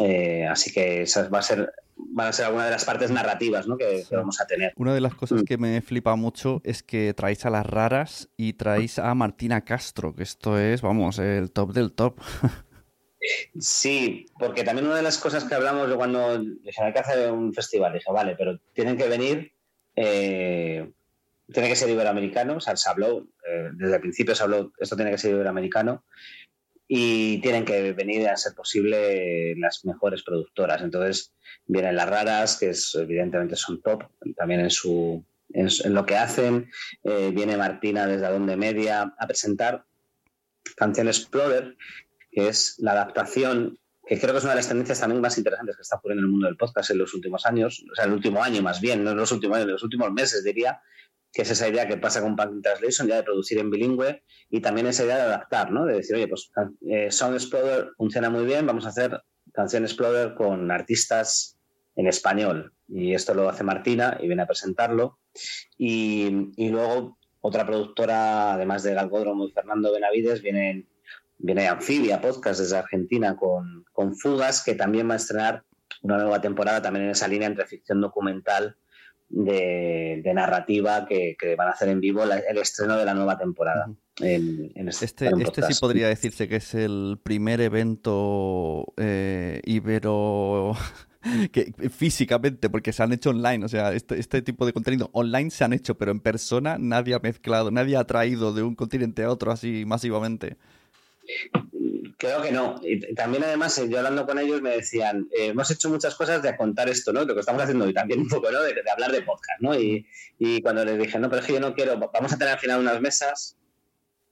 [0.00, 3.66] Eh, así que esa va a ser van a ser algunas de las partes narrativas
[3.66, 3.76] ¿no?
[3.76, 4.72] que, vamos a tener.
[4.76, 5.44] Una de las cosas mm.
[5.44, 10.14] que me flipa mucho es que traéis a las raras y traéis a Martina Castro,
[10.14, 12.18] que esto es, vamos, el top del top.
[13.58, 17.32] Sí, porque también una de las cosas que hablamos de cuando dije, hay que hacer
[17.32, 19.52] un festival, dije, vale, pero tienen que venir,
[19.96, 20.92] eh,
[21.50, 24.96] tiene que ser iberoamericano, o sea, se habló, eh, desde el principio se habló, esto
[24.96, 26.04] tiene que ser iberoamericano,
[26.86, 30.82] y tienen que venir a ser posible las mejores productoras.
[30.82, 31.32] Entonces
[31.66, 34.04] vienen las raras, que evidentemente son top
[34.36, 36.70] también en su en, lo que hacen.
[37.02, 39.84] Eh, viene Martina desde Adonde Media a presentar
[40.76, 41.76] Canción Explorer,
[42.30, 45.76] que es la adaptación que creo que es una de las tendencias también más interesantes
[45.76, 48.12] que está ocurriendo en el mundo del podcast en los últimos años, o sea, el
[48.12, 50.82] último año más bien, no en los últimos años, en los últimos meses diría,
[51.34, 54.60] que es esa idea que pasa con Punk Translation, ya de producir en bilingüe, y
[54.60, 55.84] también esa idea de adaptar, ¿no?
[55.84, 56.52] De decir, oye, pues
[56.88, 59.20] eh, Sound Explorer funciona muy bien, vamos a hacer
[59.52, 61.58] Canción Explorer con artistas
[61.96, 62.72] en español.
[62.88, 65.18] Y esto lo hace Martina y viene a presentarlo.
[65.76, 70.86] Y, luego otra productora, además de Galgódromo y Fernando Benavides, viene,
[71.38, 75.64] viene Anfibia Podcast desde Argentina con, con Fugas, que también va a estrenar
[76.02, 78.76] una nueva temporada también en esa línea entre ficción documental
[79.34, 83.90] de, narrativa que, van a hacer en vivo el estreno de la nueva temporada.
[84.16, 90.74] este, este, este sí podría decirse que es el primer evento eh, ibero
[91.52, 95.50] que físicamente, porque se han hecho online, o sea, este, este, tipo de contenido online
[95.50, 99.24] se han hecho, pero en persona nadie ha mezclado, nadie ha traído de un continente
[99.24, 100.56] a otro así masivamente.
[102.18, 102.80] Creo que no.
[102.82, 106.42] Y también, además, eh, yo hablando con ellos me decían, eh, hemos hecho muchas cosas
[106.42, 107.24] de contar esto, ¿no?
[107.24, 108.62] Lo que estamos haciendo hoy también un poco, ¿no?
[108.62, 109.74] De, hablar de podcast, ¿no?
[109.78, 110.06] Y,
[110.62, 112.80] cuando les dije, no, pero es que yo no quiero, vamos a tener al final
[112.80, 113.56] unas mesas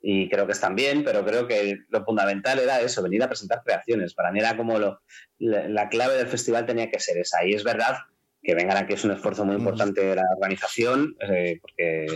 [0.00, 3.62] y creo que están bien, pero creo que lo fundamental era eso, venir a presentar
[3.64, 4.14] creaciones.
[4.14, 5.00] Para mí era como lo,
[5.38, 7.44] la, clave del festival tenía que ser esa.
[7.44, 7.98] Y es verdad
[8.42, 12.06] que vengan aquí es un esfuerzo muy importante de la organización, eh, porque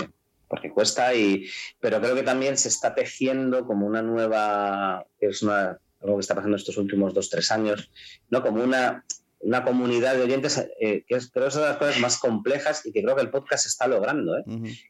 [0.49, 1.49] porque cuesta, y,
[1.81, 6.35] pero creo que también se está tejiendo como una nueva, es una, algo que está
[6.35, 7.91] pasando estos últimos dos, tres años,
[8.31, 8.43] ¿no?
[8.43, 9.05] como una,
[9.41, 12.85] una comunidad de oyentes eh, que es, pero es una de las cosas más complejas
[12.87, 14.45] y que creo que el podcast está logrando, ¿eh?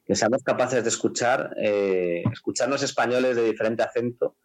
[0.04, 4.36] que seamos capaces de escuchar, eh, escucharnos españoles de diferente acento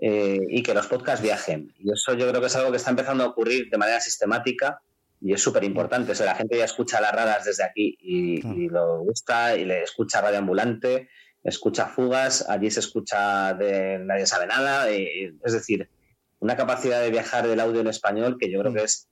[0.00, 1.72] y que los podcasts viajen.
[1.78, 4.82] Y eso yo creo que es algo que está empezando a ocurrir de manera sistemática
[5.20, 6.12] y es súper importante.
[6.12, 9.82] O sea, la gente ya escucha las raras desde aquí y, lo gusta, y le
[9.82, 11.08] escucha Radio Ambulante,
[11.42, 14.88] escucha fugas, allí se escucha de Nadie sabe nada.
[14.90, 15.88] es decir,
[16.40, 19.08] una capacidad de viajar del audio en español que yo creo que es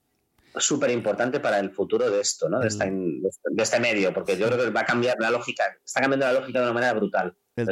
[0.59, 2.61] súper importante para el futuro de esto, ¿no?
[2.61, 6.33] De, este medio, porque yo creo que va a cambiar la lógica, está cambiando la
[6.33, 7.37] lógica de una manera brutal.
[7.57, 7.67] El,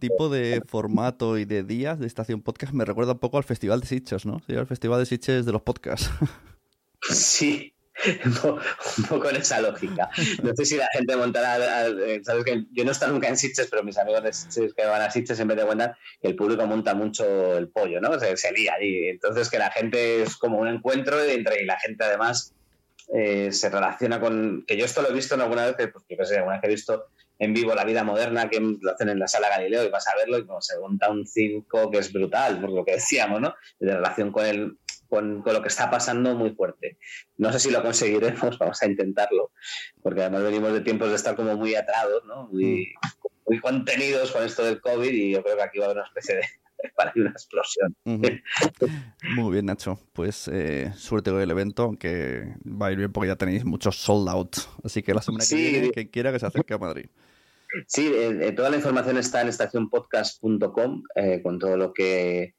[0.00, 3.80] tipo de formato y de días de estación podcast me recuerda un poco al Festival
[3.80, 4.40] de Sitges, ¿no?
[4.48, 6.10] Al Festival de Sitges de los podcasts.
[7.08, 7.75] Sí,
[8.98, 10.08] un poco en esa lógica.
[10.42, 11.86] No sé si la gente montará,
[12.22, 15.02] sabes que yo no estoy nunca en Sitges, pero mis amigos de Sitges que van
[15.02, 18.18] a Sitges vez de cuentan que el público monta mucho el pollo, ¿no?
[18.18, 22.04] Se, lía y entonces que la gente es como un encuentro entre y la gente
[22.04, 22.54] además
[23.14, 24.64] eh, se relaciona con.
[24.66, 26.64] que yo esto lo he visto en alguna vez, pues yo qué sé, alguna vez
[26.64, 27.06] he visto
[27.38, 30.16] en vivo la vida moderna que lo hacen en la sala Galileo y vas a
[30.16, 33.54] verlo y como se monta un circo que es brutal, por lo que decíamos, ¿no?
[33.78, 34.78] De relación con el,
[35.08, 36.98] con, lo que está pasando muy fuerte.
[37.36, 39.50] No sé si lo conseguiremos, vamos a intentarlo,
[40.02, 42.48] porque además venimos de tiempos de estar como muy atrados, ¿no?
[42.48, 43.28] Muy, mm.
[43.46, 46.06] muy contenidos con esto del COVID y yo creo que aquí va a haber una
[46.06, 46.42] especie de
[46.96, 47.96] para una explosión.
[48.04, 49.98] Muy bien, Nacho.
[50.12, 53.96] Pues eh, suerte con el evento, aunque va a ir bien porque ya tenéis muchos
[53.96, 54.56] sold out.
[54.84, 57.06] Así que la semana que viene, quien quiera que se acerque a Madrid.
[57.86, 61.02] Sí, eh, eh, toda la información está en estacionpodcast.com
[61.42, 62.54] con todo lo que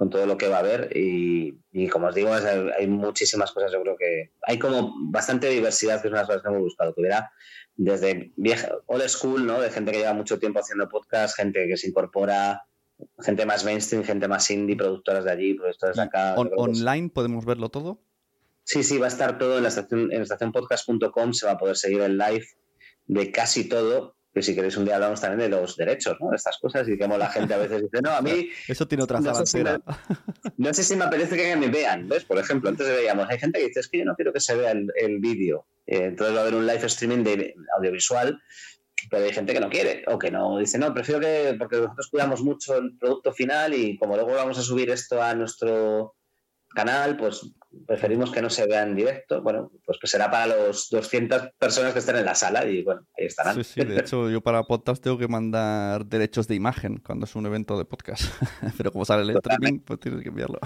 [0.00, 1.58] con todo lo que va a haber y,
[1.90, 6.12] como os digo hay, muchísimas cosas yo creo que hay como bastante diversidad que es
[6.12, 7.30] una de las cosas que hemos buscado que hubiera
[7.76, 11.76] desde vieja old school no de gente que lleva mucho tiempo haciendo podcast gente que
[11.76, 12.62] se incorpora
[13.22, 16.34] gente más mainstream, gente más indie, productoras de allí, productoras de acá.
[16.34, 18.02] ¿Online podemos verlo todo?
[18.64, 21.76] Sí, sí, va a estar todo en la estación, en estacionpodcast.com, se va a poder
[21.76, 22.46] seguir el live
[23.06, 24.16] de casi todo.
[24.32, 26.30] Que si queréis un día hablamos también de los derechos, ¿no?
[26.30, 28.48] De estas cosas y como la gente a veces dice, no, a mí...
[28.68, 29.64] Eso tiene otra no sé,
[30.56, 32.24] no sé si me apetece que me vean, ¿ves?
[32.24, 34.54] Por ejemplo, antes veíamos, hay gente que dice, es que yo no quiero que se
[34.54, 35.66] vea el, vídeo.
[35.86, 38.40] Eh, entonces va a haber un live streaming de audiovisual
[39.08, 42.08] pero hay gente que no quiere o que no dice, no, prefiero que, porque nosotros
[42.08, 46.16] cuidamos mucho el producto final y como luego vamos a subir esto a nuestro
[46.74, 47.50] canal, pues
[47.86, 49.42] preferimos que no se vea en directo.
[49.42, 53.06] Bueno, pues que será para los 200 personas que estén en la sala y bueno,
[53.18, 53.54] ahí estarán.
[53.56, 57.34] Sí, sí, de hecho yo para podcast tengo que mandar derechos de imagen cuando es
[57.36, 58.22] un evento de podcast,
[58.76, 60.58] pero como sale el streaming, pues tienes que enviarlo.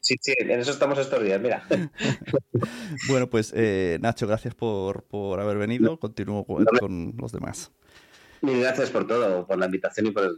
[0.00, 1.66] Sí, sí, en eso estamos estos días, mira.
[3.08, 5.98] bueno, pues eh, Nacho, gracias por, por haber venido.
[5.98, 7.72] Continúo con, los demás.
[8.42, 10.30] Mil gracias por todo, por la invitación y por,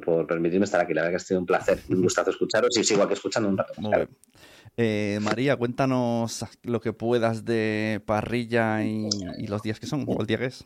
[0.00, 0.94] por, permitirme estar aquí.
[0.94, 3.58] La verdad que ha sido un placer, un gustazo escucharos y sigo aquí escuchando un
[3.58, 3.72] rato.
[4.76, 9.08] Eh, María, cuéntanos lo que puedas de parrilla y,
[9.46, 10.64] los días que son, o el día que es.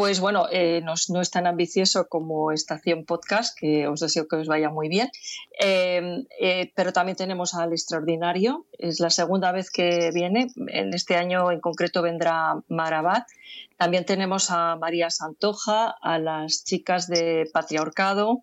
[0.00, 4.48] Pues bueno, eh, no, es tan ambicioso como Estación Podcast, que os deseo que os
[4.48, 5.10] vaya muy bien.
[5.58, 8.64] Em, eh, pero también tenemos al extraordinario.
[8.78, 10.46] Es la segunda vez que viene.
[10.68, 13.28] En este año en concreto vendrá Marabat.
[13.76, 18.40] También tenemos a María Santoja, a las chicas de Patriarcado.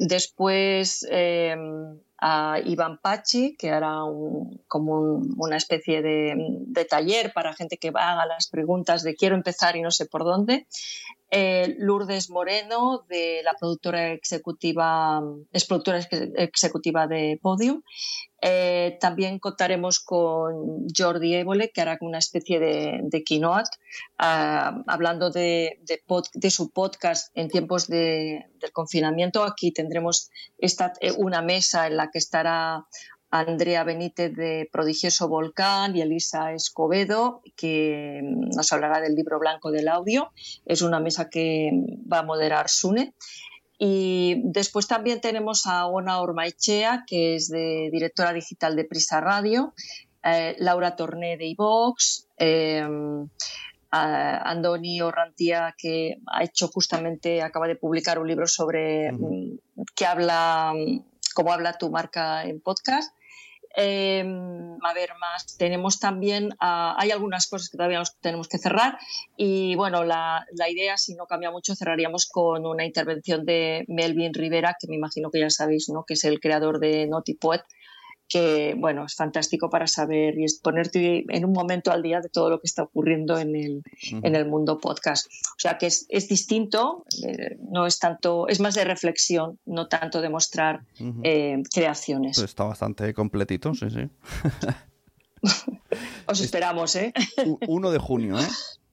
[0.00, 3.98] Después em, a Iván Pachi, que hará
[4.68, 9.82] como una especie de, taller para gente que haga las preguntas de quiero empezar y
[9.82, 10.66] no sé por dónde.
[11.30, 15.22] Eh, Lourdes Moreno, de la productora ejecutiva,
[15.52, 16.00] es productora
[16.36, 17.82] ejecutiva de Podium.
[18.42, 23.70] Eh, también contaremos con Jordi Évole, que hará una especie de, keynote,
[24.18, 29.42] ah, hablando de, de, su podcast en tiempos del confinamiento.
[29.42, 32.86] Aquí tendremos esta, eh, una mesa en la que estará
[33.30, 39.88] Andrea Benítez de Prodigioso Volcán y Elisa Escobedo, que nos hablará del libro blanco del
[39.88, 40.32] audio.
[40.64, 41.70] Es una mesa que
[42.10, 43.14] va a moderar Sune.
[43.78, 49.74] Y después también tenemos a Ona Ormaichea, que es de directora digital de Prisa Radio,
[50.22, 52.86] eh, Laura Torné de iVox, eh,
[53.90, 59.58] Andoni Orrantía, que ha hecho justamente, acaba de publicar un libro sobre mm,
[59.94, 60.72] que habla,
[61.36, 63.14] cómo habla tu marca en podcast.
[63.78, 65.58] Em, a ver, más.
[65.58, 68.96] Tenemos también, ah, hay algunas cosas que todavía tenemos que cerrar
[69.36, 74.32] y bueno, la, la, idea, si no cambia mucho, cerraríamos con una intervención de Melvin
[74.32, 76.04] Rivera, que me imagino que ya sabéis, ¿no?
[76.04, 77.64] que es el creador de Notipoet,
[78.28, 82.50] que bueno, es fantástico para saber y ponerte en un momento al día de todo
[82.50, 85.26] lo que está ocurriendo en el, en el mundo podcast.
[85.26, 89.88] O sea que es, es distinto, eh, no es tanto, es más de reflexión, no
[89.88, 90.84] tanto de mostrar
[91.22, 92.36] eh, creaciones.
[92.36, 94.08] Pues está bastante completito, sí, sí.
[96.26, 97.12] Os esperamos, ¿eh?
[97.66, 98.46] 1 de junio, ¿eh?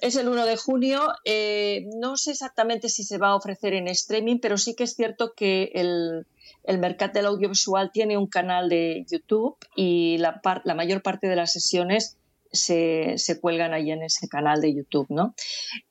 [0.00, 1.08] Es el 1 de junio.
[1.24, 4.94] Eh, no sé exactamente si se va a ofrecer en streaming, pero sí que es
[4.94, 6.26] cierto que el,
[6.64, 11.36] el mercado del audiovisual tiene un canal de YouTube y la, la mayor parte de
[11.36, 12.16] las sesiones
[12.52, 15.34] se, se, cuelgan ahí en ese canal de YouTube, ¿no?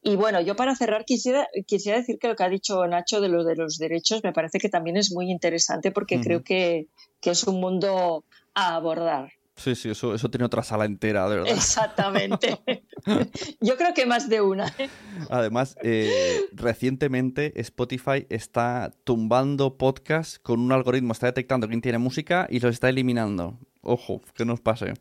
[0.01, 3.29] Y bueno, yo para cerrar quisiera, quisiera decir que lo que ha dicho Nacho de
[3.29, 6.87] lo de los derechos me parece que también es muy interesante porque creo que,
[7.21, 9.31] que, es un mundo a abordar.
[9.59, 11.53] Sí, sí, eso, eso tiene otra sala entera, de verdad.
[11.53, 12.61] Exactamente.
[13.59, 14.73] Yo creo que más de una.
[14.77, 14.89] ¿eh?
[15.29, 22.47] Además, eh, recientemente Spotify está tumbando podcasts con un algoritmo, está detectando quién tiene música
[22.49, 23.59] y los está eliminando.
[23.81, 24.93] Ojo, que nos pase.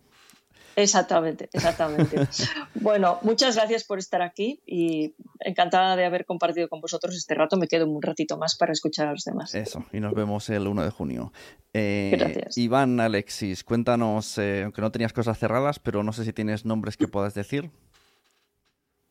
[0.80, 2.16] Exactamente, exactamente.
[2.76, 7.56] bueno, muchas gracias por estar aquí y encantada de haber compartido con vosotros este rato.
[7.56, 9.54] Me quedo un ratito más para escuchar a los demás.
[9.56, 11.32] Eso, y nos vemos el 1 de junio.
[11.74, 12.56] Eh, Gracias.
[12.58, 16.96] Iván Alexis, cuéntanos, eh, aunque no tenías cosas cerradas, pero no sé si tienes nombres
[16.96, 17.70] que puedas decir.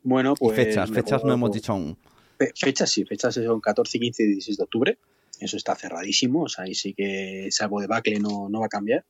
[0.04, 0.56] Bueno, Y pues.
[0.56, 1.98] fechas, me fechas no hemos dicho aún.
[2.38, 4.98] Fe- Fechas sí, fechas son 14, 15 y 16 de octubre.
[5.40, 8.70] Eso está cerradísimo, o sea, ahí sí que salvo de Bacle no, no va a
[8.70, 9.04] cambiar.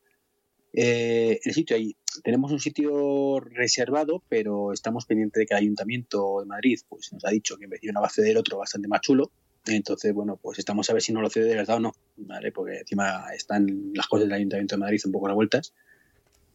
[0.72, 6.40] Eh, el sitio ahí, tenemos un sitio reservado, pero estamos pendientes de que el Ayuntamiento
[6.40, 8.58] de Madrid pues, nos ha dicho que en vez de una va a ceder otro
[8.58, 9.30] bastante más chulo.
[9.66, 12.52] Entonces, bueno, pues estamos a ver si no lo cede de verdad o no, ¿vale?
[12.52, 15.74] Porque encima están las cosas del Ayuntamiento de Madrid un poco revueltas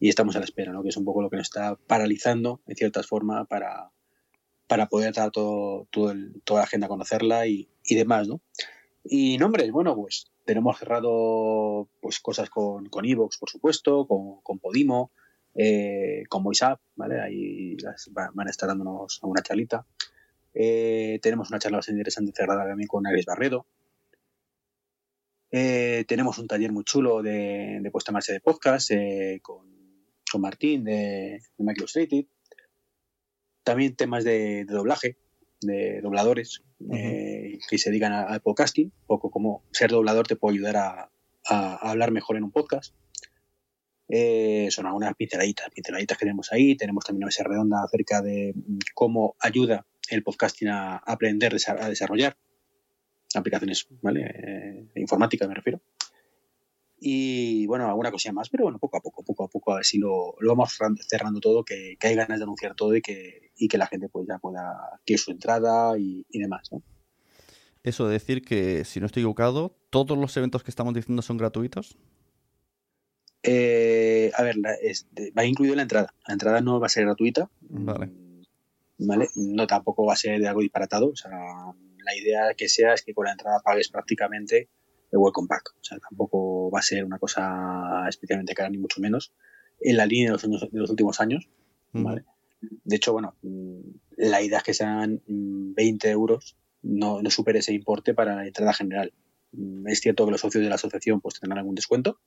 [0.00, 0.82] y estamos a la espera, ¿no?
[0.82, 3.90] Que es un poco lo que nos está paralizando, en ciertas formas, para,
[4.66, 8.40] para poder dar todo, todo el- toda la gente a conocerla y, y demás, ¿no?
[9.04, 14.58] Y nombres, bueno, pues tenemos cerrado pues cosas con, con Evox, por supuesto, con, con
[14.58, 15.10] Podimo,
[15.54, 17.20] eh, con VoiceUp, ¿vale?
[17.20, 19.86] Ahí las van a estar dándonos una charlita.
[20.52, 23.66] Eh, tenemos una charla bastante interesante cerrada también con Agnes Barredo.
[25.50, 29.66] Eh, tenemos un taller muy chulo de, de puesta en marcha de podcast eh, con,
[30.30, 32.26] con Martín de, de Microstrated.
[33.62, 35.16] También temas de, de doblaje,
[35.60, 36.62] de dobladores
[37.54, 41.10] eh, que se dedican al podcasting, poco como ser doblador te puede ayudar a,
[41.46, 42.94] hablar mejor en un podcast.
[44.08, 46.76] Eh, son algunas pinceladitas, pinceladitas que tenemos ahí.
[46.76, 51.88] Tenemos también una mesa redonda acerca de mm, cómo ayuda el podcasting a aprender a
[51.88, 52.36] desarrollar
[53.34, 54.22] aplicaciones, ¿vale?
[54.22, 55.80] Eh, de informática me refiero.
[57.00, 59.84] Y bueno, alguna cosilla más, pero bueno, poco a poco, poco a poco, a ver
[59.84, 63.68] si lo, lo vamos cerrando- todo, que, hay ganas de anunciar todo y que, y
[63.68, 66.70] que la gente pues ya pueda adquirir su entrada y, y demás.
[67.84, 71.36] Eso de decir que, si no estoy equivocado, todos los eventos que estamos diciendo son
[71.36, 71.96] gratuitos.
[73.42, 76.14] Eh, a ver, la- es- de- va incluido la entrada.
[76.26, 78.10] La entrada no va a ser gratuita, Vale.
[78.98, 79.28] ¿vale?
[79.36, 81.08] No tampoco va a ser de algo disparatado.
[81.10, 84.70] O sea, la idea que sea es que con la entrada pagues prácticamente
[85.12, 85.74] el welcome pack.
[85.78, 89.34] O sea, tampoco va a ser una cosa especialmente cara, ni mucho menos.
[89.80, 91.48] En la línea de los, años- de los últimos años,
[91.92, 92.24] ¿vale?
[92.62, 93.80] De hecho, bueno, mm,
[94.16, 98.46] la idea es que sean mm, 20 euros, no, no supere ese importe para la
[98.46, 99.12] entrada general.
[99.52, 102.20] Mm, Es cierto que los socios de la asociación pues tendrán algún descuento,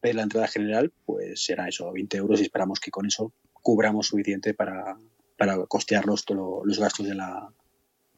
[0.00, 4.08] pero la entrada general pues será eso, 20 euros y esperamos que con eso cubramos
[4.08, 4.98] suficiente para,
[5.38, 7.52] para costear los, los gastos de la,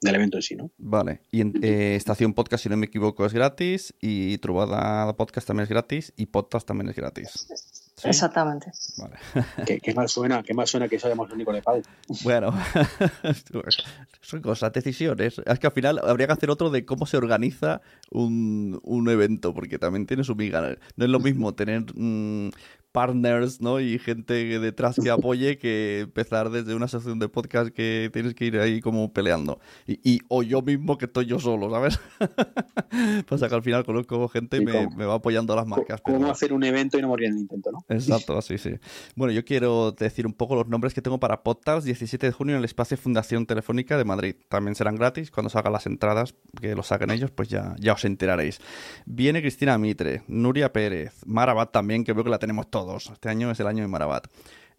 [0.01, 0.71] del evento en sí, ¿no?
[0.79, 1.21] Vale.
[1.31, 3.95] Y en, eh, Estación Podcast, si no me equivoco, es gratis.
[4.01, 6.13] Y Trubada Podcast también es gratis.
[6.17, 7.92] Y Podcast también es gratis.
[8.03, 8.09] ¿Sí?
[8.09, 8.73] Exactamente.
[8.97, 9.15] Vale.
[9.67, 11.83] ¿Qué, qué mal suena, qué mal suena que seamos los únicos de pago.
[12.25, 12.53] Bueno,
[14.21, 15.41] son cosas, decisiones.
[15.47, 17.81] Es que al final habría que hacer otro de cómo se organiza
[18.11, 20.77] un, un evento, porque también tiene su miga.
[20.97, 22.51] No es lo mismo tener mm,
[22.93, 23.81] partners ¿no?
[23.81, 28.45] y gente detrás que apoye que empezar desde una asociación de podcast que tienes que
[28.45, 29.59] ir ahí como peleando.
[29.87, 31.99] Y, y- o yo mismo que estoy yo solo, ¿sabes?
[33.29, 36.01] Pasa que al final conozco gente y me, va apoyando las marcas.
[36.05, 37.85] pero- ¿Cómo hacer un evento y no morir en el intento, no?
[37.89, 38.73] Exacto, sí, sí.
[39.17, 42.55] Bueno, yo quiero decir un poco los nombres que tengo para podcast 17 de junio
[42.55, 44.35] en el espacio Fundación Telefónica de Madrid.
[44.49, 47.95] También serán gratis cuando se hagan las entradas, que los saquen ellos, pues ya, ya
[47.95, 48.61] os enteraréis.
[49.07, 52.82] Viene Cristina Mitre, Nuria Pérez, Marabat también, que veo que la tenemos todos.
[52.91, 54.27] Este año es el año de Marabat.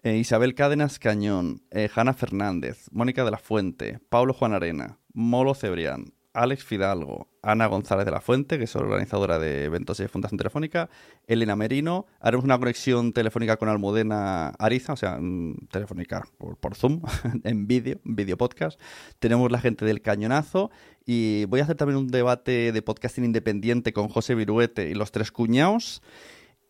[0.03, 5.55] Eh, Isabel Cádenas Cañón, eh, Hanna Fernández, Mónica de la Fuente, Pablo Juan Arena, Molo
[5.55, 10.37] Cebrián, Alex Fidalgo, Ana González de la Fuente, que es organizadora de eventos de Fundación
[10.37, 10.89] Telefónica,
[11.27, 12.05] Elena Merino.
[12.19, 17.01] Haremos una conexión telefónica con Almudena Ariza, o sea, mm, telefónica por, por Zoom,
[17.45, 18.77] en vídeo, vídeo podcast.
[19.19, 20.71] Tenemos la gente del Cañonazo
[21.05, 25.13] y voy a hacer también un debate de podcasting independiente con José Viruete y los
[25.13, 26.01] tres cuñados.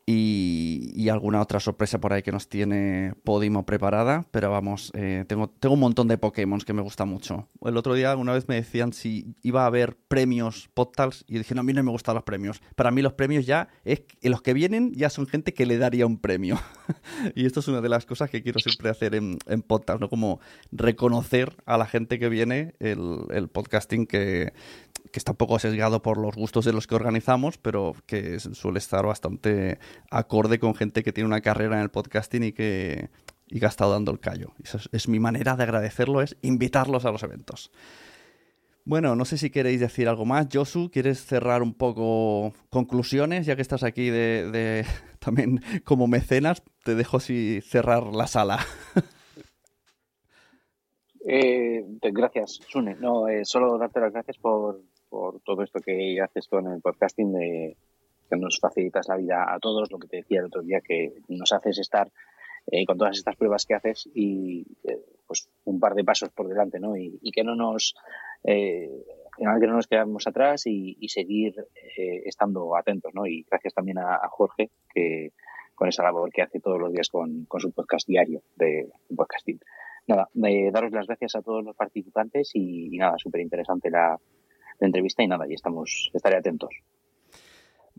[0.06, 4.26] Y, y alguna otra sorpresa por ahí que nos tiene Podimo preparada.
[4.32, 7.48] Pero vamos, eh, tengo, tengo un montón de Pokémon que me gusta mucho.
[7.64, 11.56] El otro día una vez me decían si iba a haber premios Podtals y dije,
[11.56, 12.62] no, a mí no me gustan los premios.
[12.76, 16.06] Para mí los premios ya, es los que vienen ya son gente que le daría
[16.06, 16.60] un premio.
[17.36, 20.10] y esto es una de las cosas que quiero siempre hacer en, en Podtals, ¿no?
[20.10, 20.40] Como
[20.72, 24.54] reconocer a la gente que viene el, el podcasting que,
[25.12, 28.80] que está un poco sesgado por los gustos de los que organizamos, pero que suele
[28.80, 33.10] estar bastante acorde con gente que tiene una carrera en el podcasting y que,
[33.48, 34.54] y que ha estado dando el callo.
[34.92, 37.72] Es, mi manera de agradecerlo, es invitarlos a los eventos.
[38.86, 40.48] Bueno, no sé si queréis decir algo más.
[40.52, 43.46] Josu, ¿quieres cerrar un poco conclusiones?
[43.46, 44.86] Ya que estás aquí de,
[45.20, 48.60] también como mecenas, te dejo si cerrar la sala.
[51.26, 52.96] Eh, gracias, Sune.
[52.96, 57.32] No, eh, solo darte las gracias por, por todo esto que haces con el podcasting,
[57.32, 57.78] de,
[58.36, 61.52] nos facilitas la vida a todos, lo que te decía el otro día, que nos
[61.54, 62.12] haces estar
[62.68, 66.48] eh, con todas estas pruebas que haces y eh, pues un par de pasos por
[66.48, 66.96] delante, ¿no?
[66.96, 67.96] Y, y que no nos
[68.44, 68.90] eh,
[69.38, 71.56] que no nos quedamos atrás y, seguir
[71.98, 73.26] eh, estando atentos, ¿no?
[73.26, 75.32] Y gracias también a, Jorge, que
[75.76, 79.60] con esa labor que hace todos los días con, su podcast diario de, podcasting.
[80.08, 84.20] Nada, daros las gracias a todos los participantes y, nada, súper interesante la,
[84.80, 86.76] la, entrevista y nada, y estamos, estaré atentos.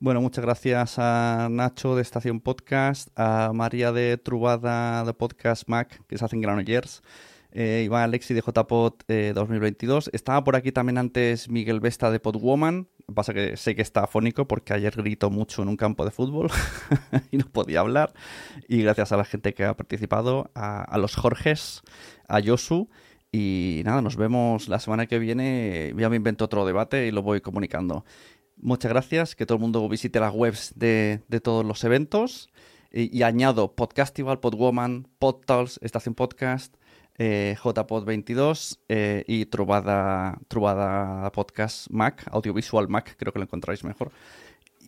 [0.04, 6.02] Bueno, muchas gracias a Nacho de Estación Podcast, a María de Trubada de Podcast Mac,
[6.06, 7.02] que se hacen Granollers,
[7.52, 10.08] eh, Iván Alexi de JPod 2022.
[10.08, 12.86] Eh, Estaba por aquí también antes Miguel Vesta de Podwoman.
[13.14, 16.50] Pasa que sé que está afónico porque ayer gritó mucho en un campo de fútbol
[17.30, 18.12] y no podía hablar.
[18.68, 21.80] Y gracias a la gente que ha participado, a, los Jorges,
[22.28, 22.90] a Yosu.
[23.32, 25.94] Y nada, nos vemos la semana que viene.
[25.96, 28.04] Ya me invento otro debate y lo voy comunicando.
[28.56, 32.48] Muchas gracias, que todo el mundo visite las webs de, todos los eventos.
[32.90, 36.76] Y, añado Podcastival, Podwoman, PodTals, Estación Podcast,
[37.18, 44.12] eh, JPod22 eh, y Trubada, Trubada Podcast Mac, Audiovisual Mac, creo que lo encontráis mejor.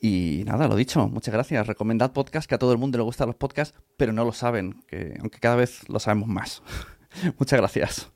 [0.00, 1.66] Y nada, lo dicho, muchas gracias.
[1.66, 4.82] Recomendad podcast, que a todo el mundo le gustan los podcasts, pero no lo saben,
[4.86, 6.62] que aunque cada vez lo sabemos más.
[7.38, 8.10] muchas gracias.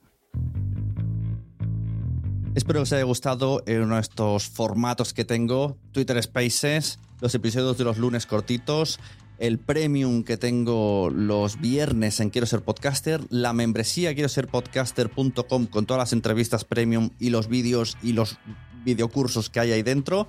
[2.53, 7.77] Espero que os haya gustado uno de estos formatos que tengo, Twitter Spaces, los episodios
[7.77, 8.99] de los lunes cortitos,
[9.39, 15.65] el premium que tengo los viernes en Quiero Ser Podcaster, la membresía quiero ser podcaster.com
[15.67, 18.37] con todas las entrevistas premium y los vídeos y los
[18.83, 20.27] videocursos que hay ahí dentro.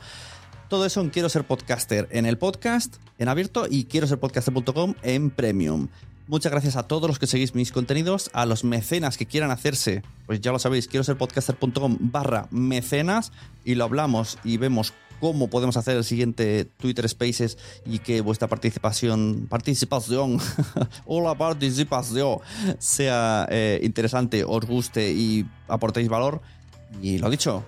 [0.68, 4.94] Todo eso en Quiero Ser Podcaster en el podcast, en abierto y quiero ser podcaster.com
[5.02, 5.88] en premium.
[6.28, 10.02] Muchas gracias a todos los que seguís mis contenidos, a los mecenas que quieran hacerse,
[10.26, 13.32] pues ya lo sabéis, quiero ser podcaster.com barra mecenas
[13.64, 18.48] y lo hablamos y vemos cómo podemos hacer el siguiente Twitter Spaces y que vuestra
[18.48, 20.40] participación, participación,
[21.38, 22.38] participación
[22.78, 26.40] sea eh, interesante, os guste y aportéis valor.
[27.00, 27.64] Y lo dicho,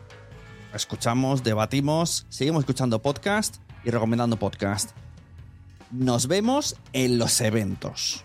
[0.74, 4.90] escuchamos, debatimos, seguimos escuchando podcast y recomendando podcast.
[5.92, 8.24] Nos vemos en los eventos.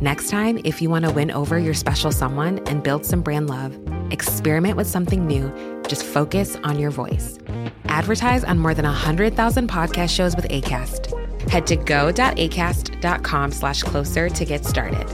[0.00, 3.48] Next time, if you want to win over your special someone and build some brand
[3.48, 3.78] love,
[4.10, 5.52] experiment with something new.
[5.86, 7.38] Just focus on your voice.
[7.84, 11.14] Advertise on more than 100,000 podcast shows with ACAST.
[11.48, 15.06] Head to go.acast.com slash closer to get started.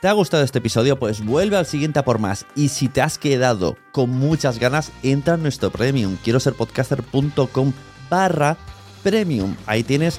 [0.00, 0.98] ¿Te ha gustado este episodio?
[0.98, 2.46] Pues vuelve al siguiente a por más.
[2.56, 6.16] Y si te has quedado con muchas ganas, entra en nuestro premium.
[6.24, 7.74] Quiero ser podcaster.com
[8.08, 8.56] barra
[9.02, 9.56] premium.
[9.66, 10.18] Ahí tienes